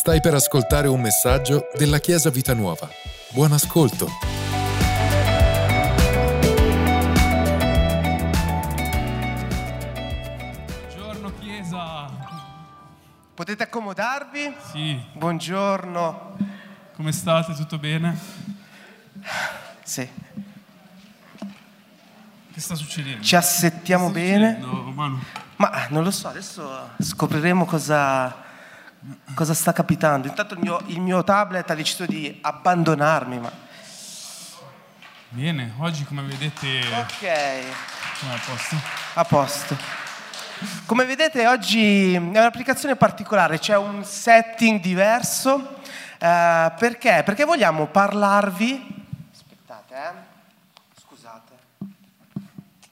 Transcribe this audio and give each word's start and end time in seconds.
Stai 0.00 0.18
per 0.22 0.32
ascoltare 0.32 0.88
un 0.88 0.98
messaggio 0.98 1.68
della 1.76 1.98
Chiesa 1.98 2.30
Vita 2.30 2.54
Nuova. 2.54 2.88
Buon 3.32 3.52
ascolto. 3.52 4.08
Buongiorno 10.86 11.32
Chiesa. 11.38 12.10
Potete 13.34 13.62
accomodarvi? 13.62 14.54
Sì, 14.72 14.98
Buongiorno. 15.12 16.34
come 16.94 17.12
state? 17.12 17.52
Tutto 17.52 17.76
bene? 17.76 18.18
Sì. 19.82 20.08
Che 22.54 22.60
sta 22.60 22.74
succedendo? 22.74 23.22
Ci 23.22 23.36
assettiamo 23.36 24.08
bene. 24.08 24.54
succedendo, 24.54 24.90
Manu? 24.92 25.18
Ma 25.56 25.86
non 25.90 26.02
lo 26.04 26.10
so, 26.10 26.28
adesso 26.28 26.88
scopriremo 26.98 27.66
cosa, 27.66 28.34
cosa 29.34 29.54
sta 29.54 29.72
capitando. 29.72 30.26
Intanto 30.28 30.54
il 30.54 30.60
mio, 30.60 30.80
il 30.86 31.00
mio 31.00 31.22
tablet 31.24 31.68
ha 31.70 31.74
deciso 31.74 32.06
di 32.06 32.38
abbandonarmi, 32.42 33.38
ma... 33.38 33.68
Bene, 35.32 35.74
oggi 35.78 36.04
come 36.04 36.22
vedete 36.22 36.80
Ok, 36.92 37.20
come 38.20 38.34
a 38.34 38.40
posto. 38.44 38.76
a 39.14 39.24
posto. 39.24 39.76
Come 40.86 41.04
vedete 41.04 41.46
oggi 41.46 42.14
è 42.14 42.18
un'applicazione 42.18 42.96
particolare, 42.96 43.58
c'è 43.58 43.76
un 43.76 44.04
setting 44.04 44.80
diverso. 44.80 45.78
eh, 46.18 46.72
perché? 46.76 47.22
Perché 47.24 47.44
vogliamo 47.44 47.86
parlarvi... 47.86 49.06
Aspettate, 49.32 49.94
eh. 49.94 51.00
Scusate. 51.00 51.52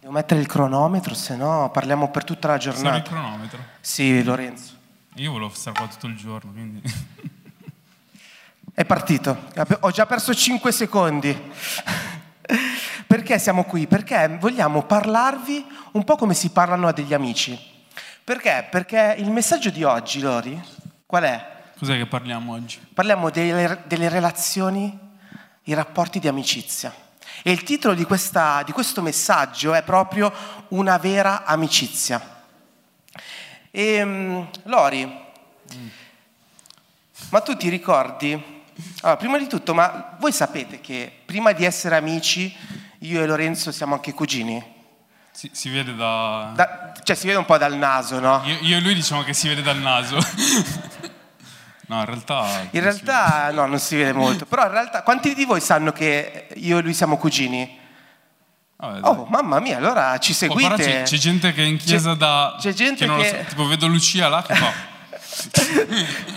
Devo 0.01 0.13
mettere 0.13 0.41
il 0.41 0.47
cronometro, 0.47 1.15
se 1.15 1.35
no 1.37 1.71
parliamo 1.73 2.09
per 2.11 2.23
tutta 2.25 2.49
la 2.49 2.61
Serve 2.61 2.77
il 2.79 2.83
giornata. 2.85 3.03
cronometro. 3.11 3.59
Sì, 3.81 4.23
Lorenzo. 4.23 4.77
Io 5.19 5.33
volevo 5.33 5.51
stare 5.53 5.77
qua 5.77 5.89
tutto 5.89 6.07
il 6.07 6.17
giorno, 6.17 6.53
quindi... 6.53 6.81
È 8.73 8.85
partito. 8.85 9.49
Ho 9.81 9.91
già 9.91 10.07
perso 10.07 10.33
5 10.33 10.71
secondi. 10.71 11.37
Perché 13.05 13.41
siamo 13.41 13.65
qui? 13.65 13.89
Perché 13.89 14.37
vogliamo 14.39 14.85
parlarvi 14.85 15.67
un 15.93 16.05
po' 16.05 16.15
come 16.15 16.35
si 16.35 16.51
parlano 16.51 16.87
a 16.87 16.93
degli 16.93 17.13
amici. 17.13 17.59
Perché? 18.23 18.69
Perché 18.71 19.17
il 19.19 19.29
messaggio 19.33 19.71
di 19.71 19.83
oggi, 19.83 20.21
Lori, 20.21 20.63
qual 21.05 21.25
è? 21.25 21.57
Cos'è 21.77 21.97
che 21.97 22.07
parliamo 22.07 22.53
oggi? 22.53 22.79
Parliamo 22.95 23.31
delle, 23.31 23.83
delle 23.89 24.09
relazioni, 24.09 24.97
i 25.65 25.75
rapporti 25.75 26.21
di 26.21 26.29
amicizia. 26.29 26.95
E 27.43 27.51
il 27.51 27.65
titolo 27.65 27.95
di, 27.95 28.05
questa- 28.05 28.63
di 28.63 28.71
questo 28.71 29.03
messaggio 29.03 29.75
è 29.75 29.83
proprio 29.83 30.33
Una 30.69 30.97
vera 30.99 31.45
amicizia. 31.45 32.38
E, 33.71 34.05
mm, 34.05 34.43
Lori, 34.65 35.27
ma 37.31 37.41
tu 37.41 37.57
ti 37.57 37.69
ricordi? 37.69 38.33
Allora, 39.01 39.17
prima 39.17 39.39
di 39.39 39.47
tutto, 39.47 39.75
ma 39.75 40.17
voi 40.19 40.33
sapete 40.33 40.81
che 40.81 41.13
prima 41.25 41.53
di 41.53 41.65
essere 41.65 41.97
amici, 41.97 42.55
io 43.01 43.23
e 43.23 43.27
Lorenzo 43.27 43.71
siamo 43.73 43.95
anche 43.95 44.13
cugini? 44.15 44.77
Si, 45.31 45.51
si 45.53 45.69
vede 45.69 45.95
da... 45.95 46.53
Da- 46.55 46.93
cioè, 47.03 47.15
si 47.15 47.27
vede 47.27 47.39
un 47.39 47.45
po' 47.45 47.59
dal 47.59 47.77
naso, 47.77 48.19
no? 48.19 48.43
Io, 48.45 48.59
io 48.63 48.77
e 48.79 48.81
lui 48.81 48.95
diciamo 48.95 49.23
che 49.23 49.35
si 49.35 49.49
vede 49.49 49.63
dal 49.63 49.79
naso. 49.79 50.17
no, 51.87 51.99
in 51.99 52.05
realtà... 52.05 52.67
In 52.71 52.81
realtà, 52.81 53.51
no, 53.53 53.67
non 53.67 53.79
si 53.79 53.97
vede 53.97 54.13
molto. 54.13 54.47
Però 54.47 54.65
in 54.65 54.73
realtà, 54.73 55.03
quanti 55.03 55.35
di 55.35 55.45
voi 55.45 55.61
sanno 55.61 55.93
che 55.93 56.49
io 56.55 56.79
e 56.79 56.83
lui 56.83 56.95
siamo 56.95 57.17
cugini? 57.17 57.79
Oh, 58.81 59.27
mamma 59.29 59.59
mia, 59.59 59.77
allora 59.79 60.17
ci 60.19 60.31
Oh, 60.31 60.35
seguite? 60.35 60.75
c'è, 60.77 61.03
c'è 61.03 61.17
gente 61.17 61.53
che 61.53 61.63
è 61.63 61.67
in 61.67 61.79
chiesa 61.79 62.13
C'è- 62.13 62.17
da... 62.19 62.57
c'è 62.61 62.73
gente 62.73 63.07
lo 63.07 63.17
che- 63.17 63.29
so, 63.43 63.49
tipo 63.49 63.67
vedo 63.67 63.89
Lucia 63.89 64.29
là 64.29 64.41
che 64.43 64.55
fa... 64.55 64.73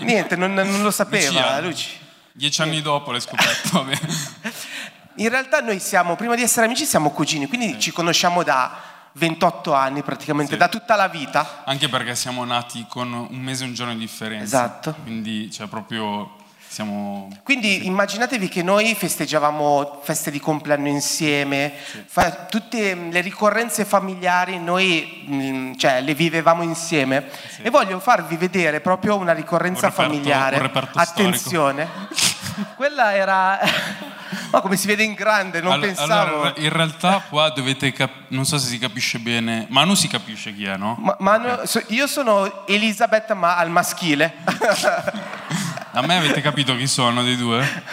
Niente, 0.00 0.34
non, 0.36 0.52
non 0.52 0.82
lo 0.82 0.90
sapeva, 0.90 1.30
Lucia. 1.30 1.60
Luci. 1.60 1.88
Dieci 2.32 2.62
anni 2.62 2.82
dopo 2.82 3.12
l'hai 3.12 3.20
scoperto. 3.20 3.86
In 5.16 5.28
realtà 5.28 5.60
noi 5.60 5.78
siamo, 5.78 6.16
prima 6.16 6.34
di 6.34 6.42
essere 6.42 6.66
amici, 6.66 6.84
siamo 6.84 7.10
cugini, 7.10 7.46
quindi 7.46 7.78
ci 7.78 7.92
conosciamo 7.92 8.42
da 8.42 8.76
28 9.12 9.72
anni 9.74 10.02
praticamente, 10.02 10.52
Sì. 10.52 10.58
da 10.58 10.68
tutta 10.68 10.96
la 10.96 11.06
vita. 11.08 11.62
Anche 11.64 11.88
perché 11.88 12.14
siamo 12.16 12.44
nati 12.44 12.86
con 12.88 13.12
un 13.12 13.38
mese 13.38 13.64
e 13.64 13.66
un 13.68 13.74
giorno 13.74 13.92
di 13.92 13.98
differenza. 14.00 14.44
Esatto. 14.44 14.96
Quindi, 15.02 15.50
cioè, 15.52 15.66
proprio 15.68 16.36
siamo... 16.72 17.28
Quindi 17.42 17.84
immaginatevi 17.84 18.48
che 18.48 18.62
noi 18.62 18.94
festeggiavamo 18.94 20.00
feste 20.02 20.30
di 20.30 20.40
compleanno 20.40 20.88
insieme, 20.88 21.70
fa- 22.06 22.46
tutte 22.48 22.94
le 22.94 23.20
ricorrenze 23.20 23.84
familiari 23.84 24.58
noi 24.58 25.22
mm, 25.28 25.74
cioè, 25.74 26.00
le 26.00 26.14
vivevamo 26.14 26.62
insieme. 26.62 27.28
E 27.60 27.68
voglio 27.68 28.00
farvi 28.00 28.36
vedere 28.36 28.80
proprio 28.80 29.16
una 29.18 29.34
ricorrenza 29.34 29.88
Un 29.88 29.92
reperto- 29.92 30.12
familiare. 30.12 30.56
un 30.58 30.80
Attenzione, 30.94 31.88
quella 32.76 33.14
era... 33.14 33.58
Ma 34.50 34.60
come 34.62 34.76
si 34.76 34.86
vede 34.86 35.02
in 35.02 35.12
grande, 35.12 35.60
non 35.60 35.72
Allo- 35.72 35.84
pensavo... 35.84 36.12
Allora, 36.12 36.52
in 36.56 36.70
realtà 36.70 37.22
qua 37.28 37.50
dovete 37.50 37.92
cap- 37.92 38.28
non 38.28 38.46
so 38.46 38.56
se 38.58 38.68
si 38.68 38.78
capisce 38.78 39.18
bene, 39.18 39.66
ma 39.68 39.84
non 39.84 39.94
si 39.96 40.08
capisce 40.08 40.54
chi 40.54 40.64
è, 40.64 40.76
no? 40.78 40.96
Ma, 40.98 41.16
ma 41.18 41.36
no- 41.36 41.66
so- 41.66 41.82
io 41.88 42.06
sono 42.06 42.66
Elisabeth 42.66 43.30
ma 43.34 43.56
al 43.56 43.68
maschile. 43.68 44.32
A 45.94 46.00
me 46.02 46.16
avete 46.16 46.40
capito 46.40 46.74
chi 46.76 46.86
sono 46.86 47.22
dei 47.22 47.36
due? 47.36 47.84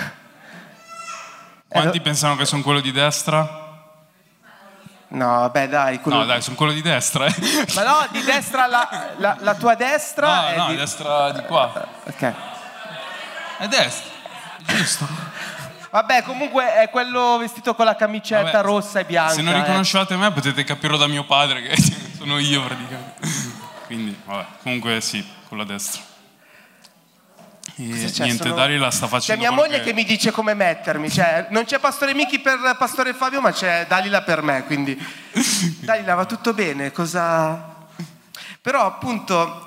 Quanti 1.68 1.98
Eh, 1.98 2.02
pensano 2.02 2.36
che 2.36 2.46
sono 2.46 2.62
quello 2.62 2.80
di 2.80 2.92
destra? 2.92 3.68
no, 5.12 5.26
vabbè 5.26 5.68
dai. 5.68 6.00
quello- 6.00 6.20
No, 6.20 6.26
dai, 6.26 6.42
sono 6.42 6.56
quello 6.56 6.72
di 6.72 6.82
destra. 6.82 7.26
eh. 7.26 7.34
Ma 7.76 7.84
no, 7.84 8.08
di 8.12 8.22
destra 8.24 8.68
la, 8.68 9.10
la- 9.18 9.38
la 9.40 9.56
tua 9.56 9.76
destra 9.76 10.28
No, 10.42 10.48
è 10.48 10.56
no, 10.58 10.68
di... 10.68 10.76
destra 10.78 11.32
di 11.32 11.42
qua. 11.44 11.88
Ok. 12.06 12.34
È 13.58 13.68
destra. 13.68 14.10
Giusto. 14.60 15.08
Vabbè, 15.92 16.22
comunque 16.24 16.76
è 16.76 16.90
quello 16.90 17.38
vestito 17.38 17.74
con 17.76 17.86
la 17.86 17.96
camicetta 17.96 18.44
Vabbè, 18.44 18.62
rossa 18.62 19.00
e 19.00 19.06
bianca. 19.06 19.34
Se 19.34 19.42
non 19.42 19.56
eh. 19.56 19.60
riconoscete 19.62 20.16
me 20.16 20.32
potete 20.32 20.64
capirlo 20.64 20.96
da 20.98 21.08
mio 21.08 21.26
padre 21.26 21.62
che 21.64 21.76
sono 22.18 22.38
io 22.38 22.64
praticamente. 22.64 23.28
Quindi, 23.88 24.18
vabbè, 24.24 24.46
comunque 24.64 25.02
sì, 25.02 25.28
con 25.50 25.58
la 25.58 25.64
destra. 25.66 26.02
E 27.82 28.12
c'è? 28.12 28.24
niente, 28.26 28.44
Sono- 28.44 28.56
Dalila 28.56 28.92
sta 28.92 29.06
C'è 29.06 29.12
facendo 29.12 29.42
mia 29.42 29.52
quello 29.52 29.70
moglie 29.70 29.82
che 29.84 29.94
mi 29.94 30.04
dice 30.04 30.32
come 30.32 30.54
mettermi. 30.54 31.10
Cioè, 31.10 31.48
non 31.52 31.64
c'è 31.66 31.80
Pastore 31.80 32.14
Michi 32.14 32.40
per 32.40 32.76
Pastore 32.78 33.14
Fabio, 33.14 33.40
ma 33.42 33.52
c'è 33.52 33.86
Dalila 33.88 34.22
per 34.22 34.42
me. 34.42 34.66
Quindi, 34.66 34.98
Dalila, 35.80 36.16
va 36.16 36.26
tutto 36.26 36.54
bene? 36.54 36.92
Cosa. 36.92 37.88
Però, 38.62 38.86
appunto. 38.86 39.66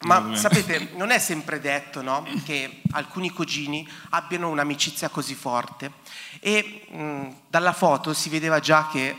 Ma 0.00 0.36
sapete, 0.36 0.90
non 0.94 1.10
è 1.10 1.18
sempre 1.18 1.58
detto 1.58 2.02
no, 2.02 2.24
che 2.44 2.82
alcuni 2.92 3.30
cugini 3.30 3.84
abbiano 4.10 4.48
un'amicizia 4.48 5.08
così 5.08 5.34
forte. 5.34 5.90
E 6.38 6.86
mh, 6.88 7.26
dalla 7.48 7.72
foto 7.72 8.14
si 8.14 8.28
vedeva 8.28 8.60
già 8.60 8.86
che 8.92 9.16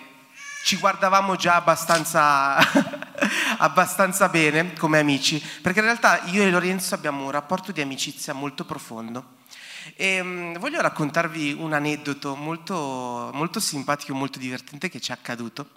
ci 0.70 0.78
guardavamo 0.78 1.36
già 1.36 1.56
abbastanza, 1.56 2.58
abbastanza 3.58 4.30
bene 4.30 4.74
come 4.74 5.00
amici, 5.00 5.44
perché 5.64 5.80
in 5.80 5.86
realtà 5.86 6.22
io 6.26 6.44
e 6.44 6.52
Lorenzo 6.52 6.94
abbiamo 6.94 7.24
un 7.24 7.32
rapporto 7.32 7.72
di 7.72 7.82
amicizia 7.82 8.34
molto 8.34 8.66
profondo. 8.66 9.38
E, 9.96 10.22
mm, 10.22 10.58
voglio 10.58 10.80
raccontarvi 10.80 11.54
un 11.54 11.74
aneddoto 11.74 12.36
molto, 12.36 13.32
molto 13.34 13.60
simpatico, 13.60 14.14
molto 14.14 14.38
divertente 14.38 14.90
che 14.90 15.00
ci 15.02 15.10
è 15.10 15.16
accaduto 15.16 15.70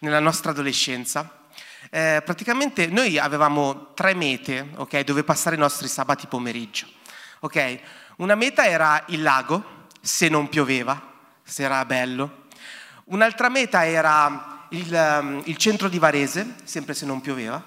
nella 0.00 0.20
nostra 0.20 0.50
adolescenza. 0.50 1.46
Eh, 1.88 2.20
praticamente 2.22 2.86
noi 2.88 3.18
avevamo 3.18 3.94
tre 3.94 4.12
mete 4.12 4.72
ok, 4.74 5.00
dove 5.04 5.24
passare 5.24 5.56
i 5.56 5.58
nostri 5.58 5.88
sabati 5.88 6.26
pomeriggio. 6.26 6.86
ok? 7.40 7.78
Una 8.16 8.34
meta 8.34 8.66
era 8.66 9.04
il 9.06 9.22
lago, 9.22 9.86
se 10.02 10.28
non 10.28 10.50
pioveva, 10.50 11.00
se 11.42 11.62
era 11.62 11.82
bello. 11.86 12.42
Un'altra 13.06 13.48
meta 13.48 13.86
era 13.86 14.66
il, 14.70 14.94
ehm, 14.94 15.42
il 15.44 15.56
centro 15.56 15.88
di 15.88 15.98
Varese, 15.98 16.54
sempre 16.64 16.94
se 16.94 17.04
non 17.06 17.20
pioveva. 17.20 17.62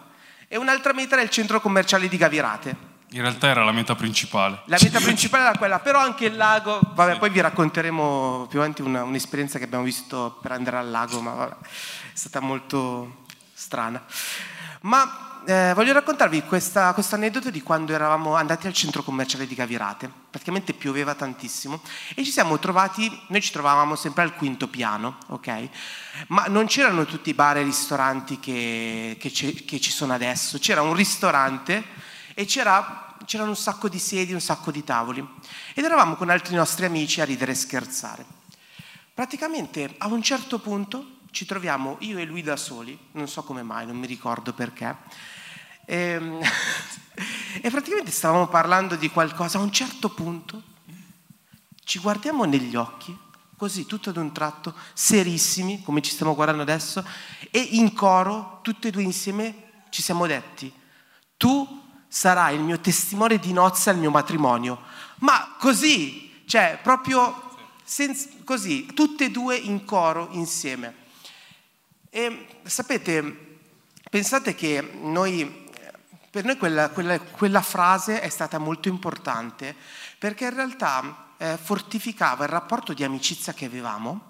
E 0.47 0.57
un'altra 0.57 0.93
meta 0.93 1.13
era 1.15 1.23
il 1.23 1.29
centro 1.29 1.61
commerciale 1.61 2.07
di 2.07 2.17
Gavirate. 2.17 2.95
In 3.11 3.21
realtà 3.21 3.47
era 3.47 3.63
la 3.63 3.71
meta 3.71 3.95
principale. 3.95 4.61
La 4.65 4.77
meta 4.81 4.99
principale 4.99 5.43
era 5.47 5.57
quella, 5.57 5.79
però 5.79 5.99
anche 5.99 6.25
il 6.25 6.35
lago, 6.35 6.79
vabbè, 6.93 7.17
poi 7.19 7.29
vi 7.29 7.39
racconteremo 7.39 8.47
più 8.49 8.59
avanti 8.59 8.81
una- 8.81 9.03
un'esperienza 9.03 9.57
che 9.59 9.65
abbiamo 9.65 9.83
visto 9.83 10.37
per 10.41 10.51
andare 10.51 10.77
al 10.77 10.89
lago, 10.89 11.21
ma 11.21 11.31
vabbè, 11.31 11.53
è 11.53 11.65
stata 12.15 12.39
molto 12.41 13.23
strana. 13.53 14.03
Ma 14.81 15.36
eh, 15.49 15.71
voglio 15.73 15.93
raccontarvi 15.93 16.43
questo 16.43 16.93
aneddoto 17.11 17.49
di 17.49 17.61
quando 17.61 17.93
eravamo 17.93 18.35
andati 18.35 18.67
al 18.67 18.73
centro 18.73 19.01
commerciale 19.01 19.47
di 19.47 19.55
Gavirate. 19.55 20.11
Praticamente 20.29 20.73
pioveva 20.73 21.15
tantissimo 21.15 21.81
e 22.15 22.25
ci 22.25 22.31
siamo 22.31 22.59
trovati, 22.59 23.09
noi 23.27 23.41
ci 23.41 23.53
trovavamo 23.53 23.95
sempre 23.95 24.23
al 24.23 24.35
quinto 24.35 24.67
piano, 24.67 25.19
ok? 25.27 25.69
Ma 26.27 26.47
non 26.47 26.65
c'erano 26.65 27.05
tutti 27.05 27.29
i 27.29 27.33
bar 27.33 27.55
e 27.55 27.63
ristoranti 27.63 28.41
che, 28.41 29.15
che 29.17 29.29
che 29.31 29.79
ci 29.79 29.89
sono 29.89 30.13
adesso, 30.13 30.59
c'era 30.59 30.81
un 30.81 30.93
ristorante 30.93 31.81
e 32.33 32.43
c'era, 32.43 33.15
c'erano 33.23 33.51
un 33.51 33.55
sacco 33.55 33.87
di 33.87 33.99
sedie, 33.99 34.33
un 34.33 34.41
sacco 34.41 34.69
di 34.69 34.83
tavoli. 34.83 35.25
Ed 35.73 35.85
eravamo 35.85 36.15
con 36.15 36.29
altri 36.29 36.55
nostri 36.55 36.85
amici 36.85 37.21
a 37.21 37.25
ridere 37.25 37.53
e 37.53 37.55
scherzare. 37.55 38.25
Praticamente 39.13 39.95
a 39.97 40.07
un 40.07 40.21
certo 40.21 40.59
punto 40.59 41.19
ci 41.31 41.45
troviamo 41.45 41.95
io 41.99 42.17
e 42.17 42.25
lui 42.25 42.41
da 42.41 42.55
soli, 42.55 42.97
non 43.11 43.27
so 43.27 43.43
come 43.43 43.63
mai, 43.63 43.85
non 43.85 43.95
mi 43.95 44.07
ricordo 44.07 44.53
perché, 44.53 44.95
E, 45.89 46.19
e 47.63 47.69
praticamente 47.71 48.11
stavamo 48.11 48.47
parlando 48.47 48.95
di 48.95 49.09
qualcosa, 49.09 49.57
a 49.57 49.61
un 49.61 49.71
certo 49.71 50.09
punto 50.09 50.61
ci 51.87 51.99
guardiamo 51.99 52.43
negli 52.43 52.75
occhi, 52.75 53.17
così 53.55 53.85
tutto 53.85 54.09
ad 54.09 54.17
un 54.17 54.33
tratto, 54.33 54.73
serissimi, 54.93 55.81
come 55.83 56.01
ci 56.01 56.11
stiamo 56.11 56.35
guardando 56.35 56.63
adesso, 56.63 57.01
e 57.49 57.59
in 57.59 57.93
coro, 57.93 58.59
tutti 58.61 58.89
e 58.89 58.91
due 58.91 59.03
insieme, 59.03 59.85
ci 59.89 60.01
siamo 60.01 60.27
detti, 60.27 60.69
tu 61.37 61.85
sarai 62.09 62.55
il 62.55 62.61
mio 62.61 62.79
testimone 62.81 63.39
di 63.39 63.53
nozze 63.53 63.89
al 63.89 63.97
mio 63.97 64.11
matrimonio. 64.11 64.81
Ma 65.19 65.55
così, 65.57 66.43
cioè 66.45 66.77
proprio 66.83 67.55
senza, 67.85 68.27
così, 68.43 68.87
tutte 68.87 69.25
e 69.25 69.31
due 69.31 69.55
in 69.55 69.85
coro 69.85 70.27
insieme. 70.31 71.05
E 72.09 72.47
sapete, 72.63 73.59
pensate 74.09 74.55
che 74.55 74.81
noi, 75.01 75.66
per 76.37 76.45
noi 76.45 76.57
quella, 76.57 76.89
quella, 76.89 77.19
quella 77.19 77.63
frase 77.63 78.21
è 78.21 78.29
stata 78.29 78.59
molto 78.59 78.89
importante 78.89 79.75
perché 80.19 80.43
in 80.43 80.53
realtà 80.53 81.33
eh, 81.37 81.57
fortificava 81.57 82.43
il 82.43 82.51
rapporto 82.51 82.93
di 82.93 83.03
amicizia 83.03 83.53
che 83.53 83.65
avevamo 83.65 84.27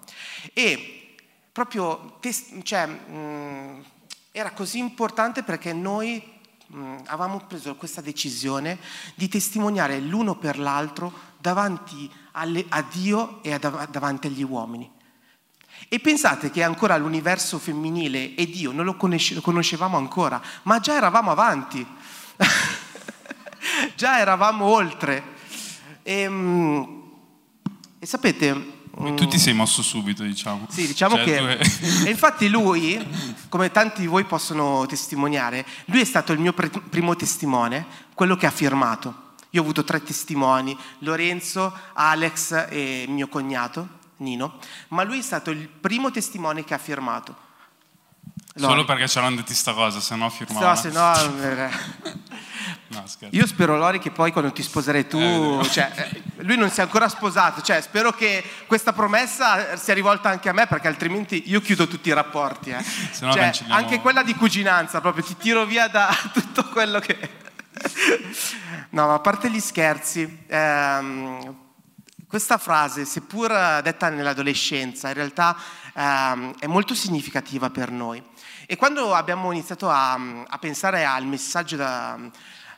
e 0.54 1.16
proprio 1.52 2.18
cioè, 2.62 2.86
mh, 2.86 3.84
era 4.32 4.52
così 4.52 4.78
importante 4.78 5.42
perché 5.42 5.74
noi 5.74 6.22
mh, 6.68 6.96
avevamo 7.08 7.44
preso 7.46 7.74
questa 7.74 8.00
decisione 8.00 8.78
di 9.14 9.28
testimoniare 9.28 10.00
l'uno 10.00 10.34
per 10.36 10.58
l'altro 10.58 11.12
davanti 11.36 12.10
alle, 12.32 12.64
a 12.70 12.80
Dio 12.90 13.42
e 13.42 13.52
a, 13.52 13.58
davanti 13.58 14.28
agli 14.28 14.44
uomini. 14.44 14.90
E 15.88 16.00
pensate 16.00 16.50
che 16.50 16.62
ancora 16.62 16.96
l'universo 16.96 17.58
femminile 17.58 18.34
e 18.34 18.46
Dio 18.46 18.72
non 18.72 18.84
lo 18.84 18.96
conoscevamo 18.96 19.96
ancora, 19.96 20.40
ma 20.64 20.80
già 20.80 20.96
eravamo 20.96 21.30
avanti, 21.30 21.86
già 23.94 24.18
eravamo 24.18 24.64
oltre. 24.64 25.36
E, 26.02 26.20
ehm, 26.20 27.02
e 27.98 28.06
sapete... 28.06 28.76
E 29.00 29.14
tu 29.14 29.28
ti 29.28 29.38
sei 29.38 29.54
mosso 29.54 29.80
subito, 29.80 30.24
diciamo. 30.24 30.66
Sì, 30.68 30.88
diciamo 30.88 31.16
cioè, 31.16 31.24
che... 31.24 31.58
e 32.04 32.10
infatti 32.10 32.48
lui, 32.48 32.98
come 33.48 33.70
tanti 33.70 34.00
di 34.00 34.08
voi 34.08 34.24
possono 34.24 34.86
testimoniare, 34.86 35.64
lui 35.84 36.00
è 36.00 36.04
stato 36.04 36.32
il 36.32 36.40
mio 36.40 36.52
primo 36.52 37.14
testimone, 37.14 37.86
quello 38.14 38.36
che 38.36 38.46
ha 38.46 38.50
firmato. 38.50 39.26
Io 39.50 39.60
ho 39.60 39.64
avuto 39.64 39.84
tre 39.84 40.02
testimoni, 40.02 40.76
Lorenzo, 41.00 41.72
Alex 41.94 42.66
e 42.70 43.06
mio 43.08 43.28
cognato. 43.28 43.97
Nino, 44.18 44.58
ma 44.88 45.02
lui 45.02 45.18
è 45.18 45.22
stato 45.22 45.50
il 45.50 45.68
primo 45.68 46.10
testimone 46.10 46.64
che 46.64 46.74
ha 46.74 46.78
firmato. 46.78 47.46
Lori. 48.58 48.72
Solo 48.72 48.84
perché 48.84 49.06
c'erano 49.06 49.36
detti 49.36 49.54
sta 49.54 49.72
cosa, 49.72 50.00
se 50.00 50.16
no 50.16 50.28
firmava. 50.30 50.68
No, 50.68 50.74
se 50.74 50.90
no... 50.90 52.16
Eh, 52.90 52.94
no, 52.94 53.04
Io 53.30 53.46
spero, 53.46 53.76
Lori, 53.76 53.98
che 53.98 54.10
poi 54.10 54.32
quando 54.32 54.50
ti 54.50 54.62
sposerai 54.62 55.06
tu... 55.06 55.18
Eh, 55.18 55.70
cioè, 55.70 55.92
eh, 55.94 56.42
lui 56.42 56.56
non 56.56 56.70
si 56.70 56.80
è 56.80 56.82
ancora 56.82 57.08
sposato, 57.08 57.60
cioè, 57.60 57.80
spero 57.80 58.12
che 58.12 58.42
questa 58.66 58.92
promessa 58.92 59.76
sia 59.76 59.94
rivolta 59.94 60.28
anche 60.30 60.48
a 60.48 60.52
me, 60.52 60.66
perché 60.66 60.88
altrimenti 60.88 61.44
io 61.46 61.60
chiudo 61.60 61.86
tutti 61.86 62.08
i 62.08 62.12
rapporti. 62.12 62.70
Eh. 62.70 62.84
No 63.20 63.32
cioè, 63.32 63.52
anche 63.68 64.00
quella 64.00 64.22
di 64.22 64.34
cuginanza, 64.34 65.00
proprio 65.00 65.22
ti 65.22 65.36
tiro 65.36 65.64
via 65.64 65.86
da 65.88 66.08
tutto 66.32 66.64
quello 66.68 66.98
che... 66.98 67.16
no, 68.90 69.06
ma 69.06 69.14
a 69.14 69.20
parte 69.20 69.50
gli 69.50 69.60
scherzi... 69.60 70.44
Ehm, 70.48 71.66
questa 72.28 72.58
frase, 72.58 73.06
seppur 73.06 73.48
detta 73.82 74.10
nell'adolescenza, 74.10 75.08
in 75.08 75.14
realtà 75.14 75.56
ehm, 75.94 76.58
è 76.58 76.66
molto 76.66 76.94
significativa 76.94 77.70
per 77.70 77.90
noi. 77.90 78.22
E 78.66 78.76
quando 78.76 79.14
abbiamo 79.14 79.50
iniziato 79.50 79.88
a, 79.88 80.12
a 80.46 80.58
pensare 80.58 81.06
al 81.06 81.24
messaggio 81.24 81.76
da, 81.76 82.18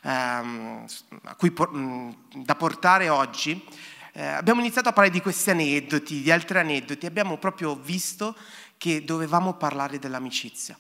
ehm, 0.03 0.87
cui, 1.37 1.53
da 2.33 2.55
portare 2.55 3.09
oggi, 3.09 3.61
eh, 4.13 4.25
abbiamo 4.25 4.61
iniziato 4.61 4.89
a 4.89 4.93
parlare 4.93 5.15
di 5.15 5.21
questi 5.21 5.51
aneddoti, 5.51 6.23
di 6.23 6.31
altri 6.31 6.59
aneddoti, 6.59 7.07
abbiamo 7.07 7.37
proprio 7.37 7.75
visto 7.75 8.37
che 8.79 9.05
dovevamo 9.05 9.55
parlare 9.55 9.99
dell'amicizia. 9.99 10.79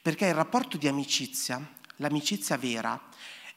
Perché 0.00 0.26
il 0.26 0.34
rapporto 0.34 0.76
di 0.76 0.86
amicizia, 0.86 1.60
l'amicizia 1.96 2.56
vera, 2.56 3.00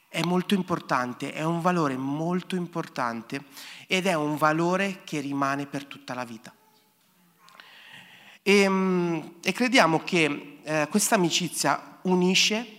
è 0.09 0.21
molto 0.23 0.55
importante, 0.55 1.31
è 1.31 1.43
un 1.43 1.61
valore 1.61 1.95
molto 1.95 2.55
importante 2.55 3.45
ed 3.87 4.07
è 4.07 4.15
un 4.15 4.35
valore 4.35 5.03
che 5.05 5.19
rimane 5.21 5.67
per 5.67 5.85
tutta 5.85 6.15
la 6.15 6.25
vita. 6.25 6.53
E, 8.41 8.61
ehm, 8.61 9.35
e 9.41 9.51
crediamo 9.53 10.03
che 10.03 10.59
eh, 10.63 10.87
questa 10.89 11.15
amicizia 11.15 11.99
unisce 12.03 12.77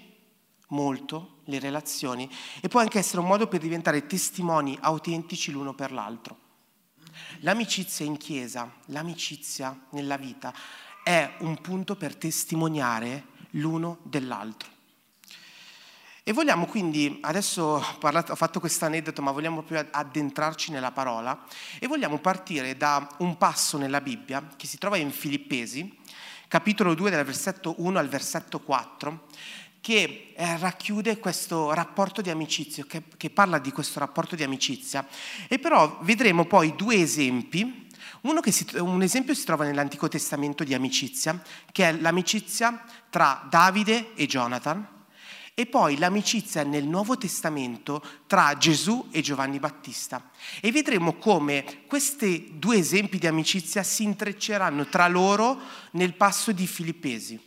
molto 0.69 1.39
le 1.45 1.61
relazioni 1.61 2.29
e 2.61 2.69
può 2.69 2.81
anche 2.81 2.99
essere 2.99 3.21
un 3.21 3.29
modo 3.29 3.47
per 3.47 3.61
diventare 3.61 4.07
testimoni 4.07 4.77
autentici 4.81 5.53
l'uno 5.53 5.73
per 5.73 5.93
l'altro. 5.93 6.49
L'amicizia 7.41 8.05
in 8.05 8.17
chiesa, 8.17 8.73
l'amicizia 8.87 9.87
nella 9.91 10.17
vita 10.17 10.53
è 11.03 11.37
un 11.39 11.61
punto 11.61 11.97
per 11.97 12.17
testimoniare 12.17 13.27
l'uno 13.51 13.99
dell'altro. 14.03 14.79
E 16.23 16.33
vogliamo 16.33 16.67
quindi, 16.67 17.19
adesso 17.23 17.63
ho, 17.63 17.99
parlato, 17.99 18.33
ho 18.33 18.37
fatto 18.37 18.61
questo 18.61 18.85
aneddoto, 18.85 19.23
ma 19.23 19.31
vogliamo 19.31 19.63
proprio 19.63 19.89
addentrarci 19.91 20.71
nella 20.71 20.91
parola 20.91 21.47
e 21.79 21.87
vogliamo 21.87 22.19
partire 22.19 22.77
da 22.77 23.09
un 23.19 23.39
passo 23.39 23.79
nella 23.79 24.01
Bibbia 24.01 24.47
che 24.57 24.67
si 24.67 24.77
trova 24.77 24.99
in 24.99 25.11
Filippesi, 25.11 25.99
capitolo 26.47 26.95
2, 26.95 27.11
dal 27.11 27.25
versetto 27.25 27.75
1 27.79 27.99
al 27.99 28.09
versetto 28.09 28.61
4, 28.61 29.27
che 29.81 30.35
eh, 30.37 30.59
racchiude 30.59 31.19
questo 31.19 31.73
rapporto 31.73 32.21
di 32.21 32.29
amicizia, 32.29 32.85
che, 32.85 33.03
che 33.17 33.31
parla 33.31 33.59
di 33.59 33.73
questo 33.73 33.99
rapporto 33.99 34.37
di 34.37 34.43
amicizia. 34.43 35.07
E 35.49 35.59
però 35.59 35.99
vedremo 36.03 36.45
poi 36.45 36.77
due 36.77 36.97
esempi 36.97 37.89
si, 38.51 38.67
un 38.77 39.03
esempio 39.03 39.35
si 39.35 39.45
trova 39.45 39.65
nell'Antico 39.65 40.07
Testamento 40.09 40.65
di 40.65 40.75
amicizia, 40.75 41.43
che 41.73 41.89
è 41.89 41.93
l'amicizia 41.93 42.85
tra 43.09 43.47
Davide 43.49 44.13
e 44.15 44.27
Jonathan, 44.27 45.00
e 45.55 45.67
poi 45.67 45.99
l'amicizia 45.99 46.63
nel 46.63 46.87
Nuovo 46.87 47.19
Testamento 47.19 48.03
tra 48.27 48.57
Gesù 48.57 49.09
e 49.11 49.21
Giovanni 49.21 49.59
Battista. 49.59 50.31
E 50.61 50.73
vedremo 50.73 51.15
come 51.15 51.85
questi 51.87 52.53
due 52.55 52.79
esempi 52.79 53.19
di 53.19 53.27
amicizia 53.27 53.83
si 53.83 54.05
intrecceranno 54.05 54.87
tra 54.87 55.07
loro 55.09 55.59
nel 55.93 56.15
passo 56.15 56.53
di 56.53 56.67
Filippesi. 56.67 57.39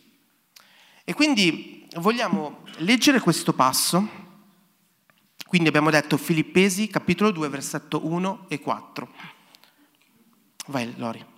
E 1.04 1.12
quindi 1.12 1.86
vogliamo 1.96 2.62
leggere 2.78 3.20
questo 3.20 3.52
passo. 3.52 4.22
Quindi 5.46 5.68
abbiamo 5.68 5.90
detto 5.90 6.16
Filippesi 6.16 6.88
capitolo 6.88 7.30
2 7.30 7.48
versetto 7.48 8.06
1 8.06 8.46
e 8.48 8.60
4. 8.60 9.12
Vai 10.66 10.94
Lori. 10.96 11.32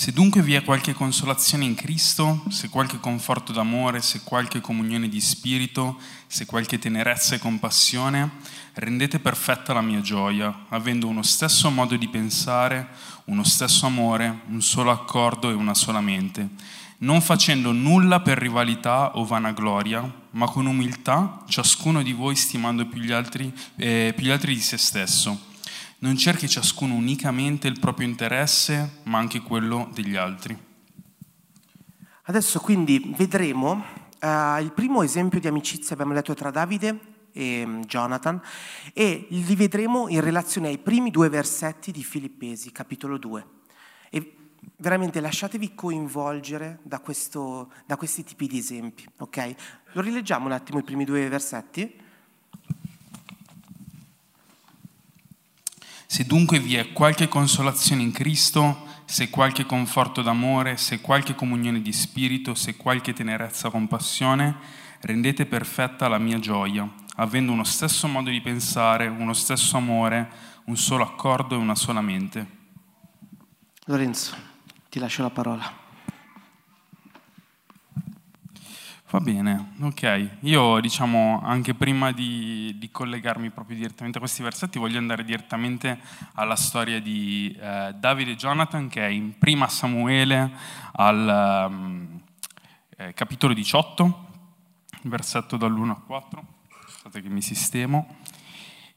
Se 0.00 0.12
dunque 0.12 0.40
vi 0.40 0.54
è 0.54 0.64
qualche 0.64 0.94
consolazione 0.94 1.66
in 1.66 1.74
Cristo, 1.74 2.44
se 2.48 2.70
qualche 2.70 2.98
conforto 3.00 3.52
d'amore, 3.52 4.00
se 4.00 4.22
qualche 4.24 4.62
comunione 4.62 5.10
di 5.10 5.20
spirito, 5.20 6.00
se 6.26 6.46
qualche 6.46 6.78
tenerezza 6.78 7.34
e 7.34 7.38
compassione, 7.38 8.30
rendete 8.76 9.18
perfetta 9.18 9.74
la 9.74 9.82
mia 9.82 10.00
gioia, 10.00 10.64
avendo 10.70 11.06
uno 11.06 11.22
stesso 11.22 11.68
modo 11.68 11.96
di 11.96 12.08
pensare, 12.08 12.88
uno 13.26 13.44
stesso 13.44 13.84
amore, 13.84 14.40
un 14.48 14.62
solo 14.62 14.90
accordo 14.90 15.50
e 15.50 15.52
una 15.52 15.74
sola 15.74 16.00
mente, 16.00 16.48
non 17.00 17.20
facendo 17.20 17.70
nulla 17.70 18.20
per 18.20 18.38
rivalità 18.38 19.18
o 19.18 19.26
vanagloria, 19.26 20.10
ma 20.30 20.46
con 20.46 20.64
umiltà, 20.64 21.44
ciascuno 21.46 22.02
di 22.02 22.14
voi 22.14 22.36
stimando 22.36 22.86
più 22.86 23.02
gli 23.02 23.12
altri, 23.12 23.52
eh, 23.76 24.14
più 24.16 24.24
gli 24.24 24.30
altri 24.30 24.54
di 24.54 24.62
se 24.62 24.78
stesso 24.78 25.48
non 26.00 26.16
cerchi 26.16 26.48
ciascuno 26.48 26.94
unicamente 26.94 27.68
il 27.68 27.78
proprio 27.78 28.06
interesse, 28.06 29.00
ma 29.04 29.18
anche 29.18 29.40
quello 29.40 29.90
degli 29.92 30.16
altri. 30.16 30.56
Adesso 32.24 32.60
quindi 32.60 33.12
vedremo 33.16 33.84
uh, 34.20 34.60
il 34.60 34.72
primo 34.74 35.02
esempio 35.02 35.40
di 35.40 35.48
amicizia, 35.48 35.94
abbiamo 35.94 36.12
letto 36.12 36.34
tra 36.34 36.50
Davide 36.50 36.98
e 37.32 37.64
mm, 37.66 37.82
Jonathan, 37.82 38.40
e 38.94 39.26
li 39.28 39.54
vedremo 39.54 40.08
in 40.08 40.20
relazione 40.20 40.68
ai 40.68 40.78
primi 40.78 41.10
due 41.10 41.28
versetti 41.28 41.92
di 41.92 42.02
Filippesi, 42.02 42.72
capitolo 42.72 43.18
2. 43.18 43.46
E 44.10 44.36
veramente 44.76 45.20
lasciatevi 45.20 45.74
coinvolgere 45.74 46.78
da, 46.82 47.00
questo, 47.00 47.72
da 47.84 47.96
questi 47.96 48.24
tipi 48.24 48.46
di 48.46 48.58
esempi, 48.58 49.06
ok? 49.18 49.54
Lo 49.92 50.00
rileggiamo 50.00 50.46
un 50.46 50.52
attimo 50.52 50.78
i 50.78 50.84
primi 50.84 51.04
due 51.04 51.28
versetti? 51.28 52.08
Se 56.12 56.24
dunque 56.24 56.58
vi 56.58 56.74
è 56.74 56.92
qualche 56.92 57.28
consolazione 57.28 58.02
in 58.02 58.10
Cristo, 58.10 58.84
se 59.04 59.30
qualche 59.30 59.64
conforto 59.64 60.22
d'amore, 60.22 60.76
se 60.76 61.00
qualche 61.00 61.36
comunione 61.36 61.82
di 61.82 61.92
spirito, 61.92 62.56
se 62.56 62.74
qualche 62.74 63.12
tenerezza 63.12 63.68
o 63.68 63.70
compassione, 63.70 64.56
rendete 65.02 65.46
perfetta 65.46 66.08
la 66.08 66.18
mia 66.18 66.40
gioia, 66.40 66.92
avendo 67.14 67.52
uno 67.52 67.62
stesso 67.62 68.08
modo 68.08 68.28
di 68.28 68.40
pensare, 68.40 69.06
uno 69.06 69.32
stesso 69.32 69.76
amore, 69.76 70.28
un 70.64 70.76
solo 70.76 71.04
accordo 71.04 71.54
e 71.54 71.58
una 71.58 71.76
sola 71.76 72.00
mente. 72.00 72.46
Lorenzo, 73.84 74.34
ti 74.88 74.98
lascio 74.98 75.22
la 75.22 75.30
parola. 75.30 75.79
Va 79.10 79.18
bene, 79.18 79.72
ok. 79.80 80.36
Io 80.42 80.78
diciamo 80.78 81.40
anche 81.42 81.74
prima 81.74 82.12
di, 82.12 82.76
di, 82.78 82.92
collegarmi 82.92 83.50
proprio 83.50 83.76
direttamente 83.76 84.18
a 84.18 84.20
questi 84.20 84.40
versetti 84.40 84.78
voglio 84.78 84.98
andare 84.98 85.24
direttamente 85.24 85.98
alla 86.34 86.54
storia 86.54 87.00
di 87.00 87.52
eh, 87.60 87.92
Davide 87.98 88.30
e 88.30 88.36
Jonathan 88.36 88.86
che 88.88 89.04
è 89.04 89.08
in 89.08 89.36
prima 89.36 89.66
Samuele 89.66 90.52
al 90.92 91.66
um, 91.68 92.20
eh, 92.98 93.12
capitolo 93.12 93.52
18, 93.52 94.28
versetto 95.02 95.56
dall'1 95.56 95.88
al 95.88 96.04
4. 96.04 96.44
Aspettate 96.86 97.20
che 97.20 97.30
mi 97.30 97.42
sistemo. 97.42 98.18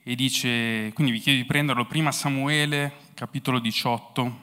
E 0.03 0.13
dice, 0.13 0.93
quindi 0.93 1.12
vi 1.12 1.22
chiedo 1.22 1.39
di 1.39 1.46
prenderlo 1.48 1.88
prima 1.88 2.12
Samuele, 2.12 2.98
capitolo 3.15 3.58
18, 3.58 4.41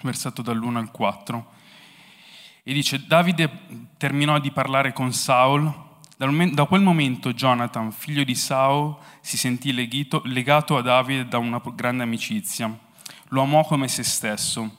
versetto 0.00 0.40
dall'1 0.40 0.76
al 0.76 0.90
4 0.90 1.62
e 2.66 2.72
dice, 2.72 3.04
Davide 3.06 3.48
terminò 3.98 4.38
di 4.38 4.50
parlare 4.50 4.94
con 4.94 5.12
Saul. 5.12 5.82
Da 6.16 6.64
quel 6.64 6.80
momento 6.80 7.34
Jonathan, 7.34 7.92
figlio 7.92 8.24
di 8.24 8.34
Saul, 8.34 8.96
si 9.20 9.36
sentì 9.36 9.72
leghito, 9.72 10.22
legato 10.24 10.78
a 10.78 10.80
Davide 10.80 11.28
da 11.28 11.36
una 11.36 11.60
grande 11.74 12.04
amicizia. 12.04 12.74
Lo 13.28 13.42
amò 13.42 13.64
come 13.66 13.86
se 13.88 14.02
stesso. 14.02 14.78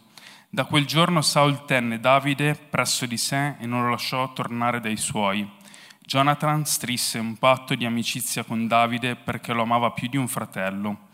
Da 0.49 0.65
quel 0.65 0.85
giorno 0.85 1.21
Saul 1.21 1.65
tenne 1.65 1.99
Davide 1.99 2.55
presso 2.55 3.05
di 3.05 3.17
sé 3.17 3.55
e 3.59 3.67
non 3.67 3.83
lo 3.83 3.91
lasciò 3.91 4.33
tornare 4.33 4.79
dai 4.79 4.97
suoi. 4.97 5.47
Jonathan 5.99 6.65
strisse 6.65 7.19
un 7.19 7.37
patto 7.37 7.75
di 7.75 7.85
amicizia 7.85 8.43
con 8.43 8.65
Davide 8.67 9.15
perché 9.15 9.53
lo 9.53 9.61
amava 9.61 9.91
più 9.91 10.07
di 10.07 10.17
un 10.17 10.27
fratello. 10.27 11.04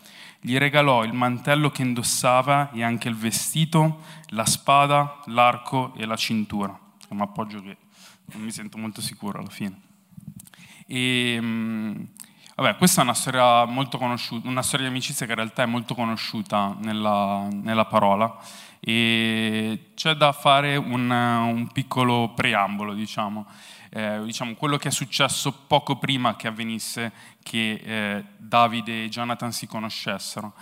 Gli 0.44 0.58
regalò 0.58 1.04
il 1.04 1.14
mantello 1.14 1.70
che 1.70 1.84
indossava 1.84 2.72
e 2.72 2.84
anche 2.84 3.08
il 3.08 3.16
vestito, 3.16 4.02
la 4.30 4.46
spada, 4.46 5.20
l'arco 5.26 5.94
e 5.96 6.06
la 6.06 6.16
cintura. 6.16 6.78
È 7.08 7.14
un 7.14 7.22
appoggio 7.22 7.62
che 7.62 7.78
non 8.34 8.42
mi 8.42 8.52
sento 8.52 8.80
molto 8.80 9.02
sicuro 9.02 9.38
alla 9.38 9.52
fine. 9.52 9.80
E, 10.88 11.38
mm, 11.40 12.04
vabbè, 12.56 12.76
questa 12.78 13.02
è 13.02 13.04
una 13.04 13.14
storia 13.14 13.66
molto 13.66 14.00
conosciuta, 14.00 14.48
una 14.48 14.64
storia 14.64 14.88
di 14.88 14.92
amicizia 14.92 15.28
che 15.28 15.34
in 15.34 15.38
realtà 15.38 15.62
è 15.62 15.68
molto 15.68 15.94
conosciuta 15.94 16.76
nella, 16.80 17.48
nella 17.52 17.86
parola 17.86 18.36
e 18.80 19.92
c'è 19.94 20.16
da 20.16 20.32
fare 20.32 20.76
un, 20.76 21.08
un 21.12 21.68
piccolo 21.72 22.34
preambolo, 22.34 22.96
diciamo 22.96 23.46
eh, 23.94 24.22
diciamo, 24.24 24.56
quello 24.56 24.78
che 24.78 24.88
è 24.88 24.92
successo 24.92 25.52
poco 25.52 25.98
prima 25.98 26.38
che 26.38 26.48
avvenisse 26.48 27.12
che 27.44 27.82
eh, 27.84 28.24
Davide 28.38 29.04
e 29.04 29.10
Jonathan 29.10 29.52
si 29.52 29.68
conoscessero. 29.68 30.54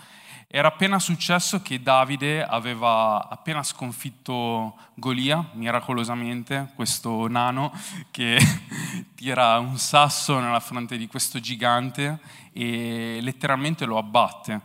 Era 0.52 0.66
appena 0.66 0.98
successo 0.98 1.62
che 1.62 1.80
Davide 1.80 2.44
aveva 2.44 3.28
appena 3.28 3.62
sconfitto 3.62 4.76
Golia, 4.94 5.48
miracolosamente, 5.52 6.72
questo 6.74 7.28
nano 7.28 7.72
che 8.10 8.36
tira 9.14 9.60
un 9.60 9.78
sasso 9.78 10.40
nella 10.40 10.58
fronte 10.58 10.96
di 10.96 11.06
questo 11.06 11.38
gigante 11.38 12.18
e 12.52 13.20
letteralmente 13.22 13.84
lo 13.84 13.96
abbatte. 13.96 14.60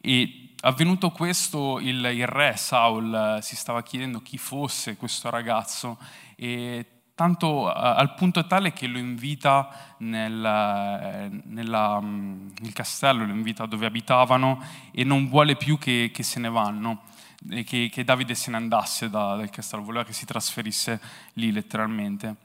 E 0.00 0.54
avvenuto 0.62 1.12
questo, 1.12 1.78
il, 1.78 2.04
il 2.12 2.26
re 2.26 2.56
Saul 2.56 3.38
si 3.40 3.54
stava 3.54 3.84
chiedendo 3.84 4.20
chi 4.20 4.36
fosse 4.36 4.96
questo 4.96 5.30
ragazzo 5.30 5.96
e 6.34 6.99
tanto 7.20 7.70
al 7.70 8.14
punto 8.14 8.46
tale 8.46 8.72
che 8.72 8.86
lo 8.86 8.96
invita 8.96 9.94
nel, 9.98 10.42
eh, 10.42 11.28
nella, 11.48 12.00
mm, 12.00 12.48
nel 12.60 12.72
castello, 12.72 13.26
lo 13.26 13.32
invita 13.32 13.66
dove 13.66 13.84
abitavano 13.84 14.64
e 14.90 15.04
non 15.04 15.28
vuole 15.28 15.54
più 15.54 15.76
che, 15.76 16.10
che 16.14 16.22
se 16.22 16.40
ne 16.40 16.48
vanno, 16.48 17.02
che, 17.66 17.90
che, 17.92 18.04
Davide 18.04 18.34
se 18.34 18.50
ne 18.50 18.56
andasse 18.56 19.10
da, 19.10 19.36
dal 19.36 19.50
castello, 19.50 19.82
voleva 19.82 20.02
che 20.02 20.14
si 20.14 20.24
trasferisse 20.24 20.98
lì 21.34 21.52
letteralmente. 21.52 22.36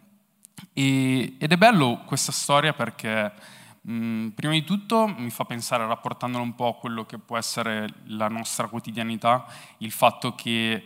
E, 0.74 1.36
ed 1.38 1.54
è 1.54 1.56
bello 1.56 2.02
questa 2.06 2.34
storia 2.34 2.74
perché 2.74 3.32
mh, 3.80 3.94
mm, 3.94 4.28
prima 4.32 4.52
di 4.52 4.66
tutto 4.66 5.08
mi 5.08 5.30
fa 5.30 5.46
pensare, 5.46 5.88
rapportandolo 5.88 6.44
un 6.44 6.54
po' 6.54 6.68
a 6.68 6.76
quello 6.76 7.06
che 7.06 7.18
può 7.18 7.38
essere 7.38 7.88
la 8.08 8.28
nostra 8.28 8.68
quotidianità, 8.68 9.46
il 9.78 9.92
fatto 9.92 10.36
che 10.36 10.86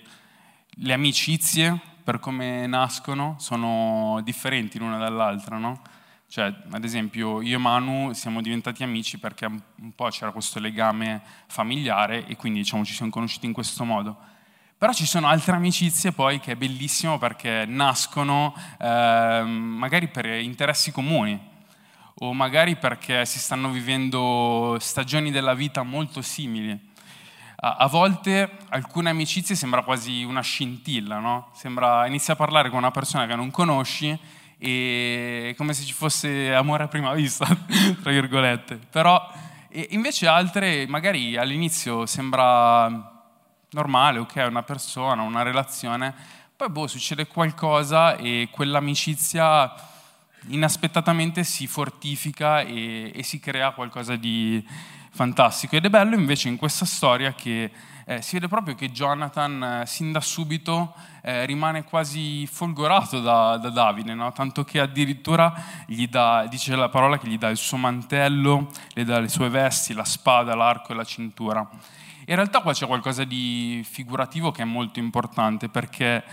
le 0.68 0.94
amicizie 0.94 1.98
per 2.10 2.18
come 2.18 2.66
nascono 2.66 3.36
sono 3.38 4.20
differenti 4.24 4.80
l'una 4.80 4.98
dall'altra, 4.98 5.60
no? 5.60 5.80
Cioè, 6.28 6.52
ad 6.72 6.84
esempio, 6.84 7.40
io 7.40 7.58
e 7.58 7.60
Manu 7.60 8.14
siamo 8.14 8.42
diventati 8.42 8.82
amici 8.82 9.20
perché 9.20 9.46
un 9.46 9.94
po' 9.94 10.08
c'era 10.08 10.32
questo 10.32 10.60
legame 10.60 11.22
familiare 11.46 12.26
e 12.26 12.36
quindi 12.36 12.62
diciamo, 12.62 12.84
ci 12.84 12.96
siamo 12.96 13.12
conosciuti 13.12 13.46
in 13.46 13.54
questo 13.54 13.84
modo. 13.84 14.18
Però 14.76 14.92
ci 14.92 15.06
sono 15.06 15.28
altre 15.28 15.56
amicizie 15.56 16.12
poi 16.12 16.40
che 16.40 16.54
è 16.54 16.56
bellissimo 16.56 17.20
perché 17.20 17.66
nascono 17.68 18.56
eh, 18.80 19.44
magari 19.46 20.08
per 20.08 20.26
interessi 20.26 20.92
comuni 20.92 21.40
o 22.22 22.34
magari 22.34 22.76
perché 22.76 23.24
si 23.28 23.38
stanno 23.38 23.70
vivendo 23.70 24.78
stagioni 24.80 25.30
della 25.30 25.54
vita 25.54 25.84
molto 25.84 26.24
simili. 26.24 26.89
A 27.62 27.88
volte 27.88 28.50
alcune 28.70 29.10
amicizie 29.10 29.54
sembra 29.54 29.84
quasi 29.84 30.24
una 30.24 30.40
scintilla, 30.40 31.20
no? 31.20 31.50
Sembra 31.54 32.08
inizi 32.08 32.32
a 32.32 32.38
parlare 32.38 32.70
con 32.70 32.78
una 32.78 32.92
persona 32.92 33.28
che 33.28 33.36
non 33.36 33.52
conosci 33.52 34.18
e 34.58 35.50
è 35.50 35.56
come 35.56 35.74
se 35.74 35.84
ci 35.84 35.92
fosse 35.92 36.56
amore 36.56 36.84
a 36.84 36.88
prima 36.88 37.14
vista, 37.14 37.46
tra 38.02 38.12
virgolette. 38.12 38.80
Però 38.90 39.30
invece 39.90 40.26
altre 40.28 40.88
magari 40.88 41.36
all'inizio 41.36 42.06
sembra 42.06 42.88
normale, 43.72 44.20
ok, 44.20 44.46
una 44.48 44.64
persona, 44.64 45.22
una 45.22 45.42
relazione, 45.42 46.16
poi 46.56 46.70
boh, 46.70 46.88
succede 46.88 47.28
qualcosa 47.28 48.16
e 48.16 48.48
quell'amicizia 48.50 49.74
inaspettatamente 50.48 51.44
si 51.44 51.68
fortifica 51.68 52.62
e, 52.62 53.12
e 53.14 53.22
si 53.24 53.42
crea 53.42 53.72
qualcosa 53.72 54.16
di, 54.16 54.66
fantastico. 55.10 55.76
Ed 55.76 55.86
è 55.86 55.90
bello 55.90 56.16
invece 56.16 56.48
in 56.48 56.58
questa 56.58 56.86
storia 56.86 57.34
che 57.34 57.72
eh, 58.10 58.24
si 58.24 58.34
vede 58.34 58.48
proprio 58.48 58.74
che 58.74 58.90
Jonathan, 58.90 59.82
eh, 59.82 59.86
sin 59.86 60.12
da 60.12 60.20
subito, 60.20 60.96
eh, 61.22 61.46
rimane 61.46 61.84
quasi 61.84 62.48
folgorato 62.48 63.22
da, 63.22 63.58
da 63.58 63.70
Davide, 63.70 64.16
no? 64.16 64.32
tanto 64.32 64.64
che 64.64 64.80
addirittura 64.80 65.54
gli 65.86 66.08
dà, 66.08 66.48
dice 66.50 66.76
la 66.76 66.90
parola 66.90 67.20
che 67.20 67.28
gli 67.28 67.38
dà 67.38 67.50
il 67.50 67.58
suo 67.58 67.78
mantello, 67.78 68.72
le 68.94 69.04
dà 69.04 69.20
le 69.20 69.28
sue 69.28 69.50
vesti, 69.50 69.94
la 69.94 70.06
spada, 70.06 70.56
l'arco 70.56 70.92
e 70.92 70.96
la 70.96 71.04
cintura. 71.04 71.60
In 72.26 72.36
realtà 72.36 72.62
qua 72.62 72.74
c'è 72.74 72.88
qualcosa 72.88 73.24
di 73.24 73.86
figurativo 73.88 74.52
che 74.52 74.64
è 74.64 74.66
molto 74.66 74.98
importante 74.98 75.70
perché 75.70 76.24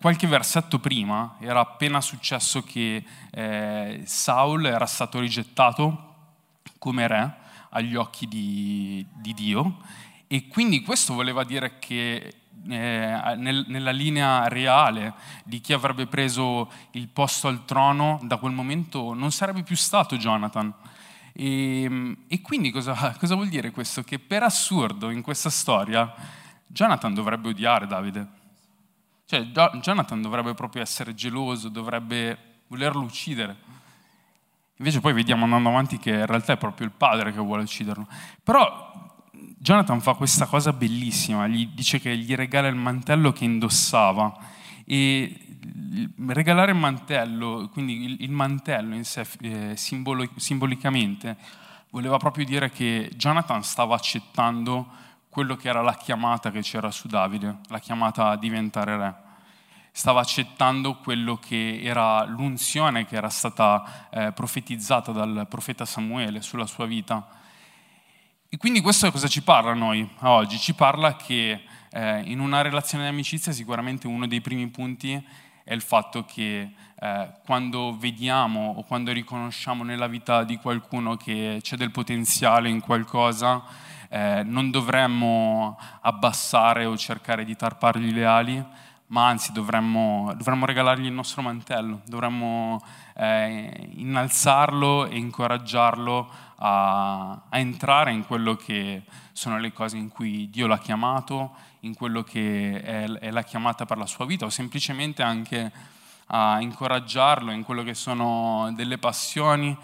qualche 0.00 0.28
versetto 0.28 0.78
prima 0.78 1.36
era 1.40 1.58
appena 1.58 2.00
successo 2.00 2.62
che 2.62 3.04
eh, 3.32 4.02
Saul 4.04 4.66
era 4.66 4.86
stato 4.86 5.18
rigettato 5.18 6.14
come 6.78 7.06
re 7.08 7.44
agli 7.76 7.94
occhi 7.94 8.26
di, 8.26 9.04
di 9.12 9.34
Dio 9.34 9.76
e 10.26 10.48
quindi 10.48 10.82
questo 10.82 11.14
voleva 11.14 11.44
dire 11.44 11.78
che 11.78 12.34
eh, 12.68 13.34
nel, 13.36 13.64
nella 13.68 13.90
linea 13.92 14.48
reale 14.48 15.14
di 15.44 15.60
chi 15.60 15.72
avrebbe 15.72 16.06
preso 16.06 16.70
il 16.92 17.08
posto 17.08 17.48
al 17.48 17.64
trono 17.64 18.18
da 18.24 18.38
quel 18.38 18.52
momento 18.52 19.14
non 19.14 19.30
sarebbe 19.30 19.62
più 19.62 19.76
stato 19.76 20.16
Jonathan. 20.16 20.74
E, 21.32 22.16
e 22.26 22.40
quindi 22.40 22.70
cosa, 22.70 23.14
cosa, 23.20 23.34
vuol 23.34 23.48
dire 23.48 23.70
questo? 23.70 24.02
Che 24.02 24.18
per 24.18 24.42
assurdo 24.42 25.10
in 25.10 25.22
questa 25.22 25.50
storia 25.50 26.12
Jonathan 26.66 27.14
dovrebbe 27.14 27.50
odiare 27.50 27.86
Davide. 27.86 28.26
Cioè 29.26 29.42
Jonathan 29.80 30.22
dovrebbe 30.22 30.54
proprio 30.54 30.82
essere 30.82 31.14
geloso, 31.14 31.68
dovrebbe 31.68 32.62
volerlo 32.68 33.02
uccidere. 33.02 33.56
Invece 34.78 35.00
poi 35.00 35.12
vediamo 35.12 35.44
andando 35.44 35.70
avanti 35.70 35.98
che 35.98 36.10
in 36.10 36.26
realtà 36.26 36.52
è 36.52 36.56
proprio 36.56 36.86
il 36.86 36.92
padre 36.92 37.32
che 37.32 37.38
vuole 37.38 37.62
ucciderlo. 37.62 38.06
Però 38.42 38.94
Jonathan 39.58 40.00
fa 40.00 40.14
questa 40.14 40.46
cosa 40.46 40.72
bellissima, 40.72 41.46
gli 41.46 41.68
dice 41.68 41.98
che 41.98 42.16
gli 42.16 42.34
regala 42.34 42.68
il 42.68 42.74
mantello 42.76 43.32
che 43.32 43.44
indossava 43.44 44.36
e 44.84 45.34
regalare 46.28 46.72
il 46.72 46.78
mantello, 46.78 47.68
quindi 47.72 48.16
il, 48.22 48.30
mantello 48.30 48.94
in 48.94 49.04
sé 49.04 49.26
eh, 49.40 49.76
simbolo, 49.76 50.28
simbolicamente, 50.36 51.36
voleva 51.90 52.18
proprio 52.18 52.44
dire 52.44 52.70
che 52.70 53.10
Jonathan 53.16 53.62
stava 53.64 53.94
accettando 53.94 54.86
quello 55.28 55.56
che 55.56 55.68
era 55.68 55.82
la 55.82 55.94
chiamata 55.94 56.50
che 56.50 56.60
c'era 56.60 56.90
su 56.90 57.08
Davide, 57.08 57.58
la 57.68 57.78
chiamata 57.78 58.28
a 58.28 58.36
diventare 58.36 58.96
re 58.96 59.24
stava 59.96 60.20
accettando 60.20 60.96
quello 60.96 61.38
che 61.38 61.80
era 61.82 62.22
l'unzione 62.26 63.06
che 63.06 63.16
era 63.16 63.30
stata 63.30 64.08
eh, 64.10 64.32
profetizzata 64.32 65.10
dal 65.10 65.46
profeta 65.48 65.86
Samuele 65.86 66.42
sulla 66.42 66.66
sua 66.66 66.84
vita. 66.84 67.26
E 68.46 68.58
quindi 68.58 68.82
questo 68.82 69.10
cosa 69.10 69.26
ci 69.26 69.42
parla 69.42 69.70
a 69.70 69.74
noi 69.74 70.06
a 70.18 70.32
oggi? 70.32 70.58
Ci 70.58 70.74
parla 70.74 71.16
che 71.16 71.62
eh, 71.90 72.20
in 72.26 72.40
una 72.40 72.60
relazione 72.60 73.04
di 73.04 73.10
amicizia 73.10 73.52
sicuramente 73.52 74.06
uno 74.06 74.26
dei 74.26 74.42
primi 74.42 74.68
punti 74.68 75.14
è 75.64 75.72
il 75.72 75.80
fatto 75.80 76.26
che 76.26 76.72
eh, 77.00 77.30
quando 77.46 77.96
vediamo 77.96 78.74
o 78.76 78.82
quando 78.82 79.12
riconosciamo 79.12 79.82
nella 79.82 80.08
vita 80.08 80.44
di 80.44 80.58
qualcuno 80.58 81.16
che 81.16 81.60
c'è 81.62 81.76
del 81.78 81.90
potenziale 81.90 82.68
in 82.68 82.80
qualcosa, 82.80 83.64
eh, 84.10 84.42
non 84.44 84.70
dovremmo 84.70 85.78
abbassare 86.02 86.84
o 86.84 86.98
cercare 86.98 87.46
di 87.46 87.56
tarpargli 87.56 88.12
le 88.12 88.24
ali, 88.26 88.64
ma 89.08 89.28
anzi 89.28 89.52
dovremmo, 89.52 90.32
dovremmo 90.36 90.66
regalargli 90.66 91.06
il 91.06 91.12
nostro 91.12 91.42
mantello, 91.42 92.00
dovremmo 92.06 92.82
eh, 93.14 93.90
innalzarlo 93.96 95.06
e 95.06 95.16
incoraggiarlo 95.16 96.28
a, 96.56 97.30
a, 97.48 97.58
entrare 97.58 98.12
in 98.12 98.26
quello 98.26 98.56
che 98.56 99.02
sono 99.32 99.58
le 99.58 99.72
cose 99.72 99.96
in 99.96 100.08
cui 100.08 100.50
Dio 100.50 100.66
l'ha 100.66 100.78
chiamato, 100.78 101.54
in 101.80 101.94
quello 101.94 102.22
che 102.22 102.80
è, 102.82 103.04
è 103.04 103.30
la 103.30 103.42
chiamata 103.42 103.86
per 103.86 103.98
la 103.98 104.06
sua 104.06 104.26
vita 104.26 104.44
o 104.44 104.50
semplicemente 104.50 105.22
anche 105.22 105.70
a 106.28 106.60
incoraggiarlo 106.60 107.52
in 107.52 107.62
quello 107.62 107.84
che 107.84 107.94
sono 107.94 108.72
delle 108.74 108.98
passioni 108.98 109.76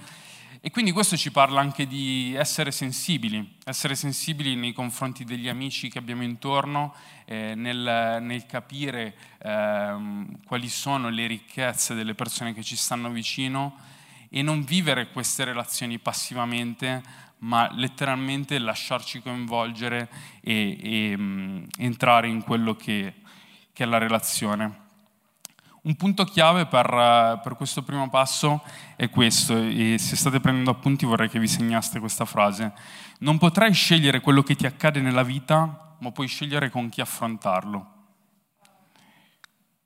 e 0.64 0.71
quindi 0.71 0.92
questo 0.92 1.16
ci 1.16 1.33
parla 1.33 1.61
anche 1.61 1.88
di 1.88 2.35
essere 2.37 2.71
sensibili, 2.71 3.57
essere 3.64 3.97
sensibili 3.97 4.54
nei 4.54 4.73
confronti 4.73 5.25
degli 5.25 5.49
amici 5.49 5.88
che 5.90 5.99
abbiamo 5.99 6.23
intorno, 6.23 6.95
eh, 7.25 7.57
nel, 7.57 8.19
nel, 8.23 8.47
capire 8.47 9.12
eh, 9.42 10.25
quali 10.47 10.69
sono 10.69 11.09
le 11.09 11.26
ricchezze 11.26 11.95
delle 11.95 12.14
persone 12.14 12.54
che 12.54 12.62
ci 12.62 12.76
stanno 12.76 13.11
vicino 13.11 13.76
e 14.28 14.40
non 14.42 14.62
vivere 14.62 15.11
queste 15.11 15.42
relazioni 15.42 15.99
passivamente, 15.99 17.02
ma 17.38 17.69
letteralmente 17.73 18.57
lasciarci 18.61 19.21
coinvolgere 19.21 20.09
e, 20.42 20.78
e 20.81 21.14
um, 21.16 21.66
entrare 21.76 22.28
in 22.28 22.40
quello 22.45 22.76
che, 22.76 23.14
che 23.73 23.83
è 23.83 23.87
la 23.87 23.99
relazione. 23.99 24.81
Un 25.84 25.96
punto 25.96 26.22
chiave 26.22 26.66
per, 26.66 27.40
per, 27.42 27.56
questo 27.56 27.82
primo 27.82 28.08
passo 28.08 28.62
è 28.94 29.10
questo, 29.10 29.56
e 29.56 29.96
se 29.98 30.14
state 30.14 30.38
prendendo 30.38 30.70
appunti 30.70 31.04
vorrei 31.04 31.28
che 31.28 31.40
vi 31.40 31.48
segnaste 31.48 31.98
questa 31.98 32.24
frase. 32.24 32.72
Non 33.18 33.36
potrai 33.36 33.72
scegliere 33.72 34.20
quello 34.20 34.44
che 34.44 34.54
ti 34.54 34.64
accade 34.64 35.00
nella 35.00 35.24
vita, 35.24 35.96
ma 35.98 36.12
puoi 36.12 36.28
scegliere 36.28 36.70
con 36.70 36.88
chi 36.88 37.00
affrontarlo. 37.00 37.92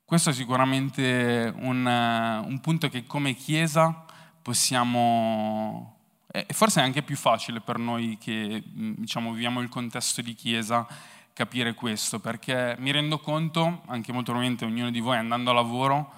Questo 0.04 0.28
è 0.28 0.32
sicuramente 0.34 1.50
un, 1.56 1.86
un 1.86 2.60
punto 2.60 2.90
che 2.90 3.06
come 3.06 3.32
Chiesa 3.32 4.04
possiamo, 4.42 5.96
e 6.30 6.46
forse 6.50 6.80
è 6.80 6.84
anche 6.84 7.02
più 7.02 7.16
facile 7.16 7.62
per 7.62 7.78
noi 7.78 8.18
che 8.20 8.62
diciamo, 8.66 9.32
viviamo 9.32 9.62
il 9.62 9.70
contesto 9.70 10.20
di 10.20 10.34
Chiesa, 10.34 10.86
capire 11.36 11.74
questo, 11.74 12.18
perché 12.18 12.76
mi 12.78 12.90
rendo 12.90 13.18
conto, 13.18 13.82
anche 13.88 14.10
molto 14.10 14.30
probabilmente 14.32 14.64
ognuno 14.64 14.90
di 14.90 15.00
voi 15.00 15.18
andando 15.18 15.50
a 15.50 15.52
lavoro, 15.52 16.14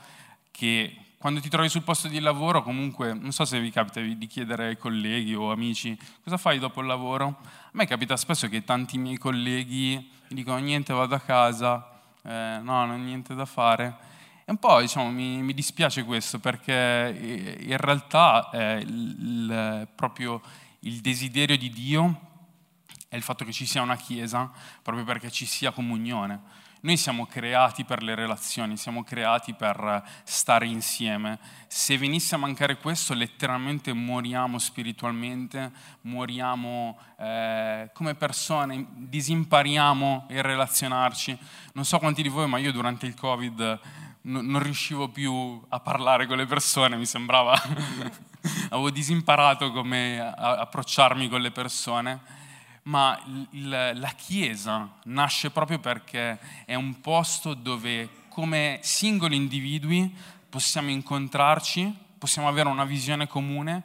che 0.52 0.96
quando 1.18 1.40
ti 1.40 1.48
trovi 1.48 1.68
sul 1.68 1.82
posto 1.82 2.06
di 2.06 2.20
lavoro, 2.20 2.62
comunque, 2.62 3.14
non 3.14 3.32
so 3.32 3.44
se 3.44 3.58
vi 3.58 3.72
capita 3.72 4.00
di 4.00 4.26
chiedere 4.28 4.68
ai 4.68 4.78
colleghi 4.78 5.34
o 5.34 5.50
amici 5.50 5.98
cosa 6.22 6.36
fai 6.36 6.60
dopo 6.60 6.80
il 6.82 6.86
lavoro. 6.86 7.36
A 7.42 7.70
me 7.72 7.84
capita 7.84 8.16
spesso 8.16 8.46
che 8.46 8.62
tanti 8.62 8.96
miei 8.96 9.18
colleghi 9.18 9.94
mi 9.96 10.36
dicono 10.36 10.58
niente, 10.58 10.92
vado 10.92 11.16
a 11.16 11.20
casa, 11.20 12.00
eh, 12.22 12.60
no, 12.62 12.86
non 12.86 12.90
ho 12.90 12.96
niente 12.96 13.34
da 13.34 13.44
fare. 13.44 13.96
E 14.44 14.52
un 14.52 14.58
po' 14.58 14.80
diciamo, 14.80 15.10
mi, 15.10 15.42
mi 15.42 15.52
dispiace 15.52 16.04
questo 16.04 16.38
perché 16.38 16.72
eh, 16.72 17.56
in 17.58 17.76
realtà 17.76 18.50
è 18.50 18.74
il, 18.74 19.16
il, 19.18 19.88
proprio 19.96 20.40
il 20.80 21.00
desiderio 21.00 21.58
di 21.58 21.70
Dio 21.70 22.26
è 23.08 23.16
il 23.16 23.22
fatto 23.22 23.44
che 23.44 23.52
ci 23.52 23.64
sia 23.64 23.80
una 23.80 23.96
chiesa 23.96 24.50
proprio 24.82 25.04
perché 25.04 25.30
ci 25.30 25.46
sia 25.46 25.70
comunione. 25.70 26.66
Noi 26.80 26.96
siamo 26.96 27.26
creati 27.26 27.84
per 27.84 28.04
le 28.04 28.14
relazioni, 28.14 28.76
siamo 28.76 29.02
creati 29.02 29.52
per 29.54 30.04
stare 30.22 30.66
insieme. 30.66 31.38
Se 31.66 31.98
venisse 31.98 32.36
a 32.36 32.38
mancare 32.38 32.76
questo, 32.76 33.14
letteralmente 33.14 33.92
moriamo 33.92 34.58
spiritualmente, 34.58 35.72
moriamo 36.02 36.96
eh, 37.18 37.90
come 37.92 38.14
persone, 38.14 38.86
disimpariamo 38.92 40.26
il 40.28 40.42
relazionarci. 40.42 41.36
Non 41.72 41.84
so 41.84 41.98
quanti 41.98 42.22
di 42.22 42.28
voi, 42.28 42.46
ma 42.46 42.58
io 42.58 42.70
durante 42.70 43.06
il 43.06 43.14
Covid 43.14 43.80
non 44.20 44.62
riuscivo 44.62 45.08
più 45.08 45.60
a 45.68 45.80
parlare 45.80 46.26
con 46.26 46.36
le 46.36 46.46
persone, 46.46 46.96
mi 46.96 47.06
sembrava, 47.06 47.58
avevo 48.70 48.90
disimparato 48.90 49.72
come 49.72 50.20
approcciarmi 50.20 51.28
con 51.28 51.40
le 51.40 51.50
persone 51.50 52.36
ma 52.88 53.22
la 53.52 54.12
Chiesa 54.16 54.90
nasce 55.04 55.50
proprio 55.50 55.78
perché 55.78 56.38
è 56.64 56.74
un 56.74 57.00
posto 57.00 57.52
dove 57.54 58.26
come 58.28 58.80
singoli 58.82 59.36
individui 59.36 60.14
possiamo 60.48 60.90
incontrarci, 60.90 61.94
possiamo 62.16 62.48
avere 62.48 62.68
una 62.68 62.84
visione 62.84 63.26
comune 63.26 63.82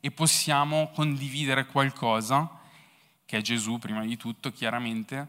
e 0.00 0.10
possiamo 0.10 0.90
condividere 0.94 1.66
qualcosa, 1.66 2.50
che 3.26 3.38
è 3.38 3.40
Gesù 3.42 3.78
prima 3.78 4.02
di 4.04 4.16
tutto, 4.16 4.50
chiaramente, 4.52 5.26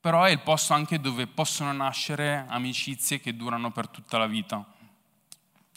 però 0.00 0.22
è 0.22 0.30
il 0.30 0.40
posto 0.40 0.72
anche 0.72 1.00
dove 1.00 1.26
possono 1.26 1.72
nascere 1.72 2.46
amicizie 2.48 3.20
che 3.20 3.36
durano 3.36 3.70
per 3.72 3.88
tutta 3.88 4.16
la 4.16 4.26
vita. 4.26 4.64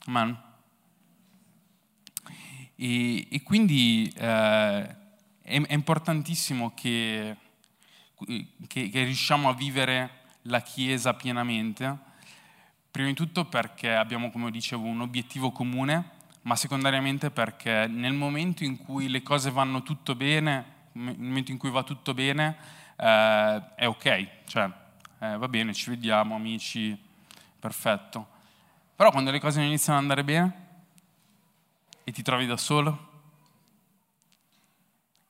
Amen. 0.06 0.42
E, 2.76 3.28
e 3.30 3.44
quindi 3.44 4.12
eh, 4.16 5.02
è, 5.44 5.62
è 5.62 5.74
importantissimo 5.74 6.74
che, 6.74 7.36
che, 8.68 8.90
che 8.90 9.04
riusciamo 9.04 9.50
a 9.50 9.54
vivere 9.54 10.22
la 10.44 10.62
Chiesa 10.62 11.14
pienamente, 11.14 11.98
prima 12.90 13.10
di 13.10 13.14
tutto 13.14 13.46
perché 13.46 13.94
abbiamo, 13.94 14.32
come 14.32 14.50
dicevo, 14.50 14.86
un 14.86 15.02
obiettivo 15.02 15.52
comune, 15.52 16.12
ma 16.44 16.56
secondariamente 16.56 17.30
perché 17.30 17.88
nel 17.88 18.14
momento 18.14 18.64
in 18.64 18.78
cui 18.78 19.10
le 19.10 19.22
cose 19.22 19.52
vanno 19.52 19.84
tutto 19.84 20.16
bene, 20.16 20.66
nel 20.94 21.18
momento 21.18 21.52
in 21.52 21.58
cui 21.58 21.70
va 21.70 21.84
tutto 21.84 22.14
bene, 22.14 22.58
eh, 22.98 23.62
è 23.76 23.88
ok, 23.88 24.28
cioè 24.46 24.70
eh, 25.20 25.38
va 25.38 25.48
bene, 25.48 25.74
ci 25.74 25.90
vediamo, 25.90 26.36
amici, 26.36 26.98
perfetto. 27.60 28.28
Però 28.96 29.10
quando 29.12 29.32
le 29.32 29.40
cose 29.40 29.60
non 29.60 29.68
iniziano 29.68 29.98
ad 29.98 30.04
andare 30.04 30.24
bene 30.24 30.68
e 32.04 32.12
ti 32.12 32.22
trovi 32.22 32.46
da 32.46 32.58
solo, 32.58 33.13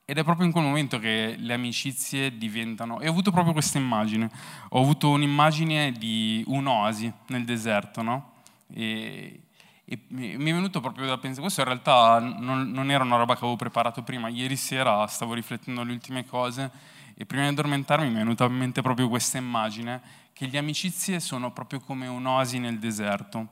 ed 0.06 0.18
è 0.18 0.24
proprio 0.24 0.46
in 0.46 0.52
quel 0.52 0.66
momento 0.66 1.00
che 1.00 1.36
le 1.38 1.54
amicizie 1.54 2.38
diventano... 2.38 3.00
E 3.00 3.08
ho 3.08 3.12
avuto 3.12 3.32
proprio 3.32 3.54
questa 3.54 3.78
immagine. 3.78 4.30
Ho 4.70 4.82
avuto 4.82 5.10
un'immagine 5.10 5.94
di 5.94 6.44
un'oasi 6.48 7.12
nel 7.28 7.46
deserto, 7.46 8.02
no? 8.02 8.32
E, 8.74 9.44
e 9.86 10.00
mi 10.10 10.34
è 10.34 10.54
venuto 10.54 10.82
proprio 10.82 11.06
da 11.06 11.18
pensare... 11.18 11.42
Questo 11.42 11.62
in 11.62 11.68
realtà 11.68 12.20
non, 12.20 12.70
non, 12.72 12.92
era 12.92 13.06
una 13.06 13.16
roba 13.16 13.34
che 13.34 13.40
avevo 13.40 13.56
preparato 13.56 14.04
prima. 14.04 14.28
Ieri 14.28 14.58
sera 14.58 15.08
stavo 15.08 15.34
riflettendo 15.34 15.80
alle 15.80 15.94
ultime 15.94 16.26
cose 16.26 16.70
e 17.16 17.26
prima 17.26 17.44
di 17.44 17.50
addormentarmi 17.50 18.08
mi 18.08 18.16
è 18.16 18.18
venuta 18.18 18.44
in 18.44 18.58
mente 18.58 18.82
proprio 18.82 19.08
questa 19.08 19.38
immagine 19.38 20.02
che 20.34 20.48
le 20.48 20.58
amicizie 20.58 21.22
sono 21.22 21.52
proprio 21.52 21.80
come 21.80 22.08
un'oasi 22.08 22.60
nel 22.60 22.78
deserto. 22.78 23.52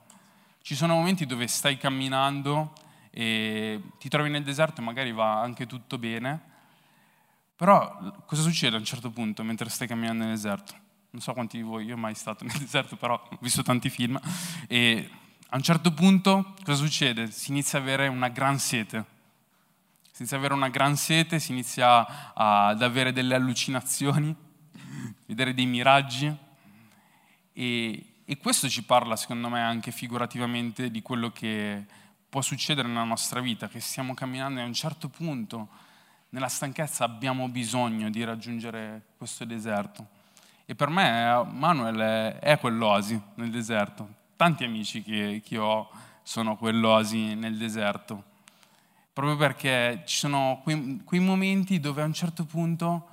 Ci 0.61 0.75
sono 0.75 0.95
momenti 0.95 1.25
dove 1.25 1.47
stai 1.47 1.77
camminando 1.77 2.73
e 3.11 3.81
ti 3.99 4.09
trovi 4.09 4.29
nel 4.29 4.43
deserto 4.43 4.81
e 4.81 4.83
magari 4.83 5.11
va 5.11 5.41
anche 5.41 5.67
tutto 5.67 5.97
bene, 5.97 6.49
però 7.55 8.23
cosa 8.25 8.41
succede 8.41 8.75
a 8.75 8.79
un 8.79 8.85
certo 8.85 9.11
punto 9.11 9.43
mentre 9.43 9.69
stai 9.69 9.87
camminando 9.87 10.23
nel 10.23 10.33
deserto? 10.33 10.73
Non 11.11 11.21
so 11.21 11.33
quanti 11.33 11.57
di 11.57 11.63
voi, 11.63 11.85
io 11.85 11.97
mai 11.97 12.15
stato 12.15 12.43
nel 12.47 12.57
deserto, 12.57 12.95
però 12.95 13.13
ho 13.13 13.37
visto 13.41 13.61
tanti 13.61 13.89
film, 13.89 14.19
e 14.67 15.09
a 15.49 15.57
un 15.57 15.61
certo 15.61 15.93
punto 15.93 16.55
cosa 16.63 16.81
succede? 16.81 17.29
Si 17.29 17.51
inizia 17.51 17.77
ad 17.77 17.85
avere 17.85 18.07
una 18.07 18.29
gran 18.29 18.57
sete. 18.57 19.05
Si 20.09 20.19
inizia 20.19 20.37
ad 20.37 20.43
avere 20.43 20.53
una 20.53 20.69
gran 20.69 20.95
sete, 20.95 21.39
si 21.39 21.51
inizia 21.51 22.33
ad 22.33 22.81
avere 22.81 23.11
delle 23.11 23.35
allucinazioni, 23.35 24.33
vedere 25.27 25.53
dei 25.53 25.65
miraggi. 25.65 26.33
E, 27.51 28.05
e 28.23 28.37
questo 28.37 28.69
ci 28.69 28.83
parla, 28.83 29.17
secondo 29.17 29.49
me, 29.49 29.61
anche 29.61 29.91
figurativamente 29.91 30.89
di 30.89 31.01
quello 31.01 31.31
che 31.31 31.85
può 32.31 32.39
succedere 32.39 32.87
nella 32.87 33.03
nostra 33.03 33.41
vita, 33.41 33.67
che 33.67 33.81
stiamo 33.81 34.13
camminando 34.13 34.61
e 34.61 34.63
a 34.63 34.65
un 34.65 34.73
certo 34.73 35.09
punto 35.09 35.67
nella 36.29 36.47
stanchezza 36.47 37.03
abbiamo 37.03 37.49
bisogno 37.49 38.09
di 38.09 38.23
raggiungere 38.23 39.07
questo 39.17 39.43
deserto. 39.43 40.07
E 40.65 40.73
per 40.73 40.87
me 40.87 41.43
Manuel 41.51 42.37
è 42.39 42.57
quell'oasi 42.57 43.21
nel 43.33 43.49
deserto. 43.49 44.07
Tanti 44.37 44.63
amici 44.63 45.03
che, 45.03 45.41
che 45.45 45.57
ho 45.57 45.89
sono 46.23 46.55
quell'oasi 46.55 47.35
nel 47.35 47.57
deserto. 47.57 48.23
Proprio 49.11 49.35
perché 49.35 50.03
ci 50.05 50.15
sono 50.15 50.61
quei, 50.63 51.01
quei 51.03 51.19
momenti 51.19 51.81
dove 51.81 52.01
a 52.01 52.05
un 52.05 52.13
certo 52.13 52.45
punto 52.45 53.09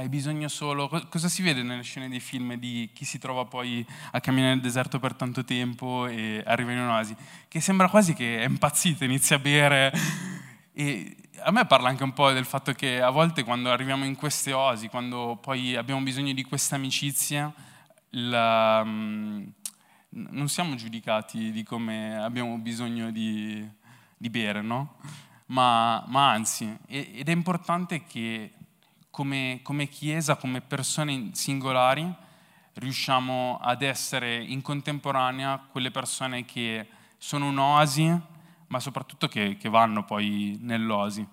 hai 0.00 0.08
bisogno 0.08 0.48
solo... 0.48 0.88
Cosa 1.08 1.28
si 1.28 1.42
vede 1.42 1.62
nelle 1.62 1.82
scene 1.82 2.08
dei 2.08 2.20
film 2.20 2.54
di 2.54 2.90
chi 2.94 3.04
si 3.04 3.18
trova 3.18 3.44
poi 3.44 3.86
a 4.12 4.20
camminare 4.20 4.54
nel 4.54 4.62
deserto 4.62 4.98
per 4.98 5.14
tanto 5.14 5.44
tempo 5.44 6.06
e 6.06 6.42
arriva 6.44 6.72
in 6.72 6.78
un'oasi? 6.78 7.14
Che 7.46 7.60
sembra 7.60 7.88
quasi 7.88 8.14
che 8.14 8.42
è 8.42 8.46
impazzito, 8.46 9.04
inizia 9.04 9.36
a 9.36 9.38
bere. 9.38 9.92
E 10.72 11.16
a 11.40 11.50
me 11.50 11.66
parla 11.66 11.90
anche 11.90 12.02
un 12.02 12.14
po' 12.14 12.30
del 12.32 12.46
fatto 12.46 12.72
che 12.72 13.02
a 13.02 13.10
volte 13.10 13.44
quando 13.44 13.70
arriviamo 13.70 14.04
in 14.06 14.16
queste 14.16 14.52
oasi, 14.52 14.88
quando 14.88 15.38
poi 15.40 15.76
abbiamo 15.76 16.00
bisogno 16.00 16.32
di 16.32 16.44
questa 16.44 16.76
amicizia, 16.76 17.52
la, 18.10 18.82
mm, 18.82 19.46
non 20.08 20.48
siamo 20.48 20.76
giudicati 20.76 21.52
di 21.52 21.62
come 21.62 22.16
abbiamo 22.16 22.56
bisogno 22.56 23.10
di, 23.10 23.68
di 24.16 24.30
bere, 24.30 24.62
no? 24.62 24.96
Ma, 25.46 26.02
ma 26.06 26.30
anzi, 26.30 26.74
ed 26.86 27.28
è 27.28 27.32
importante 27.32 28.04
che 28.04 28.52
come, 29.10 29.60
come 29.62 29.88
Chiesa, 29.88 30.36
come 30.36 30.60
persone 30.60 31.30
singolari, 31.32 32.12
riusciamo 32.74 33.58
ad 33.60 33.82
essere 33.82 34.36
in 34.36 34.62
contemporanea 34.62 35.58
quelle 35.70 35.90
persone 35.90 36.44
che 36.44 36.86
sono 37.18 37.48
un'oasi, 37.48 38.18
ma 38.68 38.80
soprattutto 38.80 39.28
che, 39.28 39.56
che 39.56 39.68
vanno 39.68 40.04
poi 40.04 40.56
nell'oasi. 40.60 41.26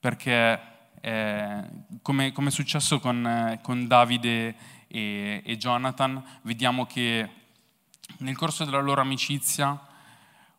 Perché 0.00 0.60
eh, 1.00 1.64
come, 2.00 2.32
come, 2.32 2.48
è 2.48 2.52
successo 2.52 2.98
con, 2.98 3.58
con 3.62 3.86
Davide 3.86 4.56
e, 4.88 5.42
e, 5.44 5.56
Jonathan, 5.56 6.22
vediamo 6.42 6.86
che 6.86 7.30
nel 8.18 8.36
corso 8.36 8.64
della 8.64 8.80
loro 8.80 9.00
amicizia 9.00 9.78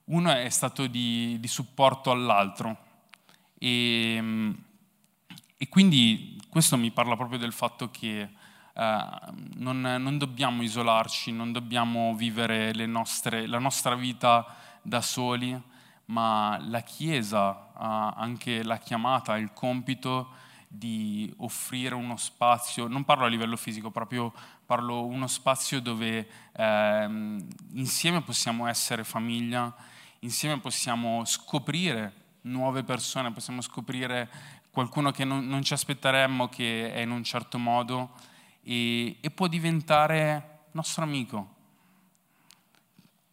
uno 0.05 0.31
è 0.31 0.49
stato 0.49 0.87
di, 0.87 1.37
di 1.39 1.47
supporto 1.47 2.11
all'altro. 2.11 2.77
E, 3.57 4.53
e, 5.63 5.69
quindi 5.69 6.41
questo 6.49 6.77
mi 6.77 6.91
parla 6.91 7.15
proprio 7.15 7.39
del 7.39 7.53
fatto 7.53 7.89
che 7.89 8.29
eh, 8.73 9.07
non, 9.55 9.79
non, 9.79 10.17
dobbiamo 10.17 10.61
isolarci, 10.61 11.31
non 11.31 11.51
dobbiamo 11.51 12.13
vivere 12.15 12.73
nostre, 12.85 13.47
la 13.47 13.59
nostra 13.59 13.95
vita 13.95 14.45
da 14.81 15.01
soli, 15.01 15.59
ma 16.05 16.57
la 16.59 16.81
Chiesa 16.81 17.71
ha 17.73 18.09
anche 18.09 18.61
la 18.63 18.77
chiamata, 18.77 19.37
il 19.37 19.53
compito 19.53 20.31
di 20.67 21.31
offrire 21.37 21.95
uno 21.95 22.17
spazio, 22.17 22.87
non 22.87 23.05
parlo 23.05 23.25
a 23.25 23.29
livello 23.29 23.55
fisico, 23.55 23.89
proprio 23.89 24.33
parlo 24.65 25.05
uno 25.05 25.27
spazio 25.27 25.79
dove 25.79 26.27
eh, 26.51 27.37
insieme 27.73 28.21
possiamo 28.21 28.67
essere 28.67 29.03
famiglia, 29.03 29.73
insieme 30.19 30.59
possiamo 30.59 31.23
scoprire 31.25 32.21
nuove 32.43 32.83
persone, 32.83 33.31
possiamo 33.31 33.61
scoprire 33.61 34.29
qualcuno 34.73 35.11
che 35.11 35.23
non, 35.23 35.47
non 35.47 35.61
ci 35.61 35.73
aspetteremmo 35.73 36.49
che 36.49 36.91
è 36.91 37.01
in 37.01 37.11
un 37.11 37.23
certo 37.23 37.59
modo 37.59 38.09
e, 38.63 39.17
e 39.21 39.29
può 39.29 39.45
diventare 39.45 40.61
nostro 40.71 41.03
amico. 41.03 41.55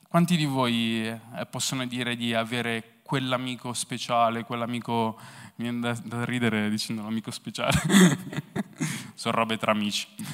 Quanti 0.07 0.37
di 0.37 0.45
voi 0.45 1.07
eh, 1.07 1.19
possono 1.49 1.87
dire 1.87 2.15
di 2.15 2.35
avere 2.35 2.97
quell'amico 3.03 3.73
speciale, 3.73 4.45
quell'amico, 4.45 5.19
mi 5.55 5.65
viene 5.65 5.81
da, 5.81 5.99
da 6.05 6.27
ridere 6.27 6.69
dicendo 6.69 7.01
l'amico 7.03 7.31
speciale, 7.31 7.81
sono 9.15 9.35
robe 9.35 9.57
tra 9.57 9.71
amici. 9.71 10.07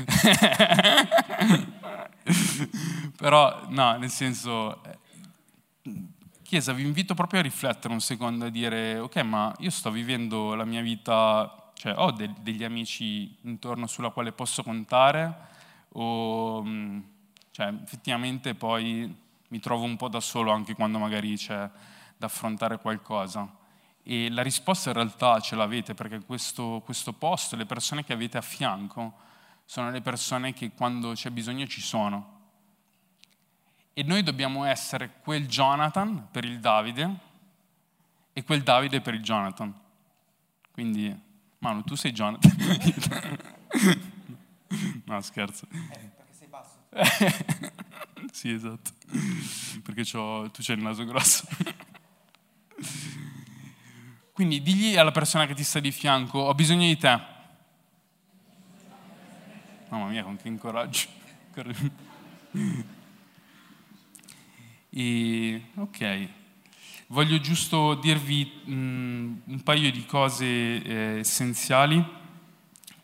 Però 3.17 3.67
no, 3.69 3.97
nel 3.97 4.11
senso, 4.11 4.83
eh, 4.83 4.99
Chiesa, 6.47 6.73
vi 6.73 6.85
invito 6.85 7.15
proprio 7.15 7.41
a 7.41 7.43
riflettere 7.43 7.93
un 7.93 8.01
secondo, 8.01 8.45
a 8.45 8.51
dire, 8.51 9.01
ok, 9.01 9.17
ma 9.23 9.53
io 9.59 9.71
sto 9.71 9.91
vivendo 9.91 10.55
la 10.55 10.65
mia 10.65 10.81
vita 10.81 11.73
cioè 11.75 11.93
ho 11.97 12.13
de- 12.13 12.33
degli 12.41 12.63
amici 12.63 13.37
intorno 13.43 13.89
sulla 13.89 14.11
quale 14.11 14.31
posso 14.31 14.63
contare 14.63 15.35
o 15.95 16.63
mm, 16.65 17.01
cioè, 17.51 17.75
effettivamente 17.83 18.55
poi 18.55 19.13
mi 19.49 19.59
trovo 19.59 19.85
un 19.85 19.97
po' 19.97 20.09
da 20.09 20.21
solo 20.21 20.53
anche 20.53 20.75
quando 20.75 20.99
magari 20.99 21.37
c'è 21.37 21.69
da 22.17 22.27
affrontare 22.27 22.79
qualcosa. 22.79 23.53
E 24.05 24.31
la 24.31 24.43
risposta 24.43 24.91
in 24.91 24.95
realtà 24.95 25.41
ce 25.41 25.57
l'avete 25.57 25.95
perché 25.95 26.21
questo, 26.21 26.81
questo 26.85 27.13
posto, 27.13 27.57
le 27.57 27.67
persone 27.67 28.05
che 28.05 28.13
avete 28.13 28.39
a 28.39 28.43
fianco, 28.43 29.15
sono 29.65 29.91
le 29.91 30.01
persone 30.01 30.53
che 30.53 30.71
quando 30.71 31.13
c'è 31.13 31.31
bisogno 31.31 31.67
ci 31.67 31.81
sono. 31.81 32.36
E 33.99 34.03
noi 34.03 34.23
dobbiamo 34.23 34.65
essere 34.65 35.11
quel 35.23 35.49
Jonathan 35.49 36.29
per 36.31 36.45
il 36.45 36.61
Davide 36.61 37.17
e 38.35 38.45
quel 38.45 38.63
Davide 38.63 39.01
per 39.01 39.15
il 39.15 39.23
Jonathan. 39.23 39.73
Quindi 40.71 41.19
Manu, 41.61 41.83
tu 41.83 41.95
sei 41.95 42.13
Jonathan. 42.13 42.55
no, 45.07 45.19
scherzo. 45.23 45.67
Eh, 45.71 46.11
perché 46.15 46.35
sei 46.37 46.47
basso. 46.49 46.77
sì, 48.33 48.51
esatto. 48.51 48.91
Perché 49.83 50.05
tu 50.05 50.51
c'hai 50.53 50.77
il 50.77 50.83
naso 50.83 51.07
grosso. 51.07 51.49
Quindi 54.35 54.61
digli 54.61 54.99
alla 54.99 55.11
persona 55.11 55.47
che 55.47 55.55
ti 55.55 55.65
sta 55.65 55.81
di 55.81 55.91
fianco, 55.91 56.41
ho 56.41 56.55
bisogno 56.55 56.85
di 56.85 56.99
te. 56.99 57.19
Mamma 59.89 60.09
mia, 60.09 60.23
con 60.23 60.37
che 60.37 60.49
incoraggio. 60.49 61.09
E, 64.99 65.61
ok. 65.75 66.29
Voglio 67.09 67.39
giusto 67.39 67.97
dirvi 67.97 68.51
mh, 68.65 68.73
mm, 68.73 69.37
un 69.45 69.63
paio 69.63 69.93
di 69.93 70.07
cose 70.07 70.47
eh, 70.47 71.19
essenziali 71.19 72.03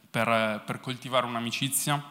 per, 0.09 0.63
per, 0.65 0.81
coltivare 0.81 1.27
un'amicizia. 1.27 2.03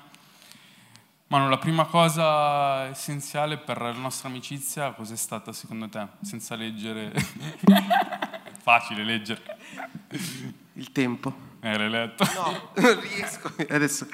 Manu, 1.26 1.50
la 1.50 1.58
prima 1.58 1.86
cosa 1.86 2.90
essenziale 2.90 3.58
per 3.58 3.82
la 3.82 3.92
nostra 3.94 4.30
amicizia 4.30 4.92
cos'è 4.92 5.16
stata 5.16 5.52
secondo 5.52 5.90
te? 5.90 6.06
Senza 6.22 6.54
leggere. 6.54 7.12
Facile 8.62 9.04
leggere. 9.04 9.42
Il 10.74 10.92
tempo. 10.92 11.34
Eh, 11.60 11.76
l'hai 11.76 11.90
letto? 11.90 12.24
No, 12.36 12.72
non 12.76 13.00
riesco 13.00 13.52
adesso. 13.68 14.08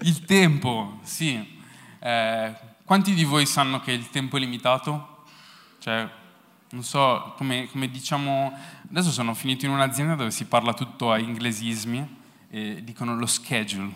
Il 0.00 0.24
tempo, 0.24 0.98
sì. 1.02 1.60
Eh, 1.98 2.74
quanti 2.86 3.14
di 3.14 3.24
voi 3.24 3.46
sanno 3.46 3.80
che 3.80 3.90
il 3.90 4.10
tempo 4.10 4.36
è 4.36 4.40
limitato? 4.40 5.24
Cioè, 5.80 6.08
non 6.70 6.84
so, 6.84 7.34
come, 7.36 7.68
come, 7.68 7.90
diciamo, 7.90 8.56
adesso 8.88 9.10
sono 9.10 9.34
finito 9.34 9.66
in 9.66 9.72
un'azienda 9.72 10.14
dove 10.14 10.30
si 10.30 10.44
parla 10.44 10.72
tutto 10.72 11.10
a 11.10 11.18
inglesismi 11.18 12.16
e 12.48 12.84
dicono 12.84 13.16
lo 13.16 13.26
schedule, 13.26 13.92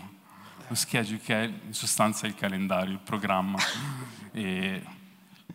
lo 0.67 0.75
schedule 0.75 1.21
che 1.21 1.41
è 1.41 1.45
in 1.45 1.73
sostanza 1.73 2.27
il 2.27 2.35
calendario, 2.35 2.93
il 2.93 2.99
programma. 2.99 3.59
E 4.33 4.85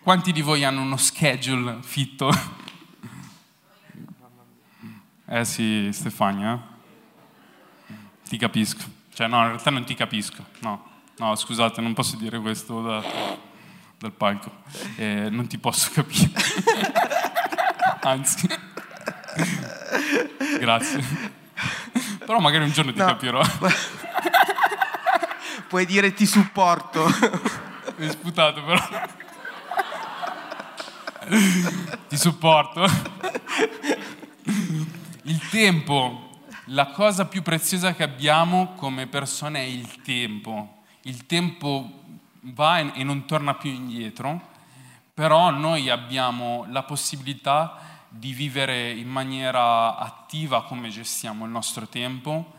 quanti 0.02 0.32
di 0.32 0.42
voi 0.42 0.64
hanno 0.64 0.82
uno 0.82 0.98
schedule 0.98 1.80
fitto? 1.82 2.32
Eh 5.28 5.44
sì, 5.44 5.90
Stefania, 5.92 6.54
eh? 7.88 7.94
ti 8.30 8.38
capisco. 8.38 8.84
Cioè 9.14 9.28
no, 9.28 9.42
in 9.42 9.48
realtà 9.48 9.72
non 9.72 9.84
ti 9.84 9.94
capisco, 9.94 10.46
no. 10.60 10.94
No, 11.18 11.34
scusate, 11.34 11.80
non 11.80 11.94
posso 11.94 12.18
dire 12.18 12.40
questo 12.40 12.82
da, 12.82 13.02
dal 13.98 14.12
palco. 14.12 14.52
Eh, 14.98 15.30
non 15.30 15.48
ti 15.48 15.58
posso 15.58 15.90
capire. 15.94 16.32
Anzi. 18.04 18.48
Grazie. 20.60 21.04
Però 22.26 22.40
magari 22.40 22.66
un 22.66 22.72
giorno 22.72 22.92
ti 22.92 23.00
no. 23.00 23.06
capirò. 23.06 23.42
Puoi 25.70 25.86
dire 25.86 26.14
ti 26.14 26.26
supporto. 26.26 27.06
Mi 27.98 28.06
hai 28.06 28.12
sputato 28.12 28.62
però. 28.64 28.84
ti 32.10 32.18
supporto. 32.18 32.86
Il 35.24 35.48
tempo, 35.50 36.42
la 36.66 36.88
cosa 36.88 37.26
più 37.26 37.42
preziosa 37.42 37.94
che 37.94 38.04
abbiamo 38.04 38.74
come 38.76 39.08
persone 39.08 39.60
è 39.60 39.64
il 39.64 40.02
tempo. 40.02 40.84
Il 41.08 41.28
tempo 41.28 42.02
va 42.42 42.80
e 42.80 43.04
non 43.04 43.26
torna 43.26 43.54
più 43.54 43.70
indietro, 43.70 44.42
però 45.14 45.52
noi 45.52 45.88
abbiamo 45.92 46.66
la 46.70 46.82
possibilità 46.82 47.78
di 48.10 48.34
vivere 48.34 48.90
in 48.90 49.08
maniera 49.08 49.98
attiva 49.98 50.64
come 50.64 50.90
gestiamo 50.90 51.46
il 51.46 51.52
nostro 51.52 51.88
tempo. 51.88 52.54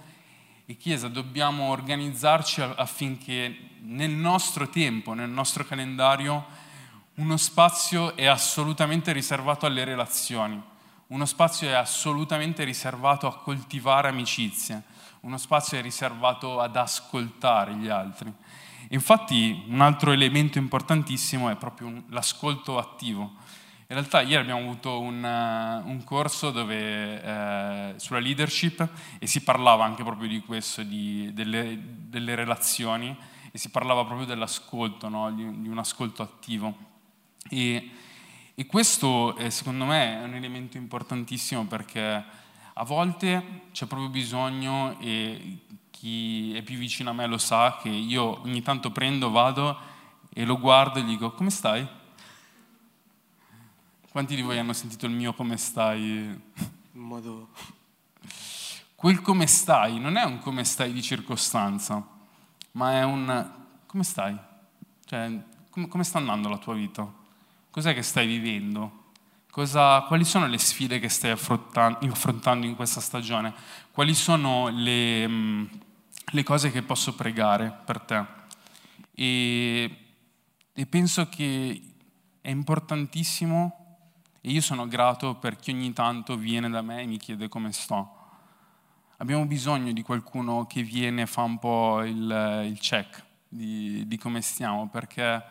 E 0.65 0.77
Chiesa 0.77 1.09
dobbiamo 1.09 1.71
organizzarci 1.71 2.61
affinché 2.61 3.71
nel 3.81 4.13
nostro 4.13 4.69
tempo, 4.69 5.13
nel 5.13 5.29
nostro 5.29 5.65
calendario, 5.65 6.47
uno 7.15 7.37
spazio 7.37 8.15
è 8.15 8.27
assolutamente 8.27 9.11
riservato 9.11 9.67
alle 9.67 9.83
relazioni, 9.83 10.63
uno 11.09 11.25
spazio 11.25 11.69
è 11.69 11.73
assolutamente 11.73 12.63
riservato 12.63 13.27
a 13.27 13.39
coltivare 13.39 14.07
amicizie, 14.07 14.83
uno 15.27 15.39
spazio 15.39 15.77
è 15.77 15.83
riservato 15.83 16.61
ad 16.61 16.77
ascoltare 16.77 17.75
gli 17.75 17.89
altri. 17.89 18.33
Infatti 18.91 19.65
un 19.67 19.81
altro 19.81 20.13
elemento 20.13 20.59
importantissimo 20.59 21.51
è 21.51 21.57
proprio 21.57 22.05
l'ascolto 22.11 22.79
attivo. 22.79 23.33
In 23.89 23.97
realtà 23.97 24.21
ieri 24.21 24.43
abbiamo 24.43 24.61
avuto 24.61 25.01
un, 25.01 25.23
uh, 25.23 25.89
un 25.89 26.05
corso 26.05 26.53
dove, 26.53 27.23
eh, 27.23 27.95
sulla 27.97 28.21
leadership 28.21 28.89
e 29.19 29.27
si 29.27 29.43
parlava 29.43 29.85
anche 29.85 30.05
proprio 30.05 30.29
di 30.29 30.41
questo, 30.41 30.85
di, 30.85 31.33
delle, 31.33 31.77
delle, 31.83 32.37
relazioni 32.37 33.17
e 33.51 33.59
si 33.59 33.71
parlava 33.71 34.05
proprio 34.05 34.27
dell'ascolto, 34.27 35.09
no? 35.09 35.33
di, 35.33 35.61
di, 35.61 35.69
un 35.69 35.79
ascolto 35.79 36.23
attivo. 36.23 36.75
E, 37.49 37.91
e 38.55 38.67
questo 38.67 39.37
eh, 39.37 39.51
secondo 39.51 39.85
me 39.87 40.21
è 40.21 40.25
un 40.25 40.35
elemento 40.35 40.77
importantissimo 40.77 41.65
perché 41.67 42.45
a 42.79 42.85
volte 42.85 43.63
c'è 43.73 43.87
proprio 43.87 44.11
bisogno 44.11 44.99
e 45.01 45.61
chi 45.91 46.55
è 46.55 46.63
più 46.63 46.77
vicino 46.77 47.09
a 47.09 47.15
me 47.15 47.27
lo 47.27 47.39
sa 47.39 47.79
che 47.81 47.89
io 47.89 48.43
ogni 48.43 48.61
tanto 48.61 48.91
prendo, 48.91 49.31
vado 49.31 49.79
e 50.29 50.45
lo 50.45 50.59
guardo 50.59 50.99
e 50.99 51.03
gli 51.03 51.09
dico 51.09 51.33
come 51.33 51.49
stai? 51.49 51.87
Quanti 54.11 54.35
di 54.35 54.43
voi 54.43 54.59
hanno 54.59 54.75
sentito 54.75 55.07
il 55.07 55.13
mio 55.13 55.33
come 55.33 55.57
stai? 55.57 56.03
In 56.03 56.41
modo... 56.93 57.49
Quel 58.95 59.23
come 59.23 59.47
stai 59.47 59.99
non 59.99 60.17
è 60.17 60.25
un 60.25 60.39
come 60.39 60.65
stai 60.65 60.93
di 60.93 61.03
circostanza, 61.03 62.07
ma 62.73 62.93
è 62.93 63.05
un 63.05 63.53
come 63.87 64.05
stai? 64.05 64.37
Cioè, 65.05 65.43
com- 65.71 65.89
come 65.89 66.05
sta 66.05 66.19
andando 66.19 66.49
la 66.49 66.59
tua 66.59 66.75
vita? 66.75 67.11
Cos'è 67.71 67.95
che 67.95 68.03
stai 68.03 68.27
vivendo? 68.27 69.05
Cosa, 69.57 70.03
quali 70.03 70.27
sono 70.27 70.47
le 70.47 70.59
sfide 70.59 70.99
che 70.99 71.09
stai 71.09 71.31
affrontando 71.31 72.67
in 72.67 72.77
questa 72.77 73.01
stagione? 73.01 73.55
Quali 73.91 74.13
sono 74.13 74.69
le, 74.69 75.27
mm, 75.27 75.65
le 76.33 76.43
cose 76.43 76.71
che 76.71 76.83
posso 76.83 77.15
pregare 77.15 77.75
per 77.87 78.01
te? 78.01 78.23
E, 79.15 79.97
e 80.75 80.87
penso 80.87 81.31
che 81.31 81.83
è 82.43 82.51
importantissimo 82.51 83.97
e 84.43 84.51
io 84.51 84.61
sono 84.61 84.87
grato 84.87 85.37
per 85.37 85.57
chi 85.57 85.71
ogni 85.71 85.95
tanto 85.95 86.37
viene 86.37 86.69
da 86.69 86.83
me 86.83 87.01
e 87.01 87.07
mi 87.07 87.17
chiede 87.17 87.49
come 87.49 87.73
sto. 87.73 88.15
Abbiamo 89.17 89.47
bisogno 89.47 89.93
di 89.93 90.03
qualcuno 90.03 90.67
che 90.67 90.83
viene 90.83 91.23
e 91.23 91.27
fa 91.27 91.41
un 91.41 91.59
po' 91.59 92.03
il, 92.03 92.65
il 92.67 92.79
check 92.79 93.25
di, 93.49 94.07
di, 94.07 94.19
come 94.19 94.43
stiamo, 94.43 94.91
perché 94.91 95.43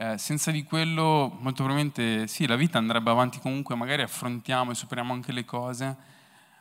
eh, 0.00 0.16
senza 0.16 0.50
di 0.50 0.64
quello 0.64 1.36
molto 1.40 1.62
probabilmente 1.62 2.26
sì, 2.26 2.46
la 2.46 2.56
vita 2.56 2.78
andrebbe 2.78 3.10
avanti 3.10 3.38
comunque, 3.38 3.74
magari 3.74 4.00
affrontiamo 4.00 4.70
e 4.70 4.74
superiamo 4.74 5.12
anche 5.12 5.30
le 5.30 5.44
cose, 5.44 5.94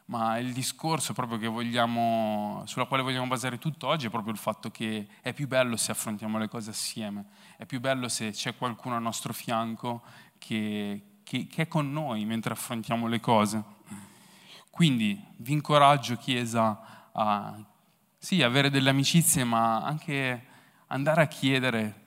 ma 0.07 0.37
il 0.39 0.51
discorso 0.51 1.13
proprio 1.13 1.49
vogliamo, 1.49 2.63
sulla 2.65 2.83
quale 2.83 3.01
vogliamo 3.01 3.27
basare 3.27 3.57
tutto 3.57 3.87
oggi 3.87 4.07
è 4.07 4.09
proprio 4.09 4.33
il 4.33 4.39
fatto 4.39 4.69
che 4.71 5.07
è 5.21 5.31
più 5.31 5.47
bello 5.47 5.77
se 5.77 5.93
affrontiamo 5.93 6.37
le 6.37 6.49
cose 6.49 6.71
assieme, 6.71 7.27
è 7.55 7.65
più 7.65 7.79
bello 7.79 8.09
se 8.09 8.31
c'è 8.31 8.57
qualcuno 8.57 8.97
al 8.97 9.01
nostro 9.01 9.31
fianco 9.31 10.01
che, 10.37 11.19
che, 11.23 11.47
che 11.47 11.61
è 11.61 11.67
con 11.69 11.93
noi 11.93 12.25
mentre 12.25 12.51
affrontiamo 12.51 13.07
le 13.07 13.21
cose. 13.21 13.63
Quindi 14.69 15.17
vi 15.37 15.53
incoraggio, 15.53 16.17
Chiesa, 16.17 17.09
a 17.13 17.57
sì, 18.17 18.43
avere 18.43 18.69
delle 18.69 18.89
amicizie, 18.89 19.45
ma 19.45 19.81
anche 19.81 20.45
andare 20.87 21.21
a 21.21 21.27
chiedere 21.27 21.98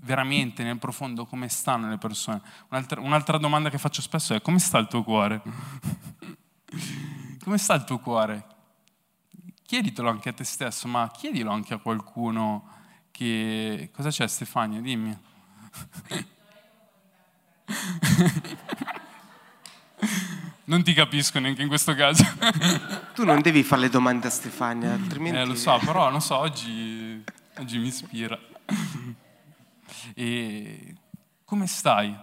veramente 0.00 0.62
nel 0.62 0.78
profondo 0.78 1.26
come 1.26 1.48
stanno 1.48 1.88
le 1.88 1.98
persone. 1.98 2.40
Un'altra, 2.68 3.00
un'altra 3.00 3.38
domanda 3.38 3.70
che 3.70 3.78
faccio 3.78 4.02
spesso 4.02 4.34
è 4.34 4.42
come 4.42 4.58
sta 4.58 4.78
il 4.78 4.88
tuo 4.88 5.02
cuore? 5.02 5.42
come 7.42 7.58
sta 7.58 7.74
il 7.74 7.84
tuo 7.84 7.98
cuore? 7.98 8.46
Chieditelo 9.64 10.08
anche 10.08 10.28
a 10.28 10.32
te 10.32 10.44
stesso, 10.44 10.86
ma 10.86 11.10
chiedilo 11.12 11.50
anche 11.50 11.74
a 11.74 11.78
qualcuno 11.78 12.68
che... 13.10 13.90
Cosa 13.92 14.10
c'è 14.10 14.28
Stefania? 14.28 14.80
Dimmi. 14.80 15.16
Non 20.66 20.82
ti 20.82 20.94
capisco 20.94 21.38
neanche 21.38 21.62
in 21.62 21.68
questo 21.68 21.94
caso. 21.94 22.24
tu 23.14 23.24
non 23.24 23.40
devi 23.40 23.62
fare 23.62 23.82
le 23.82 23.88
domande 23.88 24.26
a 24.26 24.30
Stefania, 24.30 24.92
altrimenti... 24.92 25.38
Eh, 25.38 25.44
lo 25.44 25.54
so, 25.54 25.78
però 25.84 26.10
non 26.10 26.20
so, 26.20 26.38
oggi, 26.38 27.22
oggi 27.58 27.78
mi 27.78 27.86
ispira. 27.86 28.36
E 30.14 30.94
come 31.44 31.66
stai? 31.66 32.16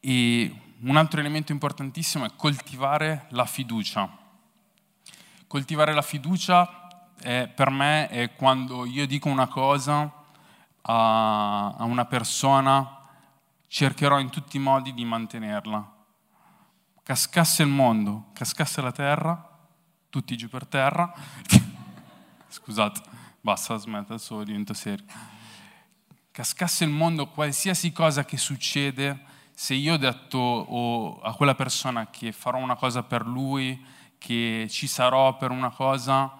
E 0.00 0.56
un 0.80 0.96
altro 0.96 1.20
elemento 1.20 1.52
importantissimo 1.52 2.24
è 2.24 2.30
coltivare 2.34 3.26
la 3.30 3.44
fiducia. 3.44 4.10
Coltivare 5.46 5.92
la 5.92 6.02
fiducia 6.02 7.12
è, 7.20 7.46
per 7.54 7.70
me 7.70 8.08
è 8.08 8.34
quando 8.34 8.84
io 8.84 9.06
dico 9.06 9.28
una 9.28 9.46
cosa 9.46 10.10
a, 10.82 11.74
a 11.74 11.84
una 11.84 12.04
persona, 12.06 12.98
cercherò 13.68 14.18
in 14.18 14.30
tutti 14.30 14.56
i 14.56 14.60
modi 14.60 14.92
di 14.92 15.04
mantenerla. 15.04 15.90
Cascasse 17.02 17.62
il 17.62 17.68
mondo, 17.68 18.30
cascasse 18.32 18.80
la 18.80 18.92
terra, 18.92 19.58
tutti 20.10 20.36
giù 20.36 20.48
per 20.48 20.66
terra. 20.66 21.12
Scusate, 22.48 23.02
basta, 23.40 23.76
smetta, 23.76 24.14
adesso 24.14 24.42
divento 24.42 24.74
serio 24.74 25.04
cascasse 26.32 26.84
il 26.84 26.90
mondo, 26.90 27.28
qualsiasi 27.28 27.92
cosa 27.92 28.24
che 28.24 28.38
succede, 28.38 29.20
se 29.54 29.74
io 29.74 29.94
ho 29.94 29.96
detto 29.98 31.20
a 31.22 31.34
quella 31.34 31.54
persona 31.54 32.08
che 32.08 32.32
farò 32.32 32.58
una 32.58 32.74
cosa 32.74 33.02
per 33.02 33.26
lui, 33.26 33.80
che 34.16 34.66
ci 34.70 34.86
sarò 34.86 35.36
per 35.36 35.50
una 35.50 35.70
cosa, 35.70 36.32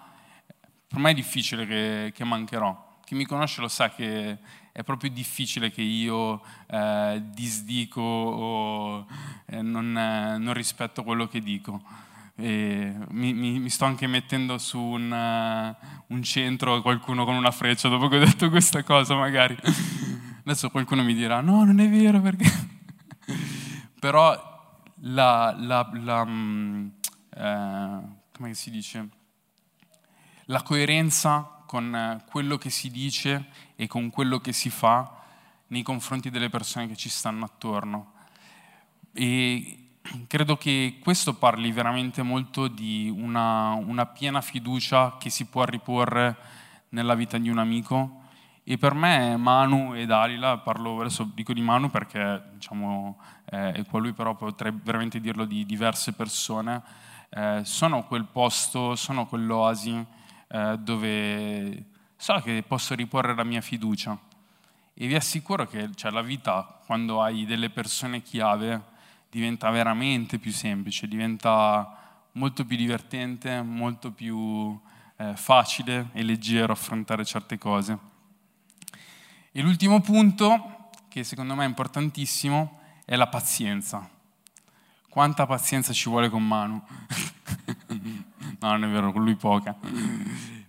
per 0.87 0.99
me 0.99 1.11
è 1.11 1.13
difficile 1.13 1.67
che, 1.67 2.11
che 2.13 2.23
mancherò. 2.23 2.91
Chi 3.05 3.13
mi 3.13 3.25
conosce 3.25 3.61
lo 3.61 3.67
sa 3.67 3.89
che 3.89 4.37
è 4.71 4.83
proprio 4.83 5.11
difficile 5.11 5.69
che 5.69 5.83
io 5.83 6.41
eh, 6.67 7.21
disdico 7.25 8.01
o 8.01 9.05
eh, 9.45 9.61
non, 9.61 9.95
eh, 9.95 10.37
non 10.39 10.53
rispetto 10.53 11.03
quello 11.03 11.27
che 11.27 11.39
dico. 11.39 11.81
Mi, 12.35 13.33
mi, 13.33 13.59
mi, 13.59 13.69
sto 13.69 13.85
anche 13.85 14.07
mettendo 14.07 14.57
su 14.57 14.79
un, 14.79 15.11
uh, 15.11 16.13
un 16.13 16.23
centro 16.23 16.81
qualcuno 16.81 17.25
con 17.25 17.35
una 17.35 17.51
freccia 17.51 17.89
dopo 17.89 18.07
che 18.07 18.17
ho 18.17 18.25
detto 18.25 18.49
questa 18.49 18.83
cosa 18.83 19.15
magari. 19.15 19.55
Adesso 20.45 20.69
qualcuno 20.69 21.03
mi 21.03 21.13
dirà 21.13 21.41
no, 21.41 21.63
non 21.63 21.79
è 21.79 21.89
vero 21.89 22.21
perché... 22.21 22.45
Però 23.99 24.81
la, 25.01 25.55
la, 25.57 25.89
la 25.93 26.21
um, 26.21 26.91
eh, 27.29 28.01
come 28.31 28.53
si 28.53 28.69
dice? 28.71 29.09
La 30.45 30.61
coerenza 30.61 31.63
con 31.65 32.21
quello 32.29 32.57
che 32.57 32.69
si 32.69 32.91
dice 32.91 33.47
e 33.75 33.87
con 33.87 34.09
quello 34.09 34.39
che 34.39 34.53
si 34.53 34.69
fa 34.69 35.21
nei 35.67 35.81
confronti 35.81 36.29
delle 36.29 36.49
persone 36.49 36.87
che 36.87 36.95
ci 36.95 37.09
stanno 37.09 37.45
attorno. 37.45 38.13
E 39.13 39.82
credo 40.27 40.57
che 40.57 40.99
questo 41.01 41.33
parli 41.35 41.71
veramente 41.71 42.21
molto 42.21 42.67
di 42.67 43.13
una, 43.15 43.73
una, 43.73 44.05
piena 44.05 44.41
fiducia 44.41 45.17
che 45.17 45.29
si 45.29 45.45
può 45.45 45.63
riporre 45.63 46.35
nella 46.89 47.15
vita 47.15 47.37
di 47.37 47.49
un 47.49 47.57
amico. 47.57 48.21
E 48.65 48.77
per 48.77 48.93
me 48.93 49.35
Manu 49.35 49.93
e 49.93 50.05
Dalila, 50.05 50.57
parlo 50.57 50.99
adesso 50.99 51.29
dico 51.33 51.53
di 51.53 51.61
Manu 51.61 51.89
perché 51.89 52.41
diciamo, 52.53 53.17
eh, 53.45 53.71
è 53.73 53.85
qua 53.85 53.99
lui, 53.99 54.13
però 54.13 54.35
potrei 54.35 54.73
veramente 54.81 55.19
dirlo 55.19 55.45
di 55.45 55.65
diverse 55.65 56.13
persone, 56.13 56.81
eh, 57.29 57.61
sono 57.63 58.05
quel 58.05 58.25
posto, 58.25 58.95
sono 58.95 59.25
quell'oasi 59.25 60.05
eh, 60.47 60.77
dove 60.79 61.85
so 62.15 62.39
che 62.41 62.63
posso 62.65 62.95
riporre 62.95 63.35
la 63.35 63.43
mia 63.43 63.61
fiducia. 63.61 64.17
E 64.93 65.07
vi 65.07 65.15
assicuro 65.15 65.65
che 65.65 65.89
cioè, 65.95 66.11
la 66.11 66.21
vita, 66.21 66.79
quando 66.85 67.21
hai 67.21 67.45
delle 67.45 67.69
persone 67.69 68.21
chiave, 68.21 68.91
diventa 69.33 69.71
veramente 69.71 70.37
più 70.37 70.51
semplice, 70.51 71.07
diventa 71.07 72.27
molto 72.33 72.65
più 72.65 72.77
divertente, 72.77 73.63
molto 73.63 74.11
più 74.11 74.79
eh, 75.17 75.35
facile 75.35 76.09
e 76.13 76.21
leggero 76.21 76.71
affrontare 76.71 77.25
certe 77.25 77.57
cose. 77.57 77.97
E 79.51 79.61
l'ultimo 79.63 80.01
punto, 80.01 80.91
che 81.07 81.23
secondo 81.23 81.55
me 81.55 81.63
è 81.63 81.67
importantissimo, 81.67 82.79
è 83.05 83.15
la 83.15 83.25
pazienza. 83.25 84.07
Quanta 85.09 85.47
pazienza 85.47 85.93
ci 85.93 86.09
vuole 86.09 86.29
con 86.29 86.45
Manu? 86.45 86.79
no, 87.89 88.69
non 88.69 88.83
è 88.83 88.87
vero, 88.87 89.11
con 89.11 89.23
lui 89.23 89.35
poca. 89.35 89.75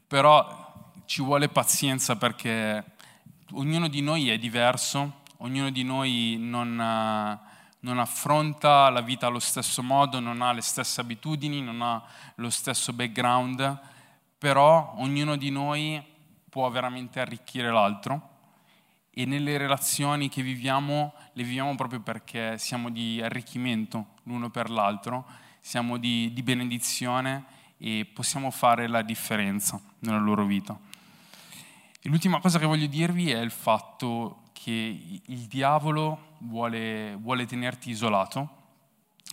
Però 0.06 0.92
ci 1.04 1.20
vuole 1.20 1.50
pazienza 1.50 2.16
perché 2.16 2.82
ognuno 3.52 3.88
di 3.88 4.00
noi 4.00 4.30
è 4.30 4.38
diverso, 4.38 5.20
ognuno 5.38 5.68
di 5.68 5.82
noi 5.82 6.38
non... 6.40 6.80
Ha, 6.80 7.52
non 7.84 7.98
affronta 7.98 8.88
la 8.88 9.02
vita 9.02 9.26
allo 9.26 9.38
stesso 9.38 9.82
modo, 9.82 10.18
non 10.18 10.40
ha 10.40 10.52
le 10.52 10.62
stesse 10.62 11.02
abitudini, 11.02 11.60
non 11.60 11.82
ha 11.82 12.02
lo 12.36 12.48
stesso 12.48 12.94
background, 12.94 13.78
però 14.38 14.94
ognuno 14.96 15.36
di 15.36 15.50
noi 15.50 16.02
può 16.48 16.68
veramente 16.70 17.20
arricchire 17.20 17.70
l'altro 17.70 18.30
e 19.10 19.26
nelle 19.26 19.58
relazioni 19.58 20.30
che 20.30 20.42
viviamo 20.42 21.12
le 21.34 21.42
viviamo 21.42 21.74
proprio 21.74 22.00
perché 22.00 22.56
siamo 22.56 22.90
di 22.90 23.20
arricchimento 23.22 24.06
l'uno 24.24 24.48
per 24.48 24.70
l'altro, 24.70 25.26
siamo 25.60 25.98
di, 25.98 26.32
di 26.32 26.42
benedizione 26.42 27.44
e 27.76 28.08
possiamo 28.10 28.50
fare 28.50 28.88
la 28.88 29.02
differenza 29.02 29.78
nella 30.00 30.18
loro 30.18 30.46
vita. 30.46 30.76
E 32.00 32.08
l'ultima 32.08 32.40
cosa 32.40 32.58
che 32.58 32.66
voglio 32.66 32.86
dirvi 32.86 33.30
è 33.30 33.40
il 33.40 33.50
fatto 33.50 34.43
che 34.64 35.20
il 35.26 35.40
diavolo 35.40 36.36
vuole, 36.38 37.16
vuole 37.16 37.44
tenerti 37.44 37.90
isolato, 37.90 38.48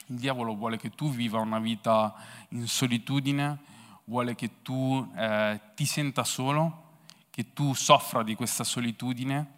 il 0.08 0.18
diavolo 0.18 0.56
vuole 0.56 0.76
che 0.76 0.90
tu 0.90 1.10
viva 1.10 1.40
una 1.40 1.60
vita 1.60 2.14
in 2.50 2.68
solitudine, 2.68 3.58
vuole 4.04 4.36
che 4.36 4.62
tu 4.62 5.10
eh, 5.16 5.58
ti 5.74 5.86
senta 5.86 6.26
solo, 6.26 6.98
che 7.30 7.54
tu 7.54 7.74
soffra 7.74 8.24
di 8.24 8.36
questa 8.36 8.66
solitudine 8.66 9.54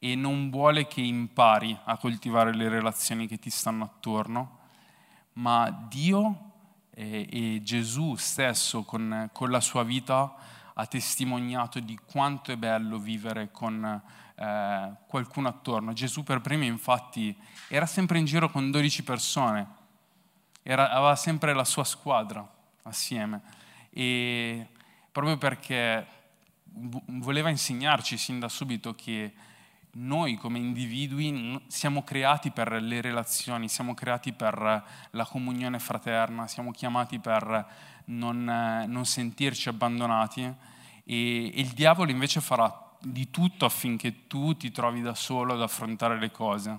e 0.00 0.16
non 0.16 0.50
vuole 0.50 0.88
che 0.88 1.00
impari 1.00 1.78
a 1.84 1.96
coltivare 1.96 2.52
le 2.52 2.68
relazioni 2.68 3.28
che 3.28 3.38
ti 3.38 3.50
stanno 3.50 3.84
attorno, 3.84 4.58
ma 5.34 5.70
Dio 5.88 6.50
e, 6.90 7.28
e 7.30 7.62
Gesù 7.62 8.16
stesso 8.16 8.82
con, 8.82 9.30
con, 9.32 9.48
la 9.48 9.60
sua 9.60 9.84
vita 9.84 10.34
ha 10.74 10.86
testimoniato 10.86 11.78
di 11.78 11.96
quanto 12.04 12.50
è 12.50 12.56
bello 12.56 12.98
vivere 12.98 13.52
con 13.52 14.02
eh, 14.38 14.90
qualcuno 15.06 15.48
attorno. 15.48 15.92
Gesù 15.92 16.22
per 16.22 16.40
primo 16.40 16.64
infatti 16.64 17.36
era 17.68 17.86
sempre 17.86 18.18
in 18.18 18.24
giro 18.24 18.48
con 18.50 18.70
12 18.70 19.02
persone, 19.02 19.66
era, 20.62 20.90
aveva 20.90 21.16
sempre 21.16 21.52
la 21.54 21.64
sua 21.64 21.84
squadra 21.84 22.46
assieme. 22.82 23.42
E 23.90 24.68
proprio 25.10 25.36
perché 25.38 26.06
voleva 26.70 27.48
insegnarci 27.48 28.16
sin 28.16 28.38
da 28.38 28.48
subito 28.48 28.94
che 28.94 29.32
noi 29.90 30.36
come 30.36 30.58
individui 30.58 31.60
siamo 31.66 32.04
creati 32.04 32.52
per 32.52 32.70
le 32.80 33.00
relazioni, 33.00 33.68
siamo 33.68 33.94
creati 33.94 34.32
per 34.32 34.84
la 35.10 35.24
comunione 35.24 35.80
fraterna, 35.80 36.46
siamo 36.46 36.70
chiamati 36.70 37.18
per 37.18 37.66
non, 38.04 38.44
non 38.86 39.04
sentirci 39.04 39.68
abbandonati. 39.68 40.42
E, 40.42 41.46
e 41.46 41.60
il 41.60 41.70
diavolo 41.70 42.10
invece 42.12 42.40
farà 42.40 42.87
di 43.00 43.30
tutto 43.30 43.64
affinché 43.64 44.26
tu 44.26 44.56
ti 44.56 44.70
trovi 44.70 45.02
da 45.02 45.14
solo 45.14 45.54
ad 45.54 45.62
affrontare 45.62 46.18
le 46.18 46.30
cose. 46.30 46.78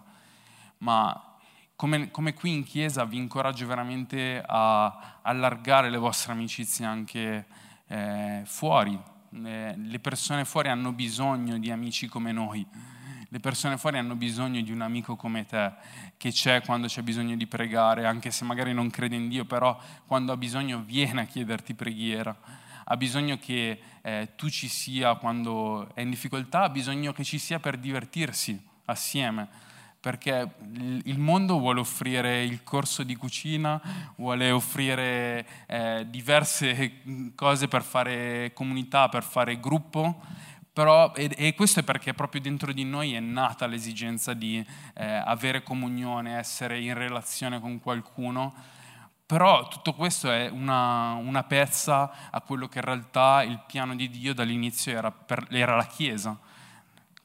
Ma 0.80 1.38
come, 1.76 2.12
come 2.12 2.34
qui 2.34 2.54
in 2.54 2.64
chiesa 2.64 3.06
vi 3.06 3.18
incoraggio 3.18 3.66
veramente 3.66 4.44
a 4.46 5.20
allargare 5.22 5.90
le 5.90 5.98
vostre 5.98 6.34
amicizie 6.34 6.86
anche 6.86 7.46
eh, 7.88 8.42
fuori. 8.46 9.00
Eh, 9.44 9.74
le 9.78 10.00
persone 10.00 10.46
fuori 10.46 10.70
hanno 10.70 10.92
bisogno 10.92 11.58
di 11.58 11.72
amici 11.72 12.08
come 12.08 12.32
noi 12.32 12.66
le 13.32 13.40
persone 13.40 13.78
fuori 13.78 13.98
hanno 13.98 14.16
bisogno 14.16 14.60
di 14.62 14.72
un 14.72 14.82
amico 14.82 15.16
come 15.16 15.46
te, 15.46 15.72
che 16.18 16.32
c'è 16.32 16.62
quando 16.64 16.88
c'è 16.88 17.04
bisogno 17.04 17.36
di 17.36 17.46
pregare, 17.46 18.06
anche 18.06 18.32
se 18.32 18.44
magari 18.44 18.74
non 18.74 18.90
crede 18.90 19.16
in 19.16 19.28
Dio, 19.28 19.46
però 19.46 19.80
quando 20.08 20.32
ha 20.32 20.38
bisogno 20.38 20.82
viene 20.82 21.22
a 21.22 21.26
chiederti 21.26 21.76
preghiera. 21.76 22.36
Ha 22.92 22.98
bisogno 22.98 23.38
che 23.38 23.80
eh, 24.02 24.30
tu 24.36 24.50
ci 24.50 24.68
sia 24.68 25.16
quando 25.16 25.90
è 25.94 26.02
in 26.02 26.10
difficoltà, 26.10 26.64
ha 26.64 26.70
bisogno 26.70 27.14
che 27.14 27.24
ci 27.24 27.38
sia 27.38 27.60
per 27.60 27.78
divertirsi 27.78 28.60
assieme. 28.86 29.48
Perché 30.00 30.56
il 31.04 31.20
mondo 31.20 31.60
vuole 31.60 31.82
offrire 31.82 32.44
il 32.44 32.64
corso 32.64 33.04
di 33.04 33.16
cucina, 33.16 34.14
vuole 34.16 34.50
offrire 34.50 35.46
eh, 35.68 36.06
diverse 36.10 37.02
cose 37.36 37.68
per 37.68 37.84
fare 37.84 38.52
comunità, 38.54 39.10
per 39.10 39.24
fare 39.24 39.60
gruppo, 39.60 40.22
però, 40.72 41.12
e, 41.14 41.54
questo 41.56 41.82
è 41.82 41.84
perché 41.84 42.14
proprio 42.14 42.40
dentro 42.40 42.72
di 42.72 42.86
noi 42.86 43.14
è 43.14 43.20
nata 43.20 43.68
l'esigenza 43.68 44.34
di 44.34 44.66
eh, 44.94 45.06
avere 45.06 45.62
comunione, 45.62 46.38
essere 46.38 46.80
in 46.80 46.94
relazione 46.94 47.60
con 47.60 47.82
qualcuno, 47.82 48.54
però 49.30 49.68
tutto 49.68 49.94
questo 49.94 50.32
è 50.32 50.50
una, 50.50 51.14
una, 51.14 51.44
pezza 51.44 52.32
a 52.32 52.42
quello 52.42 52.68
che 52.68 52.80
in 52.80 52.86
realtà 52.86 53.44
il 53.44 53.62
piano 53.68 53.96
di 53.96 54.10
Dio 54.10 54.34
dall'inizio 54.34 54.92
era, 54.92 55.12
per, 55.12 55.46
era 55.52 55.76
la 55.76 55.86
Chiesa. 55.86 56.36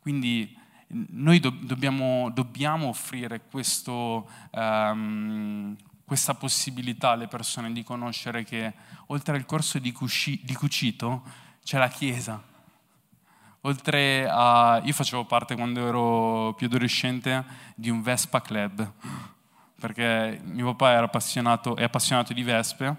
Quindi 0.01 0.55
noi 0.89 1.41
do, 1.41 1.49
dobbiamo, 1.49 2.29
dobbiamo, 2.29 2.89
offrire 2.89 3.41
questo, 3.49 4.29
um, 4.51 5.75
questa 6.05 6.35
possibilità 6.35 7.13
alle 7.13 7.27
persone 7.27 7.73
di 7.73 7.83
conoscere 7.83 8.45
che 8.45 8.75
oltre 9.07 9.37
al 9.37 9.47
corso 9.47 9.79
di, 9.79 9.91
cusci, 9.91 10.39
di 10.45 10.53
cucito 10.53 11.23
c'è 11.65 11.79
la 11.79 11.89
Chiesa 11.89 12.39
oltre 13.63 14.29
a... 14.31 14.79
Io 14.85 14.93
facevo 14.93 15.25
parte 15.25 15.55
quando 15.55 15.87
ero 15.87 16.53
più 16.53 16.67
adolescente 16.67 17.43
di 17.75 17.89
un 17.89 18.03
Vespa 18.03 18.43
Club, 18.43 18.93
perché 19.81 20.41
mio 20.45 20.75
papà 20.75 20.93
era 20.93 21.05
appassionato, 21.05 21.77
è 21.77 21.83
appassionato 21.85 22.33
di 22.33 22.43
Vespe 22.43 22.97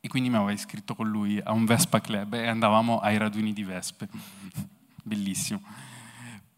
e 0.00 0.08
quindi 0.08 0.30
mi 0.30 0.36
aveva 0.36 0.52
iscritto 0.52 0.94
con 0.94 1.08
lui 1.08 1.40
a 1.42 1.52
un 1.52 1.64
Vespa 1.64 2.00
Club 2.00 2.34
e 2.34 2.46
andavamo 2.46 3.00
ai 3.00 3.18
raduni 3.18 3.52
di 3.52 3.64
Vespe. 3.64 4.08
Bellissimo. 5.02 5.62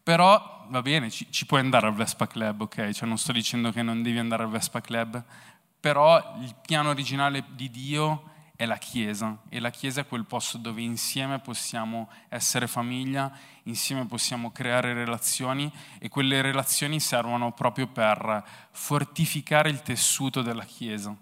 Però 0.01 0.65
va 0.69 0.81
bene, 0.81 1.09
ci, 1.09 1.27
ci, 1.29 1.45
puoi 1.45 1.59
andare 1.59 1.87
al 1.87 1.93
Vespa 1.93 2.27
Club, 2.27 2.61
ok? 2.61 2.89
Cioè 2.91 3.07
non 3.07 3.17
sto 3.17 3.31
dicendo 3.31 3.71
che 3.71 3.81
non 3.81 4.01
devi 4.01 4.17
andare 4.17 4.43
al 4.43 4.49
Vespa 4.49 4.81
Club, 4.81 5.23
però 5.79 6.37
il 6.41 6.55
piano 6.61 6.89
originale 6.89 7.43
di 7.49 7.69
Dio 7.69 8.31
è 8.63 8.65
la 8.65 8.77
Chiesa 8.77 9.37
e 9.49 9.59
la 9.59 9.69
Chiesa 9.69 10.01
è 10.01 10.07
quel 10.07 10.25
posto 10.25 10.57
dove 10.57 10.81
insieme 10.81 11.39
possiamo 11.39 12.09
essere 12.29 12.67
famiglia, 12.67 13.31
insieme 13.63 14.05
possiamo 14.05 14.51
creare 14.51 14.93
relazioni 14.93 15.71
e 15.99 16.09
quelle 16.09 16.41
relazioni 16.41 16.99
servono 16.99 17.51
proprio 17.51 17.87
per 17.87 18.43
fortificare 18.71 19.69
il 19.69 19.81
tessuto 19.81 20.41
della 20.41 20.63
Chiesa. 20.63 21.15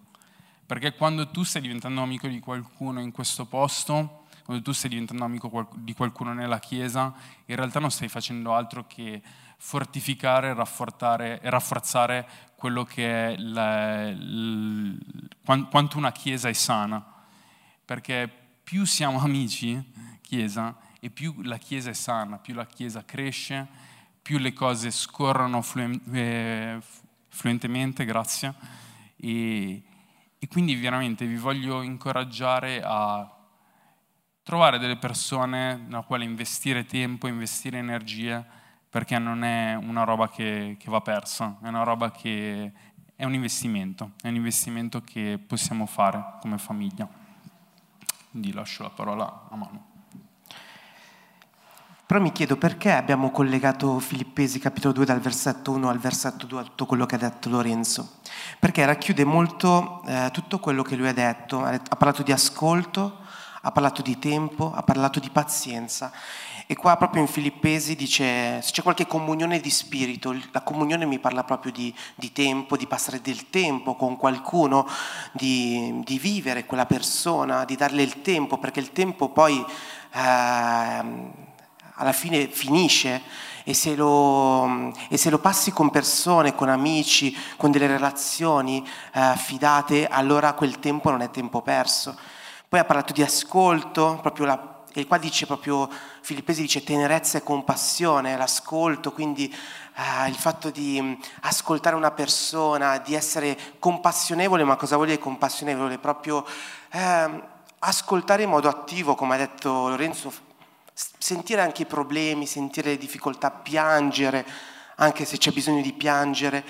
Perché 0.65 0.93
quando 0.93 1.29
tu 1.29 1.43
stai 1.43 1.63
diventando 1.63 2.01
amico 2.01 2.27
di 2.27 2.39
qualcuno 2.39 3.01
in 3.01 3.11
questo 3.11 3.45
posto, 3.45 4.25
quando 4.45 4.63
tu 4.63 4.71
stai 4.71 4.91
diventando 4.91 5.25
amico 5.25 5.69
di 5.75 5.93
qualcuno 5.93 6.33
nella 6.33 6.59
Chiesa, 6.59 7.13
in 7.45 7.55
realtà 7.55 7.79
non 7.79 7.91
stai 7.91 8.07
facendo 8.07 8.53
altro 8.53 8.85
che 8.87 9.21
fortificare 9.57 10.49
e 10.49 11.49
rafforzare 11.49 12.27
quello 12.55 12.83
che 12.83 13.33
è 13.33 13.37
la, 13.37 14.11
la, 14.13 15.57
quanto 15.69 15.97
una 15.97 16.11
Chiesa 16.11 16.47
è 16.47 16.53
sana 16.53 17.10
perché 17.91 18.31
più 18.63 18.85
siamo 18.85 19.19
amici, 19.19 19.77
Chiesa, 20.21 20.77
e 21.01 21.09
più 21.09 21.41
la 21.41 21.57
Chiesa 21.57 21.89
è 21.89 21.93
sana, 21.93 22.37
più 22.37 22.53
la 22.53 22.65
Chiesa 22.65 23.03
cresce, 23.03 23.67
più 24.21 24.37
le 24.37 24.53
cose 24.53 24.91
scorrono 24.91 25.61
eh, 26.13 26.79
fluentemente, 27.27 28.05
grazie. 28.05 28.53
E, 29.17 29.83
e 30.39 30.47
quindi 30.47 30.73
veramente 30.75 31.25
vi 31.25 31.35
voglio 31.35 31.81
incoraggiare 31.81 32.81
a 32.81 33.29
trovare 34.41 34.79
delle 34.79 34.95
persone 34.95 35.75
nella 35.75 36.03
quale 36.03 36.23
investire 36.23 36.85
tempo, 36.85 37.27
investire 37.27 37.77
energie, 37.77 38.41
perché 38.89 39.19
non 39.19 39.43
è 39.43 39.75
una 39.75 40.05
roba 40.05 40.29
che, 40.29 40.77
che, 40.79 40.89
va 40.89 41.01
persa, 41.01 41.57
è 41.61 41.67
una 41.67 41.83
roba 41.83 42.09
che 42.09 42.71
è 43.17 43.25
un 43.25 43.33
investimento, 43.33 44.11
è 44.21 44.29
un 44.29 44.35
investimento 44.35 45.01
che 45.01 45.37
possiamo 45.45 45.85
fare 45.85 46.37
come 46.39 46.57
famiglia. 46.57 47.20
Quindi 48.31 48.53
lascio 48.53 48.83
la 48.83 48.89
parola 48.89 49.47
a 49.49 49.55
mano. 49.57 49.89
Però 52.05 52.21
mi 52.21 52.31
chiedo 52.31 52.57
perché 52.57 52.91
abbiamo 52.91 53.29
collegato 53.29 53.99
Filippesi 53.99 54.57
capitolo 54.59 54.93
2 54.93 55.05
dal 55.05 55.19
versetto 55.19 55.71
1 55.71 55.89
al 55.89 55.99
versetto 55.99 56.45
2 56.45 56.59
a 56.59 56.63
tutto 56.63 56.85
quello 56.85 57.05
che 57.05 57.15
ha 57.15 57.17
detto 57.17 57.49
Lorenzo. 57.49 58.19
Perché 58.59 58.85
racchiude 58.85 59.25
molto 59.25 60.01
eh, 60.05 60.29
tutto 60.31 60.59
quello 60.59 60.81
che 60.81 60.95
lui 60.95 61.09
ha 61.09 61.13
detto. 61.13 61.63
Ha 61.63 61.79
parlato 61.97 62.23
di 62.23 62.31
ascolto, 62.31 63.19
ha 63.61 63.71
parlato 63.71 64.01
di 64.01 64.17
tempo, 64.17 64.73
ha 64.73 64.83
parlato 64.83 65.19
di 65.19 65.29
pazienza 65.29 66.11
e 66.71 66.75
qua 66.77 66.95
proprio 66.95 67.21
in 67.21 67.27
Filippesi 67.27 67.97
dice, 67.97 68.61
se 68.61 68.71
c'è 68.71 68.81
qualche 68.81 69.05
comunione 69.05 69.59
di 69.59 69.69
spirito, 69.69 70.33
la 70.53 70.61
comunione 70.61 71.05
mi 71.05 71.19
parla 71.19 71.43
proprio 71.43 71.73
di, 71.73 71.93
di 72.15 72.31
tempo, 72.31 72.77
di 72.77 72.87
passare 72.87 73.19
del 73.19 73.49
tempo 73.49 73.95
con 73.95 74.15
qualcuno, 74.15 74.87
di, 75.33 75.99
di, 76.05 76.17
vivere 76.17 76.65
quella 76.65 76.85
persona, 76.85 77.65
di 77.65 77.75
darle 77.75 78.03
il 78.03 78.21
tempo, 78.21 78.57
perché 78.57 78.79
il 78.79 78.93
tempo 78.93 79.27
poi 79.27 79.59
eh, 79.59 79.67
alla 80.15 82.13
fine 82.13 82.47
finisce 82.47 83.21
e 83.65 83.73
se, 83.73 83.93
lo, 83.93 84.93
e 85.09 85.17
se, 85.17 85.29
lo, 85.29 85.39
passi 85.39 85.73
con 85.73 85.89
persone, 85.89 86.55
con 86.55 86.69
amici, 86.69 87.37
con 87.57 87.71
delle 87.71 87.87
relazioni 87.87 88.87
eh, 89.13 89.33
fidate, 89.35 90.07
allora 90.07 90.53
quel 90.53 90.79
tempo 90.79 91.09
non 91.09 91.19
è 91.19 91.29
tempo 91.31 91.61
perso. 91.61 92.17
Poi 92.69 92.79
ha 92.79 92.85
parlato 92.85 93.11
di 93.11 93.21
ascolto, 93.21 94.19
proprio 94.21 94.45
la 94.45 94.80
e 94.93 95.07
qua 95.07 95.17
dice 95.17 95.45
proprio, 95.45 95.89
Filippesi 96.21 96.61
dice 96.61 96.83
tenerezza 96.83 97.37
e 97.37 97.43
compassione, 97.43 98.35
l'ascolto, 98.35 99.13
quindi 99.13 99.53
eh, 99.95 100.27
il 100.27 100.35
fatto 100.35 100.69
di 100.69 101.01
mm, 101.01 101.13
ascoltare 101.41 101.95
una 101.95 102.11
persona, 102.11 102.97
di 102.97 103.15
essere 103.15 103.57
compassionevole, 103.79 104.63
ma 104.63 104.75
cosa 104.75 104.95
vuol 104.95 105.07
dire 105.07 105.19
compassionevole? 105.19 105.97
Proprio 105.97 106.45
eh, 106.91 107.41
ascoltare 107.79 108.43
in 108.43 108.49
modo 108.49 108.67
attivo, 108.67 109.15
come 109.15 109.35
ha 109.35 109.37
detto 109.37 109.87
Lorenzo, 109.87 110.31
sentire 110.93 111.61
anche 111.61 111.83
i 111.83 111.85
problemi, 111.85 112.45
sentire 112.45 112.91
le 112.91 112.97
difficoltà, 112.97 113.49
piangere, 113.49 114.45
anche 114.95 115.25
se 115.25 115.37
c'è 115.37 115.51
bisogno 115.51 115.81
di 115.81 115.93
piangere, 115.93 116.65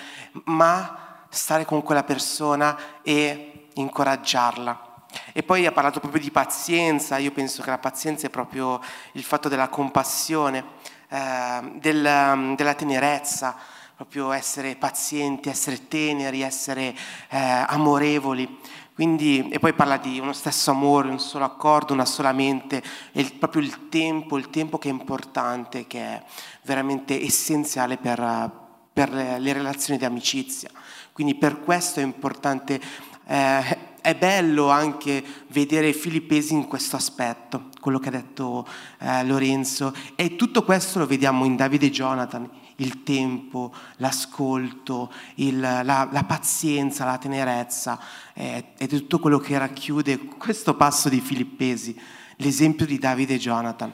ma 0.46 1.26
stare 1.30 1.66
con 1.66 1.82
quella 1.82 2.04
persona 2.04 2.78
e 3.02 3.70
incoraggiarla. 3.74 4.90
E 5.34 5.44
poi 5.44 5.66
ha 5.66 5.72
parlato 5.72 6.00
proprio 6.00 6.22
di 6.22 6.32
pazienza, 6.32 7.18
io 7.18 7.32
penso 7.32 7.62
che 7.62 7.70
la 7.70 7.78
pazienza 7.78 8.28
è 8.28 8.30
proprio 8.30 8.80
il 9.14 9.24
fatto 9.24 9.50
della 9.50 9.70
compassione, 9.70 10.64
eh, 11.10 11.72
del, 11.76 12.54
della 12.56 12.74
tenerezza, 12.74 13.56
proprio 13.96 14.32
essere 14.32 14.76
pazienti, 14.76 15.50
essere 15.50 15.88
teneri, 15.88 16.42
essere 16.42 16.96
eh, 17.30 17.38
amorevoli. 17.68 18.60
Quindi, 18.94 19.48
e 19.50 19.60
poi 19.60 19.74
parla 19.74 19.98
di 19.98 20.20
uno 20.20 20.34
stesso 20.34 20.72
amore, 20.72 21.10
un 21.10 21.20
solo 21.20 21.46
accordo, 21.46 21.94
una 21.94 22.06
sola 22.06 22.32
mente, 22.34 22.84
il, 23.14 23.34
proprio 23.34 23.62
il 23.62 23.90
tempo, 23.90 24.38
il 24.38 24.50
tempo 24.50 24.78
che 24.78 24.90
è 24.90 24.92
importante, 24.92 25.88
che 25.88 26.00
è 26.00 26.24
veramente 26.64 27.22
essenziale 27.22 27.98
per, 27.98 28.52
per 28.92 29.10
le 29.12 29.54
relazioni 29.54 29.98
di 29.98 30.06
amicizia. 30.06 30.70
Quindi 31.14 31.36
per 31.36 31.62
questo 31.62 32.00
è 32.00 32.04
importante 32.04 32.82
eh, 33.26 33.78
è 34.02 34.16
bello 34.16 34.70
anche 34.70 35.24
vedere 35.48 35.90
i 35.90 35.94
filippesi 35.94 36.54
in 36.54 36.68
questo 36.68 36.96
aspetto, 36.96 37.70
quello 37.80 38.00
che 38.00 38.10
ha 38.10 38.12
detto 38.12 38.68
eh, 39.00 39.24
Lorenzo. 39.24 39.94
E 40.16 40.36
tutto 40.36 40.64
questo 40.64 41.00
lo 41.00 41.06
vediamo 41.06 41.46
in 41.46 41.56
Davide 41.56 41.86
e 41.86 41.92
Jonathan, 41.92 42.50
il 42.78 43.04
tempo, 43.04 43.74
l'ascolto, 43.98 45.12
il, 45.36 45.60
la, 45.60 45.84
la, 45.84 46.24
pazienza, 46.28 47.06
la 47.06 47.18
tenerezza, 47.18 48.00
eh, 48.34 48.74
ed 48.78 48.94
è 48.94 48.98
tutto 48.98 49.20
quello 49.20 49.38
che 49.38 49.58
racchiude 49.58 50.18
questo 50.20 50.76
passo 50.76 51.08
di 51.08 51.22
Filippesi, 51.22 52.00
l'esempio 52.38 52.86
di 52.86 52.98
Davide 52.98 53.36
e 53.36 53.40
Jonathan. 53.40 53.94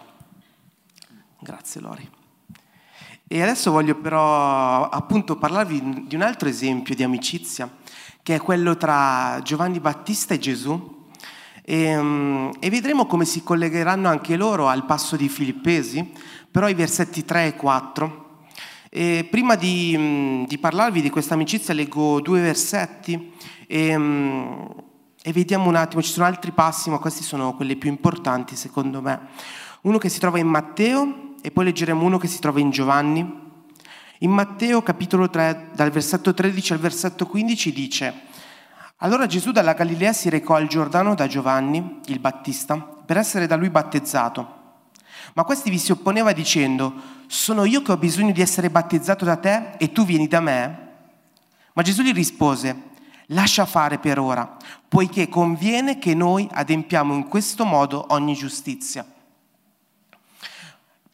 Grazie 1.40 1.82
Lori. 1.82 2.10
E 3.30 3.42
adesso 3.42 3.72
voglio 3.72 3.96
però 3.96 4.88
appunto 4.88 5.36
parlarvi 5.36 6.06
di 6.08 6.16
un 6.16 6.22
altro 6.22 6.48
esempio 6.48 6.96
di 6.96 7.04
amicizia, 7.04 7.70
che 8.28 8.36
è 8.36 8.42
quello 8.42 8.76
tra 8.76 9.40
Giovanni 9.42 9.80
Battista 9.80 10.34
e 10.34 10.38
Gesù. 10.38 11.06
E, 11.64 11.96
mm, 11.98 12.50
e, 12.60 12.70
vedremo 12.70 13.06
come 13.06 13.24
si 13.24 13.42
collegheranno 13.42 14.10
anche 14.10 14.36
loro 14.36 14.68
al 14.68 14.86
passo 14.86 15.16
di 15.16 15.30
Filippesi, 15.30 16.12
però 16.52 16.68
i 16.68 16.74
versetti 16.74 17.24
3 17.24 17.46
e 17.46 17.56
4. 17.56 18.40
E 18.90 19.26
prima 19.32 19.56
di, 19.56 19.96
mm, 19.98 20.44
di 20.44 20.58
parlarvi 20.58 21.02
di 21.02 21.10
questa 21.10 21.36
amicizia 21.36 21.74
leggo 21.74 22.20
due 22.20 22.42
versetti 22.42 23.32
e, 23.66 23.98
mm, 23.98 24.52
e 25.24 25.32
vediamo 25.32 25.70
un 25.70 25.76
attimo, 25.76 26.02
ci 26.02 26.12
sono 26.12 26.26
altri 26.26 26.52
passi, 26.52 26.90
ma 26.90 26.98
questi 26.98 27.24
sono 27.24 27.56
quelli 27.56 27.78
più 27.78 27.90
importanti 27.90 28.58
secondo 28.58 29.02
me. 29.02 29.22
Uno 29.84 29.98
che 30.00 30.10
si 30.10 30.20
trova 30.20 30.38
in 30.38 30.48
Matteo 30.48 31.36
e 31.42 31.50
poi 31.50 31.64
leggeremo 31.64 32.04
uno 32.04 32.18
che 32.18 32.28
si 32.28 32.42
trova 32.42 32.60
in 32.60 32.72
Giovanni. 32.72 33.47
In 34.22 34.32
Matteo 34.32 34.82
capitolo 34.82 35.30
3, 35.30 35.70
dal 35.76 35.92
versetto 35.92 36.34
13 36.34 36.74
al 36.74 36.80
versetto 36.80 37.28
15 37.28 37.72
dice, 37.72 38.14
allora 38.98 39.28
Gesù 39.28 39.52
dalla 39.52 39.74
Galilea 39.74 40.12
si 40.12 40.28
recò 40.30 40.56
al 40.56 40.66
Giordano 40.66 41.14
da 41.14 41.28
Giovanni, 41.28 42.00
il 42.08 42.18
Battista, 42.18 42.78
per 42.78 43.18
essere 43.18 43.46
da 43.46 43.56
lui 43.56 43.70
battezzato. 43.70 44.56
Ma 45.36 45.44
questi 45.44 45.70
vi 45.70 45.78
si 45.78 45.92
opponeva 45.92 46.32
dicendo, 46.32 46.94
sono 47.28 47.64
io 47.66 47.84
che 47.84 47.92
ho 47.92 47.98
bisogno 47.98 48.32
di 48.32 48.42
essere 48.42 48.72
battezzato 48.72 49.24
da 49.24 49.36
te 49.36 49.74
e 49.78 49.92
tu 49.92 50.04
vieni 50.04 50.28
da 50.28 50.40
me? 50.40 50.88
Ma 51.74 51.84
Gesù 51.84 52.02
gli 52.02 52.12
rispose, 52.12 52.76
lascia 53.28 53.68
fare 53.68 54.00
per 54.00 54.18
ora, 54.18 54.58
poiché 54.88 55.30
conviene 55.30 56.00
che 56.00 56.16
noi 56.16 56.50
adempiamo 56.52 57.14
in 57.14 57.28
questo 57.28 57.66
modo 57.66 58.04
ogni 58.10 58.34
giustizia. 58.34 59.06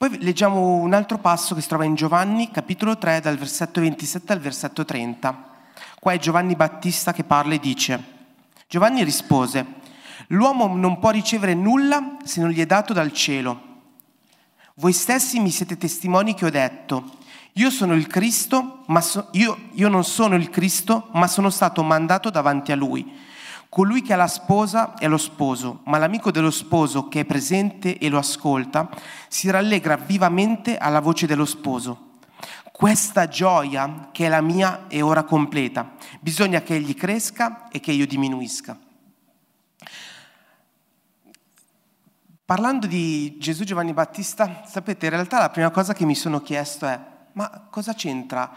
Poi 0.04 0.22
leggiamo 0.22 0.60
un 0.60 0.92
altro 0.92 1.18
passo 1.18 1.56
che 1.56 1.62
si 1.62 1.70
trova 1.70 1.86
in 1.86 1.96
Giovanni, 1.96 2.52
capitolo 2.52 2.98
3, 2.98 3.22
dal 3.22 3.38
versetto 3.38 3.80
27 3.80 4.34
al 4.34 4.40
versetto 4.40 4.84
30. 4.84 5.48
Qua 5.98 6.12
è 6.12 6.20
Giovanni 6.20 6.58
Battista 6.58 7.14
che 7.14 7.24
parla 7.24 7.54
e 7.54 7.60
dice, 7.60 8.04
Giovanni 8.68 9.02
rispose, 9.06 9.66
l'uomo 10.28 10.68
non 10.76 11.00
può 11.00 11.10
ricevere 11.10 11.54
nulla 11.54 12.18
se 12.26 12.42
non 12.42 12.50
gli 12.50 12.60
è 12.60 12.66
dato 12.66 12.92
dal 12.92 13.14
cielo. 13.14 13.62
Voi 14.74 14.92
stessi 14.92 15.40
mi 15.40 15.52
siete 15.52 15.78
testimoni 15.78 16.34
che 16.34 16.48
ho 16.48 16.50
detto, 16.50 17.20
io 17.54 17.70
sono 17.70 17.94
il 17.94 18.08
Cristo, 18.08 18.84
ma 18.88 19.00
so, 19.00 19.30
io, 19.32 19.70
io 19.72 19.88
non 19.88 20.04
sono 20.04 20.36
il 20.36 20.50
Cristo, 20.50 21.08
ma 21.14 21.28
sono 21.28 21.50
stato 21.50 21.82
mandato 21.82 22.30
davanti 22.30 22.74
a 22.74 22.76
lui. 22.76 23.10
Colui 23.74 24.04
che 24.04 24.14
ha 24.14 24.18
la 24.18 24.28
sposa 24.28 24.94
è 24.94 25.08
lo 25.08 25.18
sposo, 25.18 25.80
ma 25.86 25.98
l'amico 25.98 26.30
dello 26.30 26.52
sposo 26.52 27.08
che 27.08 27.22
è 27.22 27.26
presente 27.26 27.98
e 27.98 28.08
lo 28.08 28.20
ascolta 28.20 28.88
si 29.28 29.50
rallegra 29.50 29.96
vivamente 29.96 30.78
alla 30.78 31.00
voce 31.00 31.26
dello 31.26 31.44
sposo. 31.44 32.20
Questa 32.72 33.28
gioia 33.28 34.10
che 34.12 34.28
è 34.28 34.30
la 34.30 34.42
mia 34.42 34.86
è 34.88 35.02
ora 35.04 35.24
completa. 35.24 35.94
Bisogna 36.20 36.62
che 36.62 36.76
egli 36.76 36.94
cresca 36.94 37.68
e 37.70 37.80
che 37.80 37.92
io 37.92 38.06
diminuisca. 38.06 38.78
Parlando 42.46 42.86
di 42.86 43.40
Gesù 43.40 43.64
Giovanni 43.64 43.94
Battista, 43.94 44.62
sapete, 44.68 45.08
in 45.08 45.14
realtà 45.14 45.40
la 45.40 45.50
prima 45.50 45.72
cosa 45.72 45.94
che 45.94 46.06
mi 46.06 46.14
sono 46.14 46.42
chiesto 46.42 46.86
è, 46.86 47.00
ma 47.32 47.66
cosa 47.72 47.96
c'entra 47.96 48.52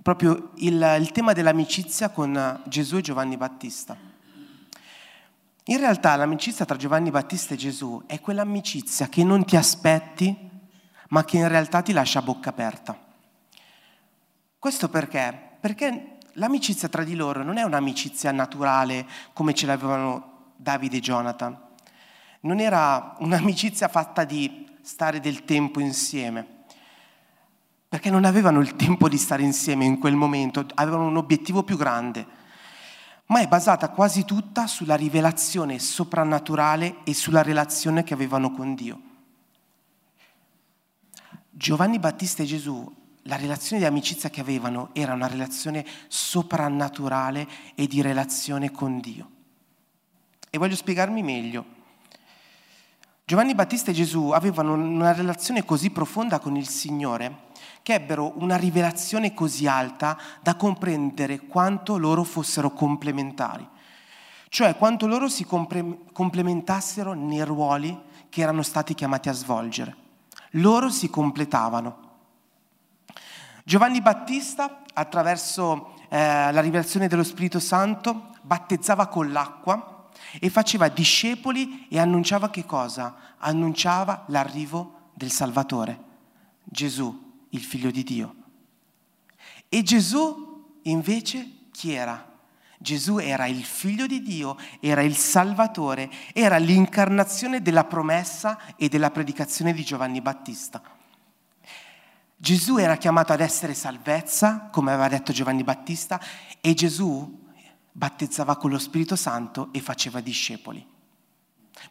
proprio 0.00 0.52
il, 0.54 0.96
il 0.98 1.12
tema 1.12 1.34
dell'amicizia 1.34 2.08
con 2.08 2.62
Gesù 2.64 2.96
e 2.96 3.02
Giovanni 3.02 3.36
Battista? 3.36 4.05
In 5.68 5.78
realtà 5.78 6.14
l'amicizia 6.14 6.64
tra 6.64 6.76
Giovanni 6.76 7.10
Battista 7.10 7.54
e 7.54 7.56
Gesù 7.56 8.00
è 8.06 8.20
quell'amicizia 8.20 9.08
che 9.08 9.24
non 9.24 9.44
ti 9.44 9.56
aspetti, 9.56 10.48
ma 11.08 11.24
che 11.24 11.38
in 11.38 11.48
realtà 11.48 11.82
ti 11.82 11.92
lascia 11.92 12.20
a 12.20 12.22
bocca 12.22 12.50
aperta. 12.50 12.96
Questo 14.60 14.88
perché? 14.88 15.56
Perché 15.58 16.18
l'amicizia 16.34 16.88
tra 16.88 17.02
di 17.02 17.16
loro 17.16 17.42
non 17.42 17.56
è 17.56 17.64
un'amicizia 17.64 18.30
naturale 18.30 19.08
come 19.32 19.54
ce 19.54 19.66
l'avevano 19.66 20.52
Davide 20.54 20.98
e 20.98 21.00
Jonathan. 21.00 21.58
Non 22.42 22.60
era 22.60 23.16
un'amicizia 23.18 23.88
fatta 23.88 24.22
di 24.22 24.68
stare 24.82 25.18
del 25.18 25.44
tempo 25.44 25.80
insieme, 25.80 26.46
perché 27.88 28.08
non 28.08 28.24
avevano 28.24 28.60
il 28.60 28.76
tempo 28.76 29.08
di 29.08 29.18
stare 29.18 29.42
insieme 29.42 29.84
in 29.84 29.98
quel 29.98 30.14
momento, 30.14 30.64
avevano 30.74 31.08
un 31.08 31.16
obiettivo 31.16 31.64
più 31.64 31.76
grande, 31.76 32.35
ma 33.36 33.42
è 33.42 33.48
basata 33.48 33.90
quasi 33.90 34.24
tutta 34.24 34.66
sulla 34.66 34.94
rivelazione 34.94 35.78
soprannaturale 35.78 37.04
e 37.04 37.12
sulla 37.12 37.42
relazione 37.42 38.02
che 38.02 38.14
avevano 38.14 38.50
con 38.50 38.74
Dio. 38.74 39.00
Giovanni 41.50 41.98
Battista 41.98 42.42
e 42.42 42.46
Gesù 42.46 42.90
la 43.24 43.36
relazione 43.36 43.82
di 43.82 43.86
amicizia 43.86 44.30
che 44.30 44.40
avevano 44.40 44.88
era 44.94 45.12
una 45.12 45.26
relazione 45.26 45.84
soprannaturale 46.08 47.46
e 47.74 47.86
di 47.86 48.00
relazione 48.00 48.70
con 48.70 49.00
Dio. 49.00 49.30
E 50.48 50.56
voglio 50.56 50.74
spiegarmi 50.74 51.22
meglio. 51.22 51.66
Giovanni 53.26 53.54
Battista 53.54 53.90
e 53.90 53.94
Gesù 53.94 54.30
avevano 54.30 54.72
una 54.72 55.12
relazione 55.12 55.62
così 55.62 55.90
profonda 55.90 56.38
con 56.38 56.56
il 56.56 56.68
Signore 56.68 57.45
che 57.86 57.94
ebbero 57.94 58.32
una 58.38 58.56
rivelazione 58.56 59.32
così 59.32 59.68
alta 59.68 60.18
da 60.42 60.56
comprendere 60.56 61.46
quanto 61.46 61.98
loro 61.98 62.24
fossero 62.24 62.72
complementari, 62.72 63.64
cioè 64.48 64.74
quanto 64.74 65.06
loro 65.06 65.28
si 65.28 65.44
complementassero 65.44 67.12
nei 67.12 67.44
ruoli 67.44 67.96
che 68.28 68.40
erano 68.40 68.62
stati 68.62 68.92
chiamati 68.92 69.28
a 69.28 69.32
svolgere. 69.34 69.96
Loro 70.54 70.90
si 70.90 71.08
completavano. 71.08 71.98
Giovanni 73.62 74.02
Battista, 74.02 74.82
attraverso 74.92 75.94
eh, 76.08 76.50
la 76.50 76.60
rivelazione 76.60 77.06
dello 77.06 77.22
Spirito 77.22 77.60
Santo, 77.60 78.34
battezzava 78.42 79.06
con 79.06 79.30
l'acqua 79.30 80.08
e 80.40 80.50
faceva 80.50 80.88
discepoli 80.88 81.86
e 81.88 82.00
annunciava 82.00 82.50
che 82.50 82.64
cosa? 82.66 83.14
Annunciava 83.38 84.24
l'arrivo 84.26 85.10
del 85.14 85.30
Salvatore, 85.30 86.02
Gesù, 86.64 87.25
il 87.56 87.62
figlio 87.62 87.90
di 87.90 88.02
Dio. 88.02 88.34
E 89.68 89.82
Gesù 89.82 90.78
invece 90.82 91.68
chi 91.72 91.92
era? 91.92 92.34
Gesù 92.78 93.18
era 93.18 93.46
il 93.46 93.64
figlio 93.64 94.06
di 94.06 94.22
Dio, 94.22 94.56
era 94.80 95.00
il 95.02 95.16
Salvatore, 95.16 96.10
era 96.32 96.58
l'incarnazione 96.58 97.62
della 97.62 97.84
promessa 97.84 98.76
e 98.76 98.88
della 98.88 99.10
predicazione 99.10 99.72
di 99.72 99.82
Giovanni 99.82 100.20
Battista. 100.20 100.82
Gesù 102.36 102.76
era 102.76 102.96
chiamato 102.96 103.32
ad 103.32 103.40
essere 103.40 103.72
salvezza, 103.72 104.68
come 104.70 104.92
aveva 104.92 105.08
detto 105.08 105.32
Giovanni 105.32 105.64
Battista, 105.64 106.20
e 106.60 106.74
Gesù 106.74 107.44
battezzava 107.90 108.56
con 108.56 108.70
lo 108.70 108.78
Spirito 108.78 109.16
Santo 109.16 109.70
e 109.72 109.80
faceva 109.80 110.20
discepoli. 110.20 110.86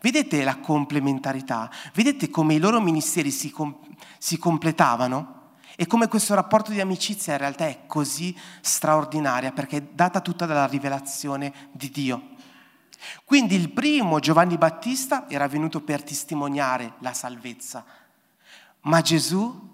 Vedete 0.02 0.44
la 0.44 0.58
complementarità? 0.58 1.70
Vedete 1.94 2.30
come 2.30 2.54
i 2.54 2.60
loro 2.60 2.80
ministeri 2.80 3.32
si, 3.32 3.50
com- 3.50 3.80
si 4.20 4.38
completavano? 4.38 5.45
E 5.78 5.88
come 5.88 6.08
questo 6.08 6.34
rapporto 6.36 6.72
di 6.72 6.80
amicizia 6.80 7.34
in 7.34 7.40
realtà 7.40 7.68
è 7.68 7.86
così 7.86 8.36
straordinaria 8.62 9.52
perché 9.52 9.78
è 9.78 9.82
data 9.82 10.22
tutta 10.22 10.46
dalla 10.46 10.68
rivelazione 10.68 11.54
di 11.72 11.90
Dio. 11.90 12.30
Quindi 13.26 13.56
il 13.56 13.72
primo 13.72 14.20
Giovanni 14.20 14.58
Battista 14.58 15.30
era 15.30 15.48
venuto 15.48 15.82
per 15.82 16.04
testimoniare 16.04 16.94
la 17.00 17.14
salvezza, 17.14 17.84
ma 18.82 19.02
Gesù 19.02 19.74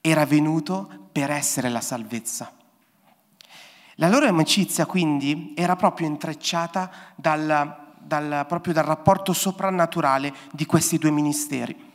era 0.00 0.26
venuto 0.26 1.08
per 1.10 1.30
essere 1.30 1.68
la 1.68 1.80
salvezza. 1.80 2.52
La 3.96 4.08
loro 4.08 4.26
amicizia 4.26 4.86
quindi 4.86 5.52
era 5.54 5.76
proprio 5.76 6.06
intrecciata 6.06 6.90
dal, 7.16 7.94
dal, 7.98 8.46
proprio 8.48 8.72
dal 8.72 8.84
rapporto 8.84 9.32
soprannaturale 9.32 10.32
di 10.52 10.64
questi 10.64 10.96
due 10.96 11.10
ministeri 11.10 11.88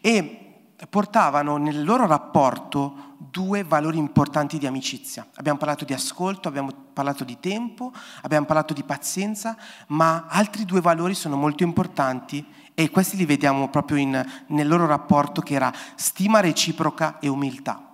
e 0.00 0.41
portavano 0.88 1.56
nel 1.56 1.84
loro 1.84 2.06
rapporto 2.06 3.10
due 3.30 3.62
valori 3.62 3.98
importanti 3.98 4.58
di 4.58 4.66
amicizia. 4.66 5.26
Abbiamo 5.34 5.58
parlato 5.58 5.84
di 5.84 5.92
ascolto, 5.92 6.48
abbiamo 6.48 6.72
parlato 6.92 7.24
di 7.24 7.38
tempo, 7.40 7.92
abbiamo 8.22 8.46
parlato 8.46 8.74
di 8.74 8.82
pazienza, 8.82 9.56
ma 9.88 10.26
altri 10.28 10.64
due 10.64 10.80
valori 10.80 11.14
sono 11.14 11.36
molto 11.36 11.62
importanti 11.62 12.44
e 12.74 12.90
questi 12.90 13.16
li 13.16 13.26
vediamo 13.26 13.68
proprio 13.68 13.98
in, 13.98 14.26
nel 14.48 14.68
loro 14.68 14.86
rapporto 14.86 15.40
che 15.40 15.54
era 15.54 15.72
stima 15.94 16.40
reciproca 16.40 17.18
e 17.20 17.28
umiltà. 17.28 17.88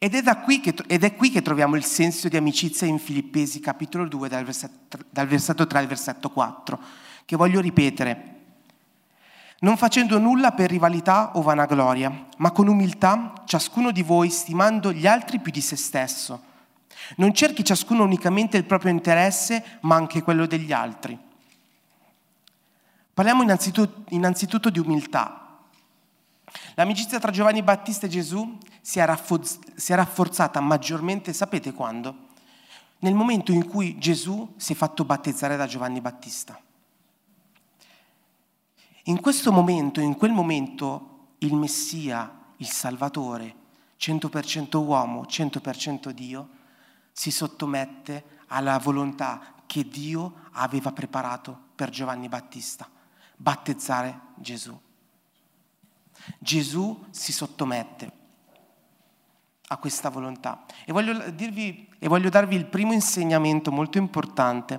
Ed 0.00 0.14
è, 0.14 0.22
che, 0.60 0.74
ed 0.86 1.02
è, 1.02 1.16
qui 1.16 1.30
che 1.30 1.42
troviamo 1.42 1.74
il 1.74 1.84
senso 1.84 2.28
di 2.28 2.36
amicizia 2.36 2.86
in 2.86 3.00
Filippesi 3.00 3.58
capitolo 3.58 4.06
2 4.06 4.28
dal 4.28 4.44
versetto, 4.44 4.98
dal 5.10 5.26
versetto 5.26 5.66
3 5.66 5.78
al 5.80 5.86
versetto 5.88 6.30
4, 6.30 6.78
che 7.24 7.36
voglio 7.36 7.60
ripetere. 7.60 8.37
Non 9.60 9.76
facendo 9.76 10.18
nulla 10.18 10.52
per 10.52 10.70
rivalità 10.70 11.32
o 11.34 11.42
vanagloria, 11.42 12.26
ma 12.36 12.52
con 12.52 12.68
umiltà 12.68 13.32
ciascuno 13.44 13.90
di 13.90 14.02
voi 14.02 14.30
stimando 14.30 14.92
gli 14.92 15.06
altri 15.06 15.40
più 15.40 15.50
di 15.50 15.60
se 15.60 15.74
stesso. 15.74 16.42
Non 17.16 17.34
cerchi 17.34 17.64
ciascuno 17.64 18.04
unicamente 18.04 18.56
il 18.56 18.64
proprio 18.64 18.92
interesse, 18.92 19.78
ma 19.80 19.96
anche 19.96 20.22
quello 20.22 20.46
degli 20.46 20.72
altri. 20.72 21.18
Parliamo 23.12 23.42
innanzitutto, 23.42 24.04
innanzitutto 24.10 24.70
di 24.70 24.78
umiltà. 24.78 25.58
L'amicizia 26.74 27.18
tra 27.18 27.32
Giovanni 27.32 27.64
Battista 27.64 28.06
e 28.06 28.10
Gesù 28.10 28.58
si 28.80 29.00
è, 29.00 29.04
raffoz- 29.04 29.74
si 29.74 29.92
è 29.92 29.96
rafforzata 29.96 30.60
maggiormente, 30.60 31.32
sapete 31.32 31.72
quando? 31.72 32.26
Nel 33.00 33.14
momento 33.14 33.50
in 33.50 33.66
cui 33.66 33.98
Gesù 33.98 34.54
si 34.56 34.72
è 34.72 34.76
fatto 34.76 35.04
battezzare 35.04 35.56
da 35.56 35.66
Giovanni 35.66 36.00
Battista. 36.00 36.60
In 39.08 39.22
questo 39.22 39.52
momento, 39.52 40.00
in 40.00 40.16
quel 40.16 40.32
momento, 40.32 41.36
il 41.38 41.54
Messia, 41.54 42.30
il 42.56 42.68
Salvatore, 42.68 43.54
100% 43.98 44.76
uomo, 44.84 45.22
100% 45.22 46.10
Dio, 46.10 46.48
si 47.12 47.30
sottomette 47.30 48.42
alla 48.48 48.76
volontà 48.78 49.54
che 49.64 49.88
Dio 49.88 50.34
aveva 50.52 50.92
preparato 50.92 51.58
per 51.74 51.88
Giovanni 51.88 52.28
Battista, 52.28 52.86
battezzare 53.34 54.20
Gesù. 54.34 54.78
Gesù 56.38 57.06
si 57.08 57.32
sottomette 57.32 58.12
a 59.68 59.76
questa 59.78 60.10
volontà. 60.10 60.66
E 60.84 60.92
voglio, 60.92 61.30
dirvi, 61.30 61.88
e 61.98 62.08
voglio 62.08 62.28
darvi 62.28 62.56
il 62.56 62.66
primo 62.66 62.92
insegnamento 62.92 63.72
molto 63.72 63.96
importante, 63.96 64.78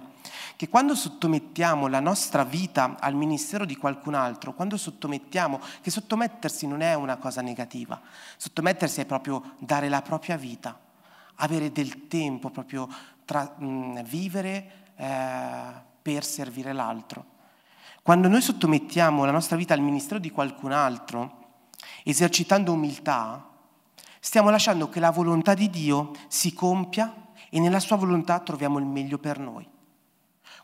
che 0.60 0.68
quando 0.68 0.94
sottomettiamo 0.94 1.88
la 1.88 2.02
nostra 2.02 2.44
vita 2.44 2.98
al 3.00 3.16
ministero 3.16 3.64
di 3.64 3.78
qualcun 3.78 4.14
altro, 4.14 4.54
quando 4.54 4.76
sottomettiamo, 4.76 5.58
che 5.80 5.90
sottomettersi 5.90 6.68
non 6.68 6.82
è 6.82 6.96
una 6.96 7.16
cosa 7.16 7.40
negativa, 7.40 7.98
sottomettersi 8.36 9.00
è 9.00 9.06
proprio 9.06 9.54
dare 9.60 9.88
la 9.88 10.02
propria 10.02 10.36
vita, 10.36 10.78
avere 11.36 11.72
del 11.72 12.10
tempo, 12.10 12.50
proprio 12.50 12.90
tra, 13.24 13.56
mh, 13.58 14.04
vivere 14.04 14.72
eh, 14.98 15.62
per 16.02 16.26
servire 16.26 16.74
l'altro. 16.74 17.24
Quando 18.04 18.28
noi 18.28 18.42
sottomettiamo 18.42 19.24
la 19.24 19.32
nostra 19.32 19.56
vita 19.56 19.74
al 19.74 19.80
ministero 19.80 20.20
di 20.20 20.30
qualcun 20.30 20.74
altro, 20.74 21.68
esercitando 22.04 22.74
umiltà, 22.74 23.48
stiamo 24.20 24.50
lasciando 24.50 24.90
che 24.90 25.00
la 25.00 25.12
volontà 25.12 25.54
di 25.54 25.70
Dio 25.70 26.12
si 26.28 26.54
compia 26.54 27.28
e 27.50 27.62
nella 27.62 27.80
sua 27.80 27.96
volontà 27.96 28.42
troviamo 28.42 28.78
il 28.78 28.86
meglio 28.86 29.20
per 29.20 29.40
noi. 29.40 29.78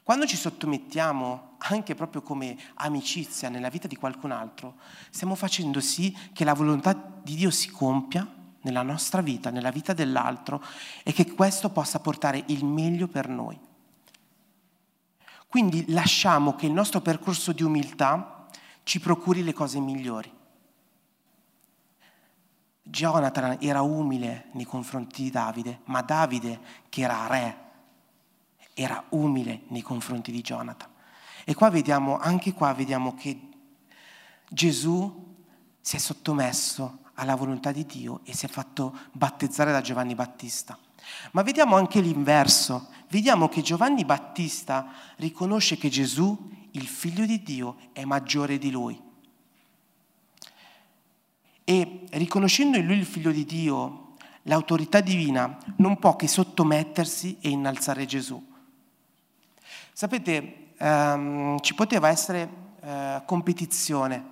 Quando 0.05 0.27
ci 0.27 0.37
sottomettiamo 0.37 1.55
anche 1.57 1.95
proprio 1.95 2.21
come 2.21 2.55
amicizia 2.75 3.49
nella 3.49 3.69
vita 3.69 3.87
di 3.87 3.95
qualcun 3.95 4.29
altro, 4.29 4.75
stiamo 5.09 5.33
facendo 5.33 5.79
sì 5.79 6.15
che 6.31 6.43
la 6.43 6.53
volontà 6.53 6.93
di 6.93 7.33
Dio 7.33 7.49
si 7.49 7.71
compia 7.71 8.23
nella 8.61 8.83
nostra 8.83 9.21
vita, 9.21 9.49
nella 9.49 9.71
vita 9.71 9.93
dell'altro 9.93 10.63
e 11.01 11.11
che 11.11 11.33
questo 11.33 11.71
possa 11.71 11.99
portare 12.01 12.43
il 12.49 12.63
meglio 12.65 13.07
per 13.07 13.27
noi. 13.27 13.59
Quindi 15.47 15.91
lasciamo 15.91 16.53
che 16.53 16.67
il 16.67 16.71
nostro 16.71 17.01
percorso 17.01 17.51
di 17.51 17.63
umiltà 17.63 18.45
ci 18.83 18.99
procuri 18.99 19.43
le 19.43 19.53
cose 19.53 19.79
migliori. 19.79 20.31
Jonathan 22.83 23.57
era 23.59 23.81
umile 23.81 24.49
nei 24.51 24.65
confronti 24.65 25.23
di 25.23 25.31
Davide, 25.31 25.79
ma 25.85 26.03
Davide, 26.03 26.59
che 26.89 27.01
era 27.01 27.25
re, 27.25 27.64
era 28.75 29.03
umile 29.09 29.61
nei 29.69 29.81
confronti 29.81 30.31
di 30.31 30.41
Jonathan. 30.41 30.89
E 31.45 31.55
qua 31.55 31.69
vediamo, 31.69 32.19
anche 32.19 32.53
qua 32.53 32.73
vediamo 32.73 33.15
che 33.15 33.39
Gesù 34.49 35.33
si 35.79 35.95
è 35.95 35.99
sottomesso 35.99 36.99
alla 37.15 37.35
volontà 37.35 37.71
di 37.71 37.85
Dio 37.85 38.19
e 38.25 38.35
si 38.35 38.45
è 38.45 38.49
fatto 38.49 38.95
battezzare 39.13 39.71
da 39.71 39.81
Giovanni 39.81 40.13
Battista. 40.13 40.77
Ma 41.31 41.41
vediamo 41.41 41.77
anche 41.77 42.01
l'inverso, 42.01 42.89
vediamo 43.09 43.47
che 43.47 43.61
Giovanni 43.61 44.03
Battista 44.03 44.91
riconosce 45.17 45.77
che 45.77 45.89
Gesù, 45.89 46.51
il 46.71 46.87
figlio 46.87 47.25
di 47.25 47.41
Dio, 47.41 47.77
è 47.93 48.03
maggiore 48.03 48.57
di 48.57 48.71
lui. 48.71 49.01
E 51.63 52.05
riconoscendo 52.09 52.77
in 52.77 52.85
lui 52.85 52.97
il 52.97 53.05
figlio 53.05 53.31
di 53.31 53.45
Dio, 53.45 54.15
l'autorità 54.43 54.99
divina 54.99 55.57
non 55.77 55.97
può 55.97 56.15
che 56.15 56.27
sottomettersi 56.27 57.37
e 57.39 57.49
innalzare 57.49 58.05
Gesù. 58.05 58.53
Sapete, 59.97 60.73
ehm, 60.77 61.57
ci 61.61 61.73
poteva 61.73 62.09
essere 62.09 62.49
eh, 62.81 63.21
competizione, 63.25 64.25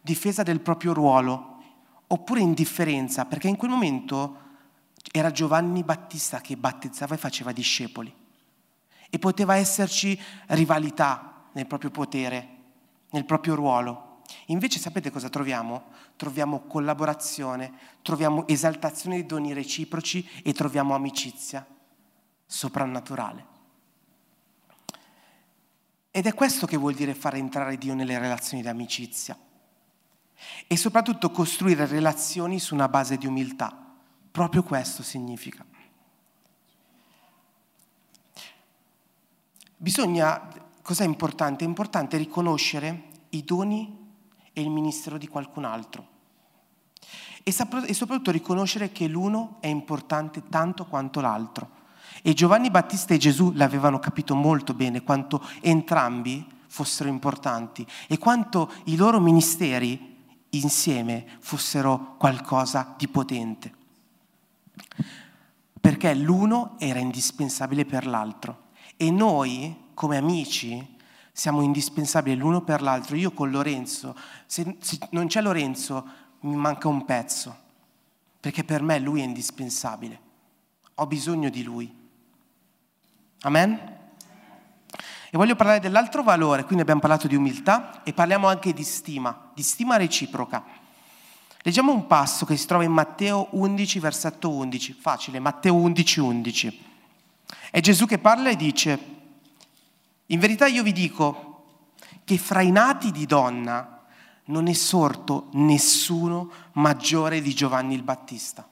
difesa 0.00 0.42
del 0.42 0.58
proprio 0.58 0.92
ruolo, 0.92 1.62
oppure 2.08 2.40
indifferenza, 2.40 3.24
perché 3.24 3.46
in 3.46 3.54
quel 3.54 3.70
momento 3.70 4.38
era 5.12 5.30
Giovanni 5.30 5.84
Battista 5.84 6.40
che 6.40 6.56
battezzava 6.56 7.14
e 7.14 7.18
faceva 7.18 7.52
discepoli. 7.52 8.12
E 9.08 9.18
poteva 9.20 9.54
esserci 9.54 10.20
rivalità 10.48 11.44
nel 11.52 11.68
proprio 11.68 11.92
potere, 11.92 12.48
nel 13.10 13.24
proprio 13.24 13.54
ruolo. 13.54 14.22
Invece 14.46 14.80
sapete 14.80 15.12
cosa 15.12 15.28
troviamo? 15.28 15.90
Troviamo 16.16 16.62
collaborazione, 16.62 17.72
troviamo 18.02 18.48
esaltazione 18.48 19.14
di 19.14 19.26
doni 19.26 19.52
reciproci 19.52 20.28
e 20.42 20.52
troviamo 20.52 20.92
amicizia 20.92 21.64
soprannaturale. 22.44 23.52
Ed 26.16 26.26
è 26.26 26.32
questo 26.32 26.64
che 26.64 26.76
vuol 26.76 26.94
dire 26.94 27.12
fare 27.12 27.38
entrare 27.38 27.76
Dio 27.76 27.92
nelle 27.92 28.16
relazioni 28.20 28.62
di 28.62 28.68
amicizia. 28.68 29.36
E 30.68 30.76
soprattutto 30.76 31.32
costruire 31.32 31.86
relazioni 31.86 32.60
su 32.60 32.72
una 32.72 32.86
base 32.86 33.16
di 33.16 33.26
umiltà. 33.26 33.76
Proprio 34.30 34.62
questo 34.62 35.02
significa. 35.02 35.64
Bisogna, 39.76 40.40
cosa 40.82 41.02
è 41.02 41.06
importante? 41.06 41.64
È 41.64 41.66
importante 41.66 42.16
riconoscere 42.16 43.08
i 43.30 43.42
doni 43.42 44.12
e 44.52 44.60
il 44.60 44.70
ministero 44.70 45.18
di 45.18 45.26
qualcun 45.26 45.64
altro. 45.64 46.06
E, 47.42 47.50
soprattutto 47.50 48.30
riconoscere 48.30 48.92
che 48.92 49.08
l'uno 49.08 49.56
è 49.58 49.66
importante 49.66 50.44
tanto 50.48 50.86
quanto 50.86 51.20
l'altro. 51.20 51.73
E 52.26 52.32
Giovanni 52.32 52.70
Battista 52.70 53.12
e 53.12 53.18
Gesù 53.18 53.52
l'avevano 53.52 53.98
capito 53.98 54.34
molto 54.34 54.72
bene 54.72 55.02
quanto 55.02 55.46
entrambi 55.60 56.42
fossero 56.68 57.10
importanti 57.10 57.86
e 58.06 58.16
quanto 58.16 58.72
i 58.84 58.96
loro 58.96 59.20
ministeri 59.20 60.22
insieme 60.48 61.26
fossero 61.40 62.14
qualcosa 62.16 62.94
di 62.96 63.08
potente. 63.08 63.74
Perché 65.78 66.14
l'uno 66.14 66.76
era 66.78 66.98
indispensabile 66.98 67.84
per 67.84 68.06
l'altro 68.06 68.68
e 68.96 69.10
noi, 69.10 69.90
come 69.92 70.16
amici, 70.16 70.96
siamo 71.30 71.60
indispensabili 71.60 72.36
l'uno 72.36 72.62
per 72.62 72.80
l'altro. 72.80 73.16
Io 73.16 73.32
con 73.32 73.50
Lorenzo, 73.50 74.16
se, 74.46 74.78
se 74.80 74.98
non 75.10 75.26
c'è 75.26 75.42
Lorenzo, 75.42 76.08
mi 76.40 76.56
manca 76.56 76.88
un 76.88 77.04
pezzo, 77.04 77.54
perché 78.40 78.64
per 78.64 78.80
me 78.80 78.98
lui 78.98 79.20
è 79.20 79.24
indispensabile. 79.24 80.18
Ho 80.94 81.06
bisogno 81.06 81.50
di 81.50 81.62
lui. 81.62 82.02
Amen? 83.44 83.92
E 85.30 85.36
voglio 85.36 85.54
parlare 85.54 85.80
dell'altro 85.80 86.22
valore, 86.22 86.64
quindi 86.64 86.80
abbiamo 86.80 87.00
parlato 87.00 87.26
di 87.26 87.34
umiltà 87.34 88.02
e 88.02 88.14
parliamo 88.14 88.48
anche 88.48 88.72
di 88.72 88.84
stima, 88.84 89.50
di 89.52 89.62
stima 89.62 89.96
reciproca. 89.96 90.64
Leggiamo 91.60 91.92
un 91.92 92.06
passo 92.06 92.46
che 92.46 92.56
si 92.56 92.66
trova 92.66 92.84
in 92.84 92.92
Matteo 92.92 93.48
11, 93.50 93.98
versetto 93.98 94.50
11, 94.50 94.92
facile, 94.94 95.40
Matteo 95.40 95.74
11, 95.74 96.20
11. 96.20 96.84
È 97.70 97.80
Gesù 97.80 98.06
che 98.06 98.18
parla 98.18 98.48
e 98.48 98.56
dice, 98.56 98.98
in 100.26 100.38
verità 100.38 100.66
io 100.66 100.82
vi 100.82 100.92
dico 100.92 101.84
che 102.24 102.38
fra 102.38 102.62
i 102.62 102.70
nati 102.70 103.10
di 103.10 103.26
donna 103.26 104.04
non 104.46 104.68
è 104.68 104.72
sorto 104.72 105.48
nessuno 105.52 106.50
maggiore 106.72 107.42
di 107.42 107.54
Giovanni 107.54 107.94
il 107.94 108.02
Battista. 108.02 108.66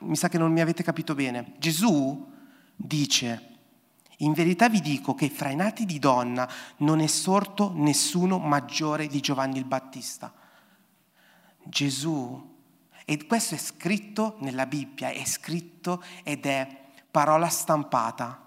Mi 0.00 0.16
sa 0.16 0.28
che 0.28 0.36
non 0.36 0.52
mi 0.52 0.60
avete 0.60 0.82
capito 0.82 1.14
bene. 1.14 1.54
Gesù 1.56 2.32
dice, 2.74 3.56
in 4.18 4.32
verità 4.32 4.68
vi 4.68 4.80
dico 4.80 5.14
che 5.14 5.28
fra 5.28 5.50
i 5.50 5.56
nati 5.56 5.84
di 5.84 5.98
donna 5.98 6.48
non 6.78 7.00
è 7.00 7.06
sorto 7.06 7.72
nessuno 7.74 8.38
maggiore 8.38 9.06
di 9.06 9.20
Giovanni 9.20 9.58
il 9.58 9.64
Battista. 9.64 10.32
Gesù, 11.62 12.52
e 13.04 13.26
questo 13.26 13.54
è 13.54 13.58
scritto 13.58 14.36
nella 14.40 14.66
Bibbia, 14.66 15.10
è 15.10 15.24
scritto 15.24 16.02
ed 16.22 16.46
è 16.46 16.82
parola 17.10 17.48
stampata 17.48 18.44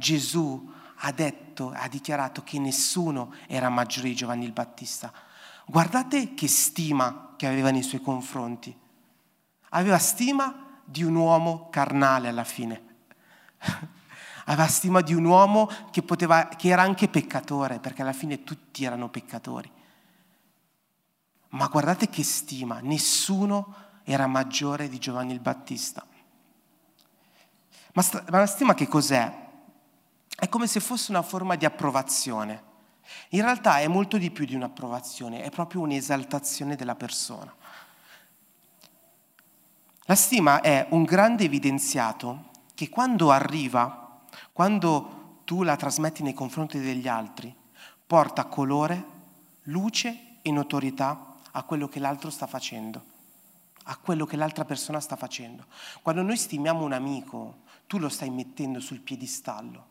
Gesù 0.00 0.72
ha 1.02 1.12
detto, 1.12 1.72
ha 1.74 1.88
dichiarato 1.88 2.42
che 2.42 2.58
nessuno 2.58 3.34
era 3.46 3.68
maggiore 3.68 4.08
di 4.08 4.14
Giovanni 4.14 4.46
il 4.46 4.52
Battista. 4.52 5.12
Guardate 5.66 6.32
che 6.34 6.48
stima 6.48 7.34
che 7.36 7.46
aveva 7.46 7.70
nei 7.70 7.82
suoi 7.82 8.00
confronti. 8.00 8.74
Aveva 9.70 9.98
stima 9.98 10.80
di 10.84 11.02
un 11.02 11.14
uomo 11.14 11.68
carnale 11.68 12.28
alla 12.28 12.44
fine. 12.44 12.89
aveva 14.46 14.66
stima 14.66 15.00
di 15.00 15.14
un 15.14 15.24
uomo 15.24 15.68
che, 15.90 16.02
poteva, 16.02 16.48
che 16.48 16.68
era 16.68 16.82
anche 16.82 17.08
peccatore, 17.08 17.78
perché 17.78 18.02
alla 18.02 18.12
fine 18.12 18.42
tutti 18.42 18.84
erano 18.84 19.08
peccatori. 19.08 19.70
Ma 21.50 21.66
guardate 21.66 22.08
che 22.08 22.22
stima, 22.22 22.80
nessuno 22.80 23.74
era 24.04 24.26
maggiore 24.26 24.88
di 24.88 24.98
Giovanni 24.98 25.32
il 25.32 25.40
Battista. 25.40 26.04
Ma, 27.92 28.02
sta, 28.02 28.24
ma 28.28 28.38
la 28.38 28.46
stima 28.46 28.74
che 28.74 28.86
cos'è? 28.86 29.48
È 30.36 30.48
come 30.48 30.66
se 30.66 30.80
fosse 30.80 31.10
una 31.10 31.22
forma 31.22 31.56
di 31.56 31.64
approvazione. 31.64 32.68
In 33.30 33.42
realtà 33.42 33.80
è 33.80 33.88
molto 33.88 34.16
di 34.16 34.30
più 34.30 34.44
di 34.44 34.54
un'approvazione, 34.54 35.42
è 35.42 35.50
proprio 35.50 35.80
un'esaltazione 35.80 36.76
della 36.76 36.94
persona. 36.94 37.52
La 40.04 40.14
stima 40.14 40.60
è 40.60 40.86
un 40.90 41.02
grande 41.02 41.44
evidenziato 41.44 42.49
che 42.80 42.88
quando 42.88 43.30
arriva, 43.30 44.22
quando 44.54 45.42
tu 45.44 45.62
la 45.64 45.76
trasmetti 45.76 46.22
nei 46.22 46.32
confronti 46.32 46.78
degli 46.78 47.08
altri, 47.08 47.54
porta 48.06 48.46
colore, 48.46 49.04
luce 49.64 50.38
e 50.40 50.50
notorietà 50.50 51.34
a 51.50 51.62
quello 51.64 51.88
che 51.88 51.98
l'altro 51.98 52.30
sta 52.30 52.46
facendo, 52.46 53.04
a 53.82 53.98
quello 53.98 54.24
che 54.24 54.36
l'altra 54.36 54.64
persona 54.64 54.98
sta 54.98 55.16
facendo. 55.16 55.66
Quando 56.00 56.22
noi 56.22 56.38
stimiamo 56.38 56.82
un 56.82 56.94
amico, 56.94 57.64
tu 57.86 57.98
lo 57.98 58.08
stai 58.08 58.30
mettendo 58.30 58.80
sul 58.80 59.00
piedistallo. 59.00 59.84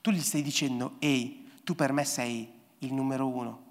Tu 0.00 0.10
gli 0.10 0.22
stai 0.22 0.40
dicendo, 0.40 0.94
ehi, 1.00 1.60
tu 1.62 1.74
per 1.74 1.92
me 1.92 2.06
sei 2.06 2.50
il 2.78 2.94
numero 2.94 3.28
uno, 3.28 3.62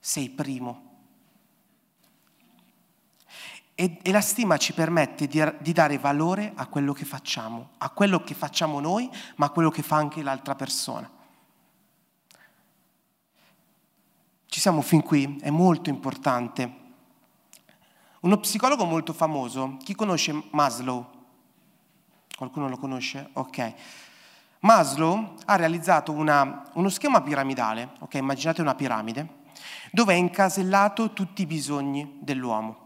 sei 0.00 0.28
primo. 0.28 0.93
E, 3.76 3.98
e 4.02 4.12
la 4.12 4.20
stima 4.20 4.56
ci 4.56 4.72
permette 4.72 5.26
di, 5.26 5.42
di 5.58 5.72
dare 5.72 5.98
valore 5.98 6.52
a 6.54 6.66
quello 6.66 6.92
che 6.92 7.04
facciamo, 7.04 7.70
a 7.78 7.90
quello 7.90 8.22
che 8.22 8.34
facciamo 8.34 8.78
noi, 8.78 9.10
ma 9.36 9.46
a 9.46 9.50
quello 9.50 9.70
che 9.70 9.82
fa 9.82 9.96
anche 9.96 10.22
l'altra 10.22 10.54
persona. 10.54 11.10
Ci 14.46 14.60
siamo 14.60 14.80
fin 14.80 15.02
qui, 15.02 15.38
è 15.40 15.50
molto 15.50 15.90
importante. 15.90 16.82
Uno 18.20 18.38
psicologo 18.38 18.84
molto 18.84 19.12
famoso, 19.12 19.76
chi 19.82 19.96
conosce 19.96 20.44
Maslow? 20.52 21.10
Qualcuno 22.36 22.68
lo 22.68 22.76
conosce? 22.76 23.30
Ok. 23.32 23.74
Maslow 24.60 25.34
ha 25.46 25.56
realizzato 25.56 26.12
una, 26.12 26.70
uno 26.74 26.88
schema 26.88 27.20
piramidale, 27.22 27.90
ok? 27.98 28.14
Immaginate 28.14 28.60
una 28.60 28.76
piramide, 28.76 29.42
dove 29.90 30.14
è 30.14 30.16
incasellato 30.16 31.12
tutti 31.12 31.42
i 31.42 31.46
bisogni 31.46 32.18
dell'uomo. 32.20 32.83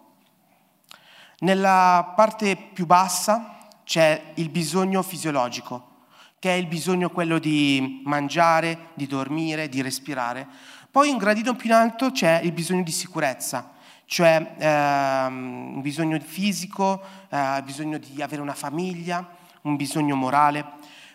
Nella 1.41 2.14
parte 2.16 2.57
più 2.57 2.84
bassa 2.84 3.59
c'è 3.84 4.32
il 4.34 4.49
bisogno 4.49 5.03
fisiologico, 5.03 6.07
che 6.41 6.51
è 6.51 6.55
il 6.55 6.66
bisogno 6.66 7.11
quello 7.11 7.39
di 7.39 8.03
mangiare, 8.05 8.89
di 8.95 9.07
dormire, 9.07 9.68
di 9.68 9.80
respirare. 9.80 10.49
Poi 10.91 11.11
un 11.11 11.16
gradino 11.16 11.55
più 11.55 11.68
in 11.68 11.76
alto 11.76 12.11
c'è 12.11 12.41
il 12.43 12.51
bisogno 12.51 12.82
di 12.82 12.91
sicurezza, 12.91 13.70
cioè 14.07 14.55
ehm, 14.59 15.74
un 15.76 15.80
bisogno 15.80 16.18
fisico, 16.18 17.01
eh, 17.28 17.62
bisogno 17.64 17.99
di 17.99 18.20
avere 18.20 18.43
una 18.43 18.55
famiglia, 18.55 19.24
un 19.62 19.76
bisogno 19.76 20.16
morale. 20.16 20.64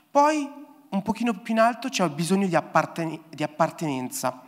Poi 0.09 0.49
un 0.88 1.01
pochino 1.01 1.34
più 1.34 1.53
in 1.53 1.59
alto 1.59 1.89
c'è 1.89 2.05
il 2.05 2.11
bisogno 2.11 2.47
di, 2.47 2.55
apparten- 2.55 3.24
di 3.28 3.43
appartenenza, 3.43 4.41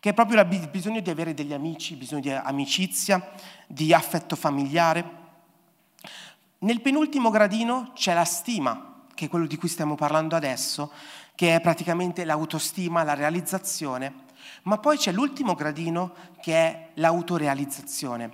che 0.00 0.10
è 0.10 0.12
proprio 0.12 0.40
il 0.40 0.68
bisogno 0.68 0.98
di 0.98 1.10
avere 1.10 1.34
degli 1.34 1.52
amici, 1.52 1.94
bisogno 1.94 2.22
di 2.22 2.30
amicizia, 2.32 3.30
di 3.68 3.94
affetto 3.94 4.34
familiare. 4.34 5.18
Nel 6.62 6.82
penultimo 6.82 7.30
gradino 7.30 7.92
c'è 7.94 8.12
la 8.12 8.26
stima, 8.26 9.04
che 9.14 9.24
è 9.24 9.28
quello 9.30 9.46
di 9.46 9.56
cui 9.56 9.68
stiamo 9.68 9.94
parlando 9.94 10.36
adesso, 10.36 10.92
che 11.34 11.54
è 11.54 11.60
praticamente 11.62 12.26
l'autostima, 12.26 13.02
la 13.02 13.14
realizzazione, 13.14 14.12
ma 14.64 14.76
poi 14.76 14.98
c'è 14.98 15.10
l'ultimo 15.10 15.54
gradino 15.54 16.12
che 16.38 16.54
è 16.54 16.88
l'autorealizzazione. 16.96 18.30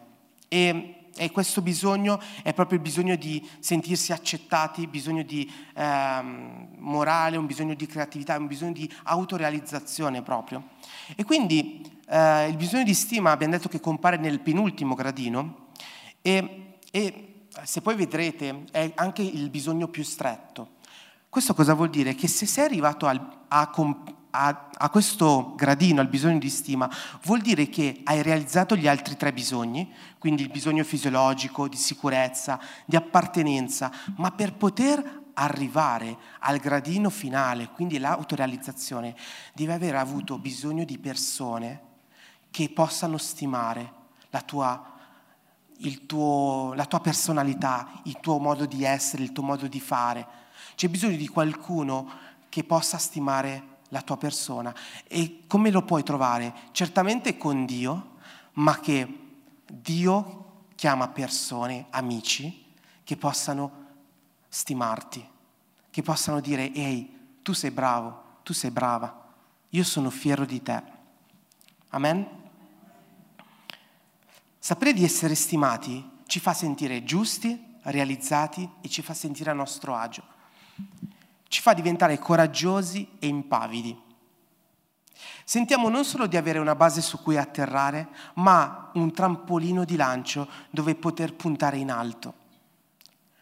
E, 0.49 1.11
e 1.17 1.31
questo 1.31 1.63
bisogno 1.63 2.21
è 2.43 2.53
proprio 2.53 2.79
il 2.79 2.83
bisogno 2.83 3.15
di 3.15 3.49
sentirsi 3.61 4.11
accettati, 4.11 4.89
bisogno 4.89 5.23
di 5.23 5.49
ehm, 5.77 6.71
morale, 6.79 7.37
un 7.37 7.47
bisogno 7.47 7.75
di 7.75 7.87
creatività, 7.87 8.37
un 8.37 8.49
bisogno 8.49 8.73
di 8.73 8.93
autorealizzazione 9.05 10.23
proprio. 10.23 10.71
E 11.15 11.23
quindi 11.23 11.81
eh, 12.09 12.49
il 12.49 12.57
bisogno 12.57 12.83
di 12.83 12.95
stima 12.95 13.31
abbiamo 13.31 13.53
detto 13.53 13.69
che 13.69 13.79
compare 13.79 14.17
nel 14.17 14.41
penultimo 14.41 14.97
gradino 14.97 15.69
e, 16.23 16.79
e 16.91 17.31
se 17.65 17.81
poi 17.81 17.95
vedrete, 17.95 18.65
è 18.71 18.93
anche 18.95 19.23
il 19.23 19.51
bisogno 19.51 19.89
più 19.89 20.03
stretto. 20.03 20.75
Questo 21.29 21.55
cosa 21.55 21.75
vuol 21.75 21.91
dire? 21.91 22.15
Che 22.15 22.29
se 22.29 22.47
sei 22.47 22.65
arrivato 22.65 23.07
al, 23.07 23.21
a, 23.49 23.71
a, 24.31 24.69
a, 24.73 24.91
questo 24.91 25.55
gradino, 25.55 26.01
al 26.01 26.09
bisogno 26.09 26.39
di 26.39 26.49
stima, 26.49 26.91
vuol 27.23 27.41
dire 27.41 27.69
che 27.69 28.01
hai 28.05 28.23
realizzato 28.23 28.77
gli 28.77 28.89
altri 28.89 29.17
tre 29.17 29.33
bisogni, 29.33 29.93
quindi 30.19 30.43
il 30.43 30.51
bisogno 30.51 30.85
fisiologico, 30.85 31.69
di 31.69 31.77
sicurezza, 31.77 32.59
di 32.85 32.97
appartenenza, 32.97 33.93
ma 34.17 34.31
per 34.31 34.55
poter 34.55 35.25
arrivare 35.35 36.17
al 36.41 36.59
gradino 36.59 37.11
finale, 37.11 37.69
quindi 37.69 37.99
l'autorealizzazione, 37.99 39.15
devi 39.53 39.73
aver 39.73 39.97
avuto 39.97 40.39
bisogno 40.39 40.85
di 40.85 40.99
persone 40.99 41.83
che 42.51 42.71
possano 42.71 43.19
stimare 43.19 43.93
la 44.31 44.41
tua 44.41 44.96
tuo, 46.07 46.73
la 46.75 46.87
tua 46.87 47.01
personalità, 47.01 48.01
il 48.05 48.19
tuo 48.21 48.39
modo 48.39 48.67
di 48.67 48.85
essere, 48.85 49.23
il 49.23 49.33
tuo 49.33 49.43
modo 49.43 49.67
di 49.67 49.81
fare. 49.81 50.27
C'è 50.75 50.89
bisogno 50.89 51.17
di 51.17 51.29
qualcuno 51.29 52.09
che 52.49 52.65
possa 52.65 52.99
stimare 52.99 53.75
la 53.89 54.03
tua 54.03 54.17
persona. 54.17 54.75
E 55.07 55.43
come 55.47 55.71
lo 55.71 55.83
puoi 55.83 56.03
trovare? 56.03 56.53
Certamente 56.73 57.37
con 57.37 57.67
Dio, 57.67 58.17
ma 58.55 58.79
che 58.81 59.07
Dio 59.67 60.45
chiama 60.75 61.09
persone, 61.09 61.87
amici, 61.91 62.65
che 63.05 63.17
possano 63.17 63.85
stimarti, 64.49 65.27
che 65.91 66.03
possano 66.03 66.41
dire, 66.41 66.73
ehi, 66.73 67.39
tu 67.43 67.53
sei 67.53 67.71
bravo, 67.71 68.23
tu 68.43 68.53
sei 68.53 68.71
brava, 68.71 69.25
io 69.71 69.85
sono 69.85 70.11
fiero 70.11 70.45
di 70.45 70.63
te. 70.63 70.83
Amen? 71.91 72.45
Sapere 74.67 74.93
di 74.93 75.05
essere 75.05 75.37
stimati 75.37 76.05
ci 76.27 76.41
fa 76.41 76.53
sentire 76.53 77.05
giusti, 77.05 77.77
realizzati 77.83 78.69
e 78.81 78.89
ci 78.89 79.01
fa 79.01 79.15
sentire 79.15 79.51
a 79.51 79.55
nostro 79.55 79.95
agio. 79.95 80.25
Ci 81.47 81.61
fa 81.61 81.73
diventare 81.73 82.19
coraggiosi 82.19 83.11
e 83.21 83.29
impavidi. 83.29 83.97
Sentiamo 85.45 85.89
non 85.89 86.05
solo 86.05 86.27
di 86.27 86.37
avere 86.37 86.59
una 86.59 86.75
base 86.75 87.01
su 87.01 87.23
cui 87.23 87.37
atterrare, 87.37 88.09
ma 88.35 88.91
un 88.95 89.13
trampolino 89.13 89.85
di 89.85 89.95
lancio 89.95 90.49
dove 90.71 90.97
poter 90.97 91.35
puntare 91.35 91.77
in 91.77 91.93
alto. 91.93 92.35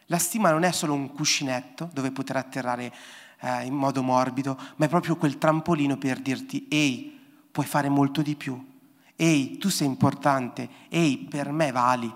La 0.09 0.19
stima 0.19 0.51
non 0.51 0.63
è 0.63 0.73
solo 0.73 0.93
un 0.93 1.11
cuscinetto 1.11 1.89
dove 1.95 2.11
poter 2.11 2.37
atterrare 2.37 2.93
eh, 3.41 3.65
in 3.65 3.73
modo 3.73 4.03
morbido, 4.03 4.61
ma 4.77 4.85
è 4.85 4.91
proprio 4.91 5.17
quel 5.17 5.39
trampolino 5.39 5.97
per 5.97 6.21
dirti, 6.21 6.67
ehi, 6.69 7.19
puoi 7.51 7.65
fare 7.65 7.89
molto 7.89 8.21
di 8.21 8.37
più, 8.37 8.73
Ehi, 9.17 9.59
tu 9.59 9.69
sei 9.69 9.87
importante, 9.87 10.69
ehi, 10.89 11.19
per 11.19 11.53
me 11.53 11.71
vali. 11.71 12.13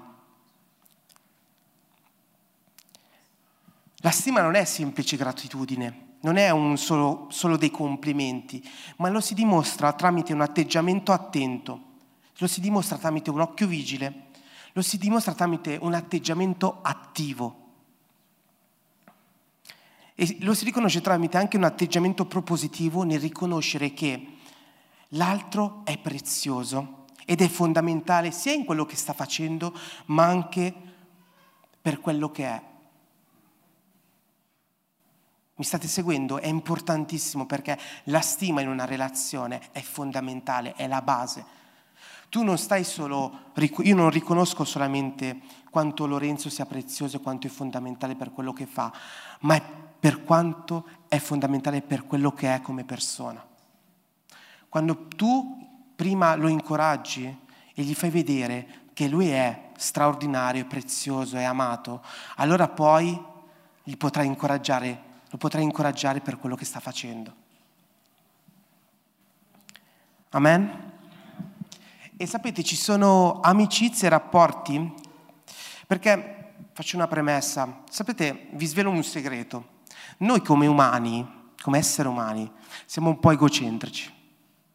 La 4.03 4.11
stima 4.11 4.41
non 4.41 4.55
è 4.55 4.65
semplice 4.65 5.17
gratitudine, 5.17 6.17
non 6.21 6.37
è 6.37 6.53
solo, 6.77 7.27
solo 7.31 7.57
dei 7.57 7.71
complimenti, 7.71 8.67
ma 8.97 9.09
lo 9.09 9.21
si 9.21 9.35
dimostra 9.35 9.93
tramite 9.93 10.33
un 10.33 10.41
atteggiamento 10.41 11.13
attento, 11.13 11.83
lo 12.39 12.47
si 12.47 12.61
dimostra 12.61 12.97
tramite 12.97 13.31
un 13.31 13.41
occhio 13.41 13.67
vigile, 13.67 14.27
lo 14.73 14.83
si 14.83 14.99
dimostra 14.99 15.35
tramite 15.35 15.79
un 15.81 15.95
atteggiamento 15.95 16.79
attivo. 16.83 17.67
E 20.15 20.37
lo 20.41 20.55
si 20.55 20.65
riconosce 20.65 21.01
tramite 21.01 21.37
anche 21.37 21.57
un 21.57 21.65
atteggiamento 21.65 22.27
propositivo 22.27 23.03
nel 23.03 23.21
riconoscere 23.21 23.93
che 23.93 24.38
L'altro 25.13 25.83
è 25.85 25.99
prezioso 25.99 27.07
ed 27.25 27.41
è 27.41 27.49
fondamentale 27.49 28.31
sia 28.31 28.53
in 28.53 28.65
quello 28.65 28.85
che 28.85 28.97
sta 28.97 29.13
facendo, 29.13 29.77
ma 30.07 30.25
anche 30.25 30.75
per 31.81 32.01
quello 32.01 32.31
che 32.31 32.45
è. 32.45 32.63
Mi 35.55 35.65
state 35.65 35.89
seguendo? 35.89 36.39
È 36.39 36.47
importantissimo 36.47 37.47
perché 37.47 37.79
la 38.05 38.21
stima 38.21 38.61
in 38.61 38.69
una 38.69 38.85
relazione 38.85 39.61
è 39.73 39.81
fondamentale, 39.81 40.75
è 40.75 40.87
la 40.87 41.03
base. 41.03 41.45
Tu 42.29 42.45
non 42.45 42.59
stai 42.59 42.85
solo, 42.85 43.53
io 43.57 43.95
non 43.95 44.11
riconosco 44.11 44.65
solamente 44.65 45.41
quanto 45.71 46.07
Lorenzo 46.07 46.51
sia 46.51 46.67
prezioso 46.67 47.17
e 47.17 47.21
quanto 47.21 47.47
è 47.47 47.51
fondamentale 47.51 48.15
per 48.15 48.33
quello 48.33 48.53
che 48.53 48.67
fa, 48.67 48.93
ma 49.41 49.55
è 49.55 49.63
per 49.99 50.23
quanto 50.23 50.87
è 51.09 51.19
fondamentale 51.19 51.81
per 51.81 52.07
quello 52.07 52.33
che 52.33 52.55
è 52.55 52.61
come 52.61 52.85
persona. 52.85 53.48
Quando 54.69 55.07
tu 55.09 55.57
prima 55.97 56.35
lo 56.35 56.49
incoraggi 56.49 57.27
e 57.75 57.83
gli 57.83 57.95
fai 57.95 58.11
vedere 58.11 58.87
che 58.93 59.09
lui 59.09 59.29
è 59.29 59.71
straordinario, 59.77 60.67
prezioso, 60.67 61.37
è 61.37 61.45
amato, 61.45 62.03
allora 62.37 62.69
poi 62.69 63.11
lo 63.85 63.97
potrai 63.97 64.27
incoraggiare 64.27 65.01
per 66.21 66.39
quello 66.39 66.57
che 66.57 66.65
sta 66.65 66.81
facendo. 66.81 67.35
Amen? 70.31 70.93
E 72.17 72.27
sapete, 72.27 72.65
ci 72.65 72.77
sono 72.77 73.41
amicizie 73.41 74.09
e 74.09 74.11
rapporti, 74.11 74.93
perché 75.87 76.55
faccio 76.73 76.97
una 76.97 77.07
premessa, 77.07 77.85
sapete, 77.89 78.49
vi 78.53 78.67
svelo 78.67 78.91
un 78.91 79.05
segreto. 79.05 79.77
Noi 80.19 80.43
come 80.43 80.67
umani, 80.67 81.53
come 81.63 81.79
esseri 81.79 82.09
umani, 82.09 82.51
siamo 82.85 83.11
un 83.11 83.21
po' 83.21 83.31
egocentrici. 83.31 84.17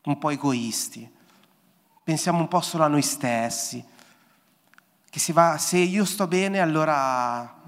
Un 0.05 0.17
po' 0.17 0.29
egoisti, 0.29 1.09
pensiamo 2.03 2.39
un 2.39 2.47
po' 2.47 2.61
solo 2.61 2.83
a 2.83 2.87
noi 2.87 3.01
stessi, 3.01 3.83
che 5.09 5.33
va, 5.33 5.57
se 5.57 5.77
io 5.77 6.05
sto 6.05 6.27
bene 6.27 6.59
allora 6.59 7.61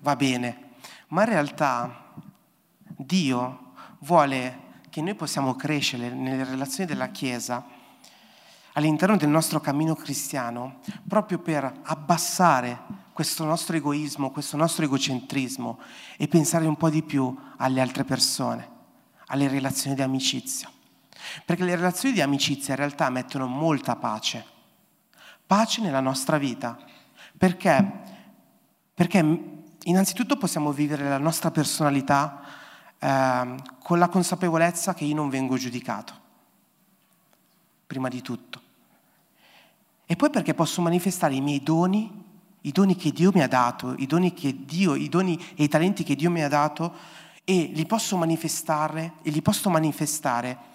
va 0.00 0.16
bene, 0.16 0.70
ma 1.08 1.22
in 1.22 1.28
realtà 1.28 2.12
Dio 2.96 3.72
vuole 4.00 4.62
che 4.90 5.00
noi 5.00 5.14
possiamo 5.14 5.54
crescere 5.56 6.10
nelle 6.10 6.44
relazioni 6.44 6.88
della 6.88 7.08
Chiesa 7.08 7.64
all'interno 8.74 9.16
del 9.16 9.28
nostro 9.28 9.60
cammino 9.60 9.94
cristiano 9.94 10.80
proprio 11.06 11.38
per 11.38 11.80
abbassare 11.82 13.02
questo 13.12 13.44
nostro 13.44 13.76
egoismo, 13.76 14.30
questo 14.30 14.56
nostro 14.56 14.84
egocentrismo 14.84 15.78
e 16.16 16.28
pensare 16.28 16.66
un 16.66 16.76
po' 16.76 16.90
di 16.90 17.02
più 17.02 17.36
alle 17.56 17.80
altre 17.80 18.04
persone, 18.04 18.68
alle 19.26 19.48
relazioni 19.48 19.94
di 19.94 20.02
amicizia. 20.02 20.73
Perché 21.44 21.64
le 21.64 21.76
relazioni 21.76 22.14
di 22.14 22.20
amicizia 22.20 22.74
in 22.74 22.80
realtà 22.80 23.10
mettono 23.10 23.46
molta 23.46 23.96
pace, 23.96 24.44
pace 25.46 25.80
nella 25.80 26.00
nostra 26.00 26.38
vita. 26.38 26.78
Perché? 27.36 27.92
Perché 28.94 29.40
innanzitutto 29.82 30.36
possiamo 30.36 30.72
vivere 30.72 31.08
la 31.08 31.18
nostra 31.18 31.50
personalità 31.50 32.40
eh, 32.98 33.54
con 33.82 33.98
la 33.98 34.08
consapevolezza 34.08 34.94
che 34.94 35.04
io 35.04 35.14
non 35.14 35.28
vengo 35.28 35.56
giudicato, 35.56 36.14
prima 37.86 38.08
di 38.08 38.22
tutto. 38.22 38.62
E 40.06 40.16
poi 40.16 40.30
perché 40.30 40.54
posso 40.54 40.82
manifestare 40.82 41.34
i 41.34 41.40
miei 41.40 41.62
doni 41.62 42.22
i 42.64 42.72
doni 42.72 42.96
che 42.96 43.12
Dio 43.12 43.30
mi 43.34 43.42
ha 43.42 43.48
dato, 43.48 43.94
i 43.98 44.06
doni, 44.06 44.32
Dio, 44.64 44.94
i 44.94 45.08
doni 45.08 45.38
e 45.54 45.64
i 45.64 45.68
talenti 45.68 46.02
che 46.02 46.16
Dio 46.16 46.30
mi 46.30 46.42
ha 46.42 46.48
dato 46.48 46.92
e 47.44 47.70
li 47.74 47.84
posso 47.84 48.16
manifestare 48.16 49.14
e 49.22 49.30
li 49.30 49.42
posso 49.42 49.68
manifestare 49.68 50.72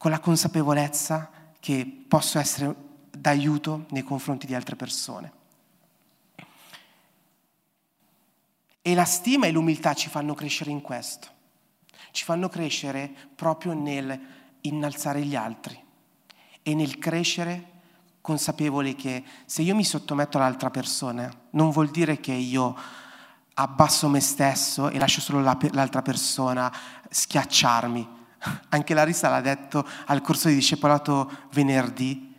con 0.00 0.10
la 0.10 0.18
consapevolezza 0.18 1.30
che 1.60 2.04
posso 2.08 2.38
essere 2.38 2.74
d'aiuto 3.10 3.84
nei 3.90 4.02
confronti 4.02 4.46
di 4.46 4.54
altre 4.54 4.74
persone. 4.74 5.32
E 8.80 8.94
la 8.94 9.04
stima 9.04 9.46
e 9.46 9.50
l'umiltà 9.50 9.92
ci 9.92 10.08
fanno 10.08 10.32
crescere 10.32 10.70
in 10.70 10.80
questo, 10.80 11.28
ci 12.12 12.24
fanno 12.24 12.48
crescere 12.48 13.14
proprio 13.34 13.74
nel 13.74 14.18
innalzare 14.62 15.20
gli 15.20 15.36
altri 15.36 15.78
e 16.62 16.74
nel 16.74 16.96
crescere 16.96 17.68
consapevoli 18.22 18.96
che 18.96 19.22
se 19.44 19.60
io 19.60 19.74
mi 19.74 19.84
sottometto 19.84 20.38
all'altra 20.38 20.70
persona, 20.70 21.30
non 21.50 21.72
vuol 21.72 21.90
dire 21.90 22.20
che 22.20 22.32
io 22.32 22.74
abbasso 23.52 24.08
me 24.08 24.20
stesso 24.20 24.88
e 24.88 24.98
lascio 24.98 25.20
solo 25.20 25.42
l'altra 25.42 26.00
persona 26.00 26.72
schiacciarmi. 27.10 28.19
Anche 28.70 28.94
Larissa 28.94 29.28
l'ha 29.28 29.40
detto 29.40 29.86
al 30.06 30.22
corso 30.22 30.48
di 30.48 30.54
discepolato 30.54 31.30
venerdì. 31.52 32.34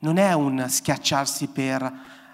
Non 0.00 0.18
è 0.18 0.32
un 0.32 0.66
schiacciarsi 0.68 1.48
per, 1.48 1.82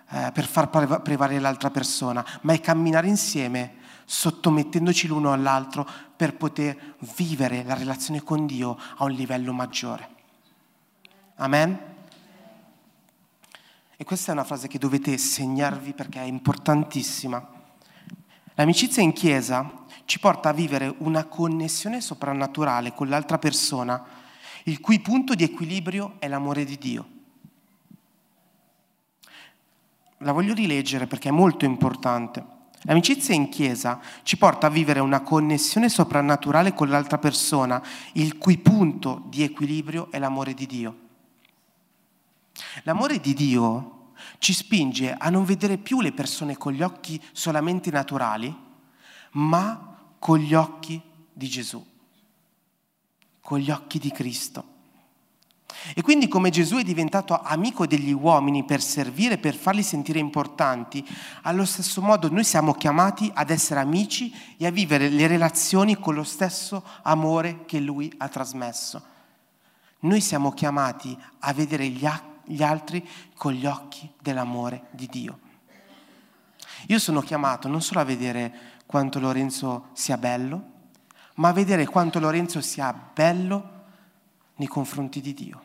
eh, 0.08 0.30
per 0.32 0.46
far 0.46 0.70
prevalere 0.70 1.40
l'altra 1.40 1.70
persona, 1.70 2.24
ma 2.42 2.52
è 2.54 2.60
camminare 2.60 3.08
insieme, 3.08 3.74
sottomettendoci 4.04 5.06
l'uno 5.06 5.32
all'altro 5.32 5.86
per 6.16 6.36
poter 6.36 6.96
vivere 7.16 7.62
la 7.64 7.74
relazione 7.74 8.22
con 8.22 8.46
Dio 8.46 8.78
a 8.96 9.04
un 9.04 9.12
livello 9.12 9.52
maggiore. 9.52 10.08
Amen? 11.36 11.90
E 13.96 14.04
questa 14.04 14.32
è 14.32 14.34
una 14.34 14.44
frase 14.44 14.68
che 14.68 14.78
dovete 14.78 15.16
segnarvi 15.16 15.92
perché 15.92 16.20
è 16.20 16.24
importantissima. 16.24 17.46
L'amicizia 18.54 19.02
in 19.02 19.12
chiesa 19.12 19.81
ci 20.12 20.18
porta 20.18 20.50
a 20.50 20.52
vivere 20.52 20.94
una 20.98 21.24
connessione 21.24 22.02
soprannaturale 22.02 22.92
con 22.92 23.08
l'altra 23.08 23.38
persona, 23.38 24.04
il 24.64 24.78
cui 24.78 25.00
punto 25.00 25.34
di 25.34 25.42
equilibrio 25.42 26.16
è 26.18 26.28
l'amore 26.28 26.66
di 26.66 26.76
Dio. 26.76 27.08
La 30.18 30.32
voglio 30.32 30.52
rileggere 30.52 31.06
perché 31.06 31.30
è 31.30 31.32
molto 31.32 31.64
importante. 31.64 32.44
L'amicizia 32.82 33.34
in 33.34 33.48
chiesa 33.48 34.02
ci 34.22 34.36
porta 34.36 34.66
a 34.66 34.70
vivere 34.70 35.00
una 35.00 35.22
connessione 35.22 35.88
soprannaturale 35.88 36.74
con 36.74 36.90
l'altra 36.90 37.16
persona, 37.16 37.82
il 38.12 38.36
cui 38.36 38.58
punto 38.58 39.22
di 39.28 39.42
equilibrio 39.42 40.10
è 40.10 40.18
l'amore 40.18 40.52
di 40.52 40.66
Dio. 40.66 40.98
L'amore 42.82 43.18
di 43.18 43.32
Dio 43.32 44.10
ci 44.36 44.52
spinge 44.52 45.14
a 45.14 45.30
non 45.30 45.46
vedere 45.46 45.78
più 45.78 46.02
le 46.02 46.12
persone 46.12 46.58
con 46.58 46.74
gli 46.74 46.82
occhi 46.82 47.18
solamente 47.32 47.90
naturali, 47.90 48.54
ma 49.30 49.86
con 50.22 50.38
gli 50.38 50.54
occhi 50.54 51.02
di 51.32 51.48
Gesù, 51.48 51.84
con 53.40 53.58
gli 53.58 53.72
occhi 53.72 53.98
di 53.98 54.12
Cristo. 54.12 54.64
E 55.96 56.02
quindi 56.02 56.28
come 56.28 56.50
Gesù 56.50 56.76
è 56.76 56.84
diventato 56.84 57.36
amico 57.42 57.88
degli 57.88 58.12
uomini 58.12 58.64
per 58.64 58.80
servire, 58.80 59.38
per 59.38 59.56
farli 59.56 59.82
sentire 59.82 60.20
importanti, 60.20 61.04
allo 61.42 61.64
stesso 61.64 62.00
modo 62.00 62.30
noi 62.30 62.44
siamo 62.44 62.72
chiamati 62.72 63.32
ad 63.34 63.50
essere 63.50 63.80
amici 63.80 64.32
e 64.56 64.64
a 64.64 64.70
vivere 64.70 65.08
le 65.08 65.26
relazioni 65.26 65.98
con 65.98 66.14
lo 66.14 66.22
stesso 66.22 66.84
amore 67.02 67.64
che 67.64 67.80
Lui 67.80 68.12
ha 68.18 68.28
trasmesso. 68.28 69.02
Noi 70.02 70.20
siamo 70.20 70.52
chiamati 70.52 71.18
a 71.40 71.52
vedere 71.52 71.88
gli 71.88 72.62
altri 72.62 73.08
con 73.34 73.54
gli 73.54 73.66
occhi 73.66 74.08
dell'amore 74.20 74.84
di 74.92 75.08
Dio. 75.08 75.40
Io 76.88 76.98
sono 76.98 77.20
chiamato 77.20 77.68
non 77.68 77.80
solo 77.80 78.00
a 78.00 78.04
vedere 78.04 78.70
quanto 78.92 79.18
Lorenzo 79.18 79.86
sia 79.94 80.18
bello, 80.18 80.62
ma 81.36 81.50
vedere 81.52 81.86
quanto 81.86 82.20
Lorenzo 82.20 82.60
sia 82.60 82.92
bello 82.92 83.70
nei 84.56 84.68
confronti 84.68 85.22
di 85.22 85.32
Dio, 85.32 85.62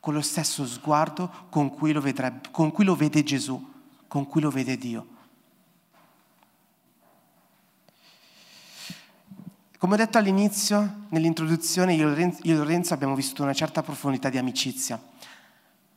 con 0.00 0.12
lo 0.12 0.20
stesso 0.20 0.66
sguardo 0.66 1.46
con 1.50 1.70
cui 1.70 1.92
lo, 1.92 2.00
vedrebbe, 2.00 2.48
con 2.50 2.72
cui 2.72 2.84
lo 2.84 2.96
vede 2.96 3.22
Gesù, 3.22 3.64
con 4.08 4.26
cui 4.26 4.40
lo 4.40 4.50
vede 4.50 4.76
Dio. 4.76 5.06
Come 9.78 9.94
ho 9.94 9.96
detto 9.96 10.18
all'inizio, 10.18 11.04
nell'introduzione, 11.10 11.94
io 11.94 12.12
e 12.12 12.54
Lorenzo 12.56 12.92
abbiamo 12.92 13.14
vissuto 13.14 13.44
una 13.44 13.54
certa 13.54 13.84
profondità 13.84 14.30
di 14.30 14.38
amicizia 14.38 15.00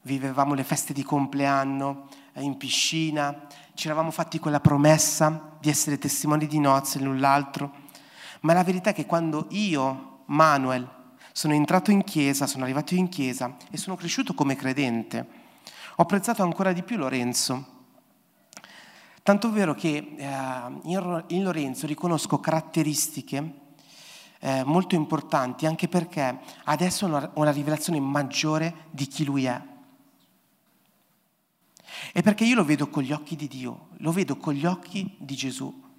vivevamo 0.03 0.53
le 0.53 0.63
feste 0.63 0.93
di 0.93 1.03
compleanno 1.03 2.07
eh, 2.33 2.41
in 2.41 2.57
piscina, 2.57 3.47
ci 3.73 3.87
eravamo 3.87 4.11
fatti 4.11 4.39
quella 4.39 4.59
promessa 4.59 5.57
di 5.59 5.69
essere 5.69 5.97
testimoni 5.97 6.47
di 6.47 6.59
nozze 6.59 6.99
l'un 6.99 7.19
l'altro, 7.19 7.89
ma 8.41 8.53
la 8.53 8.63
verità 8.63 8.91
è 8.91 8.93
che 8.93 9.05
quando 9.05 9.47
io, 9.49 10.23
Manuel, 10.25 10.87
sono 11.31 11.53
entrato 11.53 11.91
in 11.91 12.03
chiesa, 12.03 12.47
sono 12.47 12.63
arrivato 12.63 12.93
in 12.93 13.07
chiesa 13.07 13.55
e 13.69 13.77
sono 13.77 13.95
cresciuto 13.95 14.33
come 14.33 14.55
credente, 14.55 15.27
ho 15.95 16.01
apprezzato 16.03 16.43
ancora 16.43 16.73
di 16.73 16.83
più 16.83 16.97
Lorenzo. 16.97 17.79
Tanto 19.23 19.51
vero 19.51 19.75
che 19.75 20.15
eh, 20.17 20.25
in 20.83 21.43
Lorenzo 21.43 21.85
riconosco 21.85 22.39
caratteristiche 22.39 23.59
eh, 24.39 24.63
molto 24.63 24.95
importanti 24.95 25.67
anche 25.67 25.87
perché 25.87 26.39
adesso 26.63 27.05
ho 27.05 27.39
una 27.39 27.51
rivelazione 27.51 27.99
maggiore 27.99 28.87
di 28.89 29.05
chi 29.05 29.23
lui 29.23 29.45
è. 29.45 29.70
È 32.11 32.21
perché 32.21 32.45
io 32.45 32.55
lo 32.55 32.65
vedo 32.65 32.89
con 32.89 33.03
gli 33.03 33.11
occhi 33.11 33.35
di 33.35 33.47
Dio, 33.47 33.89
lo 33.97 34.11
vedo 34.11 34.37
con 34.37 34.53
gli 34.53 34.65
occhi 34.65 35.15
di 35.17 35.35
Gesù. 35.35 35.89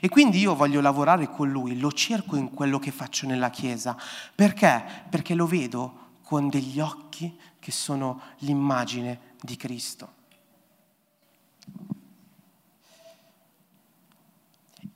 E 0.00 0.08
quindi 0.08 0.38
io 0.38 0.54
voglio 0.54 0.80
lavorare 0.80 1.28
con 1.30 1.50
lui, 1.50 1.78
lo 1.78 1.92
cerco 1.92 2.36
in 2.36 2.50
quello 2.50 2.78
che 2.78 2.90
faccio 2.90 3.26
nella 3.26 3.50
Chiesa. 3.50 3.96
Perché? 4.34 4.84
Perché 5.08 5.34
lo 5.34 5.46
vedo 5.46 6.04
con 6.22 6.48
degli 6.48 6.80
occhi 6.80 7.38
che 7.58 7.70
sono 7.70 8.20
l'immagine 8.38 9.34
di 9.40 9.56
Cristo. 9.56 10.14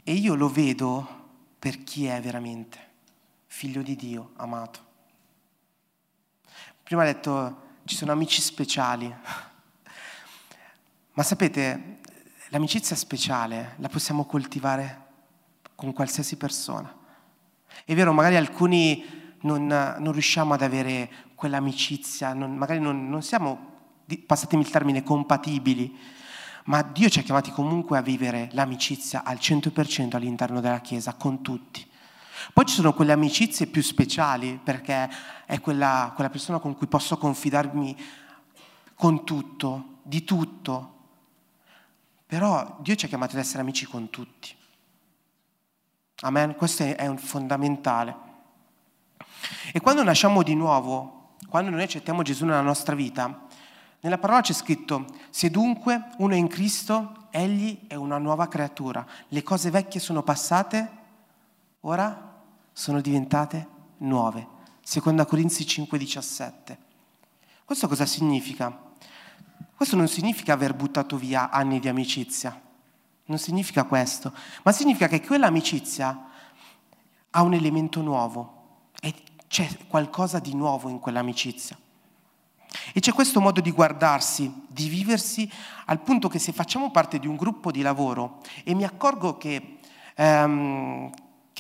E 0.03 0.13
io 0.13 0.35
lo 0.35 0.49
vedo 0.49 1.19
per 1.59 1.85
chi 1.85 2.07
è 2.07 2.21
veramente, 2.21 2.79
figlio 3.47 3.83
di 3.83 3.95
Dio, 3.95 4.33
amato. 4.37 4.89
Prima 6.83 7.03
ha 7.03 7.07
detto 7.07 7.69
ci 7.91 7.97
sono 7.97 8.13
amici 8.13 8.41
speciali. 8.41 9.13
Ma 11.13 11.23
sapete, 11.25 11.99
l'amicizia 12.51 12.95
speciale 12.95 13.75
la 13.79 13.89
possiamo 13.89 14.27
coltivare 14.27 15.07
con 15.75 15.93
qualsiasi 15.93 16.37
persona. 16.37 16.97
È 17.85 17.93
vero, 17.93 18.13
magari 18.13 18.37
alcuni 18.37 19.35
non, 19.41 19.67
non 19.67 20.13
riusciamo 20.13 20.55
ad 20.55 20.63
avere 20.63 21.11
quell'amicizia, 21.35 22.33
non, 22.33 22.55
magari 22.55 22.79
non, 22.79 23.09
non 23.09 23.23
siamo, 23.23 23.59
passatemi 24.25 24.63
il 24.63 24.71
termine, 24.71 25.03
compatibili, 25.03 25.99
ma 26.67 26.83
Dio 26.83 27.09
ci 27.09 27.19
ha 27.19 27.23
chiamati 27.23 27.51
comunque 27.51 27.99
a 27.99 28.03
vivere 28.03 28.51
l'amicizia 28.53 29.25
al 29.25 29.39
100% 29.41 30.15
all'interno 30.15 30.61
della 30.61 30.81
Chiesa, 30.81 31.15
con 31.15 31.43
tutti. 31.43 31.85
Poi 32.53 32.65
ci 32.65 32.75
sono 32.75 32.93
quelle 32.93 33.13
amicizie 33.13 33.67
più 33.67 33.83
speciali, 33.83 34.61
perché 34.63 35.09
è 35.47 35.61
quella, 35.61 36.13
quella 36.15 36.31
persona 36.31 36.59
con 36.59 36.77
cui 36.77 36.87
posso 36.87 37.17
confidarmi 37.17 37.97
con 38.95 39.25
tutto, 39.25 39.99
di 40.03 40.25
tutto. 40.25 40.99
Però 42.27 42.79
Dio 42.81 42.95
ci 42.95 43.07
ha 43.07 43.09
chiamati 43.09 43.35
ad 43.35 43.41
essere 43.41 43.61
amici 43.61 43.87
con 43.87 44.11
tutti. 44.11 44.55
Amen? 46.21 46.55
Questo 46.55 46.85
è, 46.85 47.07
un 47.07 47.19
fondamentale. 47.19 48.29
E 49.73 49.81
quando 49.81 50.03
nasciamo 50.03 50.43
di 50.43 50.55
nuovo, 50.55 51.37
quando 51.49 51.71
noi 51.71 51.83
accettiamo 51.83 52.23
Gesù 52.23 52.45
nella 52.45 52.61
nostra 52.61 52.95
vita, 52.95 53.47
nella 54.01 54.19
parola 54.19 54.41
c'è 54.43 54.53
scritto, 54.53 55.07
se 55.31 55.51
dunque 55.51 56.11
uno 56.19 56.35
è 56.35 56.37
in 56.37 56.49
Cristo, 56.49 57.27
egli 57.31 57.87
è 57.87 57.95
una 57.95 58.19
nuova 58.19 58.49
creatura. 58.49 59.05
Le 59.29 59.43
cose 59.43 59.71
vecchie 59.71 60.01
sono 60.01 60.23
passate, 60.23 60.91
ora 61.81 62.30
sono 62.73 63.01
diventate 63.01 63.69
nuove. 63.99 64.47
Seconda 64.83 65.27
Corinzi 65.27 65.65
5:17. 65.65 66.79
Questo 67.65 67.89
cosa 67.89 68.07
significa? 68.07 68.89
Questo 69.75 69.97
non 69.97 70.09
significa 70.09 70.53
aver 70.53 70.75
buttato 70.75 71.17
via 71.17 71.51
anni 71.51 71.81
di 71.81 71.89
amicizia, 71.89 72.61
non 73.27 73.39
significa 73.39 73.85
questo, 73.85 74.33
ma 74.63 74.73
significa 74.73 75.09
che 75.09 75.25
quell'amicizia 75.25 76.27
ha 77.31 77.43
un 77.43 77.55
elemento 77.55 78.03
nuovo 78.03 78.91
e 79.01 79.15
c'è 79.49 79.69
qualcosa 79.89 80.39
di 80.39 80.55
nuovo 80.55 80.89
in 80.89 80.99
quell'amicizia. 80.99 81.79
E 82.93 83.01
c'è 83.01 83.13
questo 83.13 83.41
modo 83.41 83.61
di 83.61 83.71
guardarsi, 83.73 84.53
di 84.69 84.89
viversi, 84.89 85.51
al 85.87 86.01
punto 86.01 86.29
che 86.29 86.39
se 86.39 86.53
facciamo 86.53 86.91
parte 86.91 87.19
di 87.19 87.27
un 87.27 87.37
gruppo 87.37 87.71
di 87.71 87.83
lavoro 87.83 88.43
e 88.63 88.75
mi 88.75 88.85
accorgo 88.85 89.37
che, 89.39 89.79
ehm, 90.15 91.11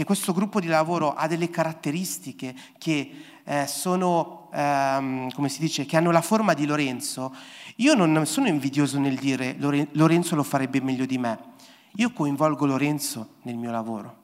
che 0.00 0.06
questo 0.06 0.32
gruppo 0.32 0.60
di 0.60 0.66
lavoro 0.66 1.12
ha 1.12 1.26
delle 1.26 1.50
caratteristiche 1.50 2.54
che 2.78 3.22
eh, 3.44 3.66
sono, 3.66 4.48
ehm, 4.50 5.30
come 5.32 5.50
si 5.50 5.60
dice, 5.60 5.84
che 5.84 5.98
hanno 5.98 6.10
la 6.10 6.22
forma 6.22 6.54
di 6.54 6.64
Lorenzo, 6.64 7.34
io 7.76 7.94
non 7.94 8.24
sono 8.24 8.48
invidioso 8.48 8.98
nel 8.98 9.18
dire 9.18 9.56
Lorenzo 9.58 10.36
lo 10.36 10.42
farebbe 10.42 10.80
meglio 10.80 11.04
di 11.04 11.18
me. 11.18 11.38
Io 11.96 12.12
coinvolgo 12.12 12.64
Lorenzo 12.64 13.34
nel 13.42 13.56
mio 13.56 13.70
lavoro. 13.70 14.16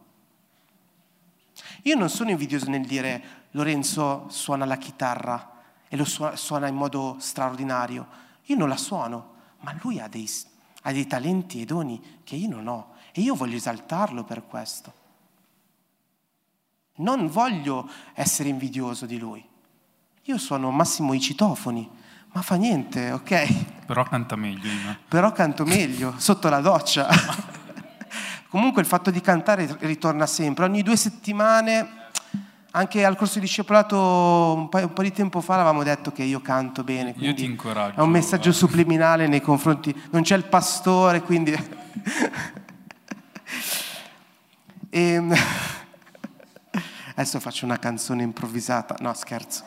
Io 1.82 1.94
non 1.94 2.08
sono 2.08 2.30
invidioso 2.30 2.70
nel 2.70 2.86
dire 2.86 3.22
Lorenzo 3.50 4.28
suona 4.30 4.64
la 4.64 4.78
chitarra 4.78 5.60
e 5.88 5.94
lo 5.94 6.06
suona 6.06 6.68
in 6.68 6.74
modo 6.74 7.16
straordinario. 7.18 8.06
Io 8.44 8.56
non 8.56 8.70
la 8.70 8.78
suono, 8.78 9.34
ma 9.60 9.76
lui 9.82 10.00
ha 10.00 10.08
dei, 10.08 10.26
ha 10.84 10.92
dei 10.92 11.06
talenti 11.06 11.60
e 11.60 11.66
doni 11.66 12.20
che 12.24 12.34
io 12.34 12.48
non 12.48 12.66
ho 12.66 12.94
e 13.12 13.20
io 13.20 13.34
voglio 13.34 13.56
esaltarlo 13.56 14.24
per 14.24 14.46
questo. 14.46 15.04
Non 16.96 17.28
voglio 17.28 17.88
essere 18.14 18.48
invidioso 18.48 19.06
di 19.06 19.18
lui. 19.18 19.44
Io 20.24 20.38
suono 20.38 20.70
massimo 20.70 21.12
i 21.12 21.20
citofoni, 21.20 21.88
ma 22.32 22.42
fa 22.42 22.56
niente, 22.56 23.12
ok? 23.12 23.84
Però 23.86 24.02
canta 24.04 24.34
meglio. 24.36 24.70
No? 24.84 24.96
Però 25.08 25.30
canto 25.32 25.64
meglio, 25.64 26.14
sotto 26.16 26.48
la 26.48 26.60
doccia. 26.60 27.08
Comunque 28.48 28.80
il 28.80 28.88
fatto 28.88 29.10
di 29.10 29.20
cantare 29.20 29.76
ritorna 29.80 30.26
sempre. 30.26 30.64
Ogni 30.64 30.82
due 30.82 30.96
settimane 30.96 32.04
anche 32.76 33.04
al 33.04 33.16
corso 33.16 33.38
di 33.38 33.46
discepolato 33.46 33.96
un 34.54 34.68
po', 34.68 34.78
un 34.78 34.92
po', 34.92 35.02
di 35.02 35.10
tempo 35.12 35.40
fa 35.40 35.54
avevamo 35.54 35.82
detto 35.82 36.12
che 36.12 36.22
io 36.24 36.42
canto 36.42 36.84
bene. 36.84 37.14
Io 37.18 37.32
ti 37.32 37.44
incoraggio. 37.44 38.00
È 38.00 38.02
un 38.02 38.10
messaggio 38.10 38.52
subliminale 38.52 39.26
nei 39.26 39.40
confronti. 39.40 39.94
Non 40.10 40.22
c'è 40.22 40.36
il 40.36 40.44
pastore, 40.44 41.22
quindi. 41.22 41.52
e... 44.90 45.22
Adesso 47.18 47.40
faccio 47.40 47.64
una 47.64 47.78
canzone 47.78 48.22
improvvisata. 48.22 48.96
No, 49.00 49.12
scherzo. 49.14 49.64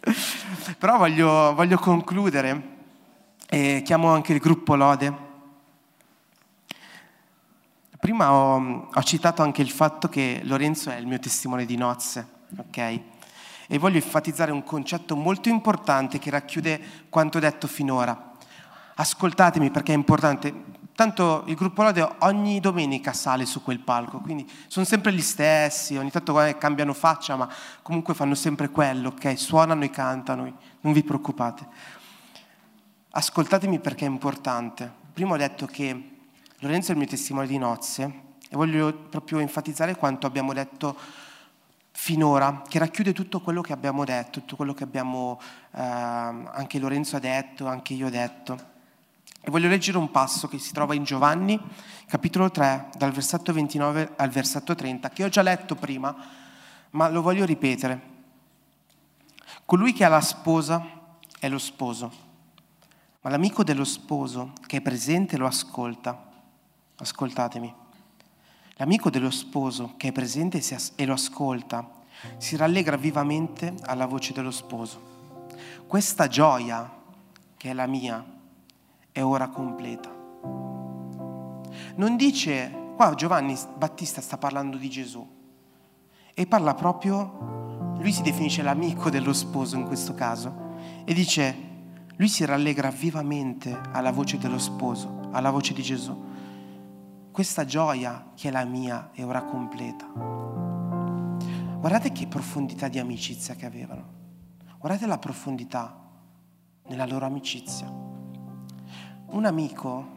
Però 0.78 0.96
voglio, 0.96 1.54
voglio 1.54 1.78
concludere 1.78 2.74
e 3.48 3.82
chiamo 3.84 4.08
anche 4.12 4.32
il 4.32 4.38
gruppo 4.40 4.74
Lode 4.74 5.26
Prima 8.06 8.32
ho, 8.32 8.88
ho, 8.92 9.02
citato 9.02 9.42
anche 9.42 9.62
il 9.62 9.70
fatto 9.70 10.08
che 10.08 10.40
Lorenzo 10.44 10.90
è 10.90 10.96
il 10.96 11.08
mio 11.08 11.18
testimone 11.18 11.64
di 11.64 11.76
nozze, 11.76 12.24
ok? 12.56 12.76
E 13.66 13.78
voglio 13.78 13.96
enfatizzare 13.96 14.52
un 14.52 14.62
concetto 14.62 15.16
molto 15.16 15.48
importante 15.48 16.20
che 16.20 16.30
racchiude 16.30 16.80
quanto 17.08 17.40
detto 17.40 17.66
finora. 17.66 18.32
Ascoltatemi 18.94 19.72
perché 19.72 19.92
è 19.92 19.96
importante. 19.96 20.54
Tanto 20.96 21.44
il 21.44 21.56
gruppo 21.56 21.82
Lode 21.82 22.08
ogni 22.20 22.58
domenica 22.58 23.12
sale 23.12 23.44
su 23.44 23.62
quel 23.62 23.80
palco, 23.80 24.18
quindi 24.20 24.50
sono 24.66 24.86
sempre 24.86 25.12
gli 25.12 25.20
stessi, 25.20 25.94
ogni 25.98 26.10
tanto 26.10 26.32
cambiano 26.56 26.94
faccia, 26.94 27.36
ma 27.36 27.46
comunque 27.82 28.14
fanno 28.14 28.34
sempre 28.34 28.70
quello, 28.70 29.10
ok? 29.10 29.38
Suonano 29.38 29.84
e 29.84 29.90
cantano, 29.90 30.50
non 30.80 30.92
vi 30.94 31.02
preoccupate. 31.02 31.66
Ascoltatemi 33.10 33.78
perché 33.78 34.06
è 34.06 34.08
importante. 34.08 34.90
Prima 35.12 35.34
ho 35.34 35.36
detto 35.36 35.66
che 35.66 36.16
Lorenzo 36.60 36.88
è 36.88 36.92
il 36.92 37.00
mio 37.00 37.08
testimone 37.08 37.46
di 37.46 37.58
nozze 37.58 38.04
e 38.48 38.56
voglio 38.56 38.90
proprio 38.94 39.40
enfatizzare 39.40 39.96
quanto 39.96 40.26
abbiamo 40.26 40.54
detto 40.54 40.96
finora, 41.90 42.62
che 42.66 42.78
racchiude 42.78 43.12
tutto 43.12 43.42
quello 43.42 43.60
che 43.60 43.74
abbiamo 43.74 44.06
detto, 44.06 44.40
tutto 44.40 44.56
quello 44.56 44.72
che 44.72 44.84
abbiamo, 44.84 45.38
eh, 45.72 45.78
anche 45.82 46.78
Lorenzo 46.78 47.16
ha 47.16 47.20
detto, 47.20 47.66
anche 47.66 47.92
io 47.92 48.06
ho 48.06 48.10
detto. 48.10 48.74
E 49.46 49.50
voglio 49.52 49.68
leggere 49.68 49.96
un 49.96 50.10
passo 50.10 50.48
che 50.48 50.58
si 50.58 50.72
trova 50.72 50.96
in 50.96 51.04
Giovanni, 51.04 51.56
capitolo 52.08 52.50
3, 52.50 52.88
dal 52.96 53.12
versetto 53.12 53.52
29 53.52 54.14
al 54.16 54.28
versetto 54.28 54.74
30, 54.74 55.08
che 55.10 55.22
ho 55.22 55.28
già 55.28 55.42
letto 55.42 55.76
prima, 55.76 56.16
ma 56.90 57.08
lo 57.08 57.22
voglio 57.22 57.44
ripetere. 57.44 58.00
Colui 59.64 59.92
che 59.92 60.04
ha 60.04 60.08
la 60.08 60.20
sposa 60.20 60.84
è 61.38 61.48
lo 61.48 61.58
sposo, 61.58 62.12
ma 63.20 63.30
l'amico 63.30 63.62
dello 63.62 63.84
sposo 63.84 64.52
che 64.66 64.78
è 64.78 64.80
presente 64.80 65.36
lo 65.36 65.46
ascolta 65.46 66.20
ascoltatemi. 66.96 67.72
L'amico 68.78 69.10
dello 69.10 69.30
sposo 69.30 69.94
che 69.96 70.08
è 70.08 70.12
presente 70.12 70.60
e 70.96 71.06
lo 71.06 71.12
ascolta 71.12 71.88
si 72.38 72.56
rallegra 72.56 72.96
vivamente 72.96 73.74
alla 73.82 74.06
voce 74.06 74.32
dello 74.32 74.50
sposo. 74.50 75.44
Questa 75.86 76.26
gioia, 76.26 76.90
che 77.56 77.70
è 77.70 77.72
la 77.72 77.86
mia, 77.86 78.34
è 79.16 79.24
ora 79.24 79.48
completa. 79.48 80.14
Non 81.94 82.16
dice, 82.16 82.92
qua 82.94 83.14
Giovanni 83.14 83.56
Battista 83.78 84.20
sta 84.20 84.36
parlando 84.36 84.76
di 84.76 84.90
Gesù 84.90 85.26
e 86.34 86.46
parla 86.46 86.74
proprio, 86.74 87.94
lui 87.98 88.12
si 88.12 88.20
definisce 88.20 88.62
l'amico 88.62 89.08
dello 89.08 89.32
sposo 89.32 89.76
in 89.76 89.86
questo 89.86 90.12
caso 90.12 90.74
e 91.04 91.14
dice, 91.14 91.56
lui 92.16 92.28
si 92.28 92.44
rallegra 92.44 92.90
vivamente 92.90 93.80
alla 93.92 94.12
voce 94.12 94.36
dello 94.36 94.58
sposo, 94.58 95.28
alla 95.32 95.50
voce 95.50 95.72
di 95.72 95.82
Gesù 95.82 96.24
questa 97.36 97.66
gioia 97.66 98.30
che 98.34 98.48
è 98.48 98.50
la 98.50 98.64
mia 98.64 99.10
è 99.12 99.22
ora 99.22 99.42
completa. 99.42 100.06
Guardate 101.78 102.10
che 102.10 102.26
profondità 102.26 102.88
di 102.88 102.98
amicizia 102.98 103.54
che 103.54 103.66
avevano. 103.66 104.04
Guardate 104.78 105.06
la 105.06 105.18
profondità 105.18 106.00
nella 106.86 107.04
loro 107.04 107.26
amicizia. 107.26 107.92
Un 109.28 109.44
amico, 109.44 110.14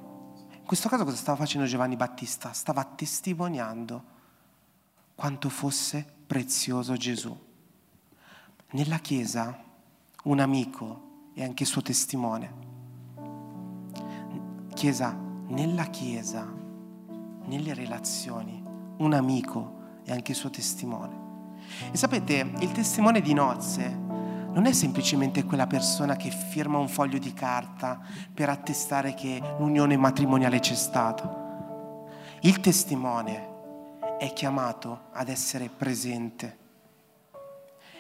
in 0.52 0.66
questo 0.66 0.90
caso 0.90 1.04
cosa 1.04 1.18
stava 1.18 1.38
facendo 1.38 1.68
Giovanni 1.68 1.96
Battista? 1.96 2.54
Stava 2.54 2.84
testimoniando 2.84 4.04
quanto 5.16 5.50
fosse 5.50 6.06
prezioso 6.26 6.96
Gesù. 6.96 7.38
Nella 8.72 8.98
Chiesa 9.00 9.58
un 10.24 10.40
amico 10.40 11.28
è 11.34 11.44
anche 11.44 11.66
suo 11.66 11.82
testimone. 11.82 12.68
Chiesa, 14.74 15.18
nella 15.48 15.86
Chiesa 15.86 16.60
nelle 17.50 17.74
relazioni, 17.74 18.64
un 18.98 19.14
amico 19.14 19.78
e 20.04 20.12
anche 20.12 20.34
suo 20.34 20.50
testimone. 20.50 21.28
E 21.92 21.98
sapete, 21.98 22.52
il 22.60 22.72
testimone 22.72 23.22
di 23.22 23.34
nozze 23.34 24.08
non 24.60 24.68
è 24.68 24.74
semplicemente 24.74 25.46
quella 25.46 25.68
persona 25.68 26.18
che 26.18 26.32
firma 26.32 26.80
un 26.80 26.90
foglio 26.90 27.18
di 27.18 27.34
carta 27.34 27.98
per 28.34 28.50
attestare 28.50 29.14
che 29.14 29.42
l'unione 29.58 29.96
matrimoniale 29.96 30.60
c'è 30.60 30.76
stata. 30.76 32.04
Il 32.42 32.60
testimone 32.60 34.18
è 34.18 34.34
chiamato 34.34 35.04
ad 35.14 35.30
essere 35.30 35.70
presente, 35.70 36.58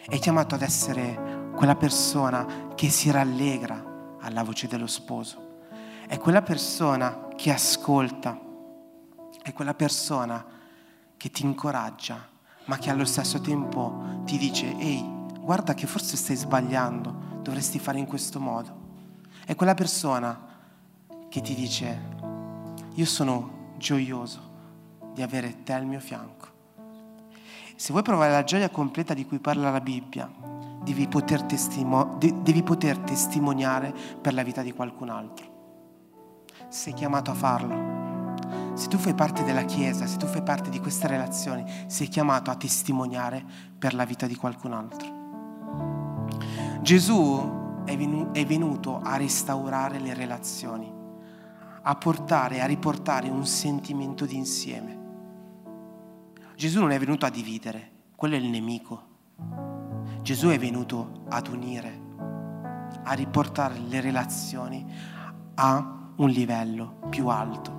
è 0.05 0.20
chiamato 0.20 0.55
ad 0.55 0.62
essere 0.62 1.51
quella 1.55 1.78
persona 1.78 2.74
che 2.76 2.89
si 2.89 3.10
rallegra 3.10 4.18
alla 4.20 4.43
voce 4.43 4.68
dello 4.68 4.88
sposo, 4.88 5.62
è 6.07 6.18
quella 6.18 6.41
persona 6.41 7.30
che 7.38 7.53
ascolta. 7.53 8.38
È 9.41 9.53
quella 9.53 9.74
persona 9.74 10.45
che 11.16 11.32
ti 11.32 11.45
incoraggia, 11.45 12.28
ma 12.66 12.78
che 12.78 12.89
allo 12.89 13.05
stesso 13.05 13.39
tempo 13.39 14.22
ti 14.26 14.38
dice, 14.38 14.78
ehi, 14.78 15.18
guarda 15.42 15.74
che 15.74 15.88
forse 15.88 16.18
stai 16.18 16.36
sbagliando, 16.36 17.42
dovresti 17.42 17.80
fare 17.80 18.00
in 18.00 18.06
questo 18.06 18.40
modo. 18.40 18.88
È 19.46 19.56
quella 19.56 19.74
persona 19.74 20.40
che 21.30 21.42
ti 21.42 21.56
dice, 21.56 22.00
io 22.94 23.06
sono 23.06 23.74
gioioso 23.78 24.48
di 25.14 25.22
avere 25.22 25.64
te 25.64 25.74
al 25.74 25.86
mio 25.86 26.00
fianco. 26.00 26.48
Se 27.76 27.92
vuoi 27.92 28.04
provare 28.04 28.32
la 28.32 28.44
gioia 28.44 28.70
completa 28.70 29.14
di 29.14 29.26
cui 29.26 29.40
parla 29.40 29.72
la 29.72 29.82
Bibbia, 29.82 30.30
devi 30.84 31.08
poter, 31.08 31.44
testimo- 31.44 32.18
devi 32.18 32.62
poter 32.64 32.98
testimoniare 32.98 33.94
per 34.22 34.34
la 34.34 34.44
vita 34.44 34.62
di 34.62 34.74
qualcun 34.74 35.10
altro. 35.10 35.48
Sei 36.68 36.94
chiamato 36.94 37.32
a 37.32 37.34
farlo 37.34 38.00
Se 38.74 38.88
tu 38.88 38.98
fai 38.98 39.14
parte 39.14 39.44
della 39.44 39.64
Chiesa, 39.64 40.06
se 40.06 40.18
tu 40.18 40.26
fai 40.26 40.42
parte 40.42 40.70
di 40.70 40.80
queste 40.80 41.08
relazioni, 41.08 41.64
sei 41.88 42.08
chiamato 42.08 42.50
a 42.50 42.56
testimoniare 42.56 43.44
per 43.78 43.94
la 43.94 44.06
vita 44.06 44.26
di 44.26 44.36
qualcun 44.36 44.74
altro. 44.74 45.18
Gesù 46.82 47.84
è 47.86 48.45
venuto 48.45 48.99
a 48.99 49.17
restaurare 49.17 49.99
le 49.99 50.13
relazioni, 50.13 50.91
a 51.82 51.95
portare, 51.95 52.61
a 52.61 52.65
riportare 52.65 53.30
un 53.30 53.45
sentimento 53.45 54.26
di 54.26 54.36
insieme. 54.36 54.97
Gesù 56.55 56.80
non 56.80 56.91
è 56.91 56.99
venuto 56.99 57.26
a 57.26 57.30
dividere, 57.30 57.91
quello 58.15 58.36
è 58.36 58.38
il 58.38 58.49
nemico. 58.49 59.07
Gesù 60.22 60.49
è 60.49 60.59
venuto 60.59 61.24
ad 61.30 61.47
unire, 61.47 62.01
a 63.03 63.13
riportare 63.13 63.80
le 63.80 64.01
relazioni 64.01 64.86
a 65.55 66.11
un 66.15 66.30
livello 66.30 66.99
più 67.09 67.28
alto. 67.28 67.79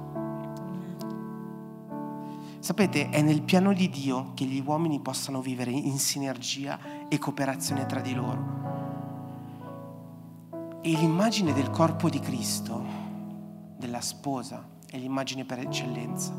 Sapete, 2.61 3.09
è 3.09 3.23
nel 3.23 3.41
piano 3.41 3.73
di 3.73 3.89
Dio 3.89 4.33
che 4.35 4.45
gli 4.45 4.63
uomini 4.63 5.01
possano 5.01 5.41
vivere 5.41 5.71
in 5.71 5.99
sinergia 5.99 7.09
e 7.09 7.17
cooperazione 7.17 7.87
tra 7.87 8.01
di 8.01 8.13
loro. 8.13 8.59
E 10.83 10.91
l'immagine 10.91 11.55
del 11.55 11.71
corpo 11.71 12.11
di 12.11 12.21
Cristo, 12.21 12.85
della 13.79 14.03
sposa, 14.03 14.63
è 14.87 14.99
l'immagine 14.99 15.47
per 15.47 15.61
eccellenza. 15.61 16.35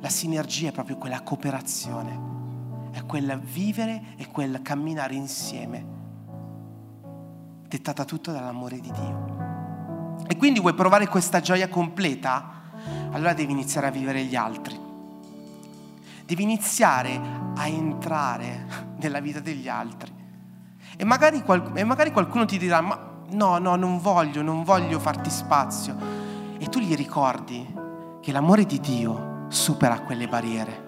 La 0.00 0.08
sinergia 0.08 0.70
è 0.70 0.72
proprio 0.72 0.96
quella 0.96 1.22
cooperazione, 1.22 2.90
è 2.90 3.04
quella 3.04 3.36
vivere 3.36 4.16
e 4.16 4.26
quel 4.26 4.60
camminare 4.60 5.14
insieme, 5.14 5.86
dettata 7.68 8.04
tutto 8.04 8.32
dall'amore 8.32 8.80
di 8.80 8.90
Dio. 8.90 9.36
E 10.26 10.36
quindi 10.36 10.58
vuoi 10.58 10.74
provare 10.74 11.06
questa 11.06 11.38
gioia 11.38 11.68
completa? 11.68 12.72
Allora 13.12 13.34
devi 13.34 13.52
iniziare 13.52 13.86
a 13.86 13.90
vivere 13.90 14.24
gli 14.24 14.34
altri. 14.34 14.86
Devi 16.28 16.42
iniziare 16.42 17.18
a 17.56 17.66
entrare 17.68 18.66
nella 19.00 19.18
vita 19.18 19.40
degli 19.40 19.66
altri. 19.66 20.12
E 20.94 21.02
magari, 21.02 21.42
qual- 21.42 21.72
e 21.74 21.82
magari 21.84 22.12
qualcuno 22.12 22.44
ti 22.44 22.58
dirà, 22.58 22.82
ma 22.82 23.22
no, 23.30 23.56
no, 23.56 23.76
non 23.76 23.98
voglio, 23.98 24.42
non 24.42 24.62
voglio 24.62 24.98
farti 24.98 25.30
spazio. 25.30 25.96
E 26.58 26.66
tu 26.66 26.80
gli 26.80 26.94
ricordi 26.94 27.66
che 28.20 28.30
l'amore 28.30 28.66
di 28.66 28.78
Dio 28.78 29.46
supera 29.48 30.00
quelle 30.00 30.28
barriere. 30.28 30.86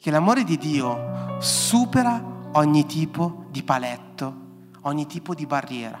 Che 0.00 0.10
l'amore 0.10 0.42
di 0.42 0.56
Dio 0.56 1.36
supera 1.38 2.48
ogni 2.52 2.86
tipo 2.86 3.44
di 3.50 3.62
paletto, 3.62 4.36
ogni 4.84 5.04
tipo 5.04 5.34
di 5.34 5.44
barriera. 5.44 6.00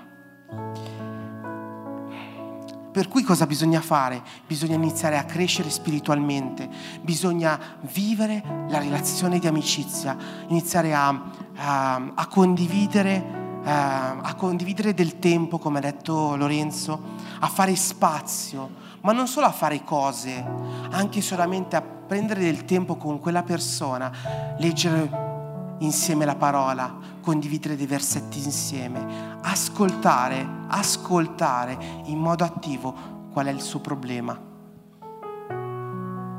Per 2.98 3.06
cui 3.06 3.22
cosa 3.22 3.46
bisogna 3.46 3.80
fare? 3.80 4.20
Bisogna 4.44 4.74
iniziare 4.74 5.18
a 5.18 5.22
crescere 5.22 5.70
spiritualmente, 5.70 6.68
bisogna 7.00 7.56
vivere 7.82 8.42
la 8.68 8.80
relazione 8.80 9.38
di 9.38 9.46
amicizia, 9.46 10.16
iniziare 10.48 10.92
a, 10.92 11.22
a, 11.54 12.12
a 12.12 12.26
condividere 12.26 13.36
a 13.62 14.34
condividere 14.36 14.94
del 14.94 15.20
tempo, 15.20 15.58
come 15.58 15.78
ha 15.78 15.82
detto 15.82 16.34
Lorenzo, 16.34 17.00
a 17.38 17.46
fare 17.46 17.76
spazio, 17.76 18.70
ma 19.02 19.12
non 19.12 19.28
solo 19.28 19.46
a 19.46 19.52
fare 19.52 19.84
cose, 19.84 20.44
anche 20.90 21.20
solamente 21.20 21.76
a 21.76 21.82
prendere 21.82 22.40
del 22.40 22.64
tempo 22.64 22.96
con 22.96 23.20
quella 23.20 23.44
persona, 23.44 24.10
leggere 24.58 25.37
insieme 25.78 26.24
la 26.24 26.36
parola, 26.36 26.96
condividere 27.20 27.76
dei 27.76 27.86
versetti 27.86 28.42
insieme, 28.42 29.38
ascoltare, 29.42 30.46
ascoltare 30.68 31.76
in 32.04 32.18
modo 32.18 32.44
attivo 32.44 33.28
qual 33.32 33.46
è 33.46 33.50
il 33.50 33.60
suo 33.60 33.80
problema. 33.80 34.38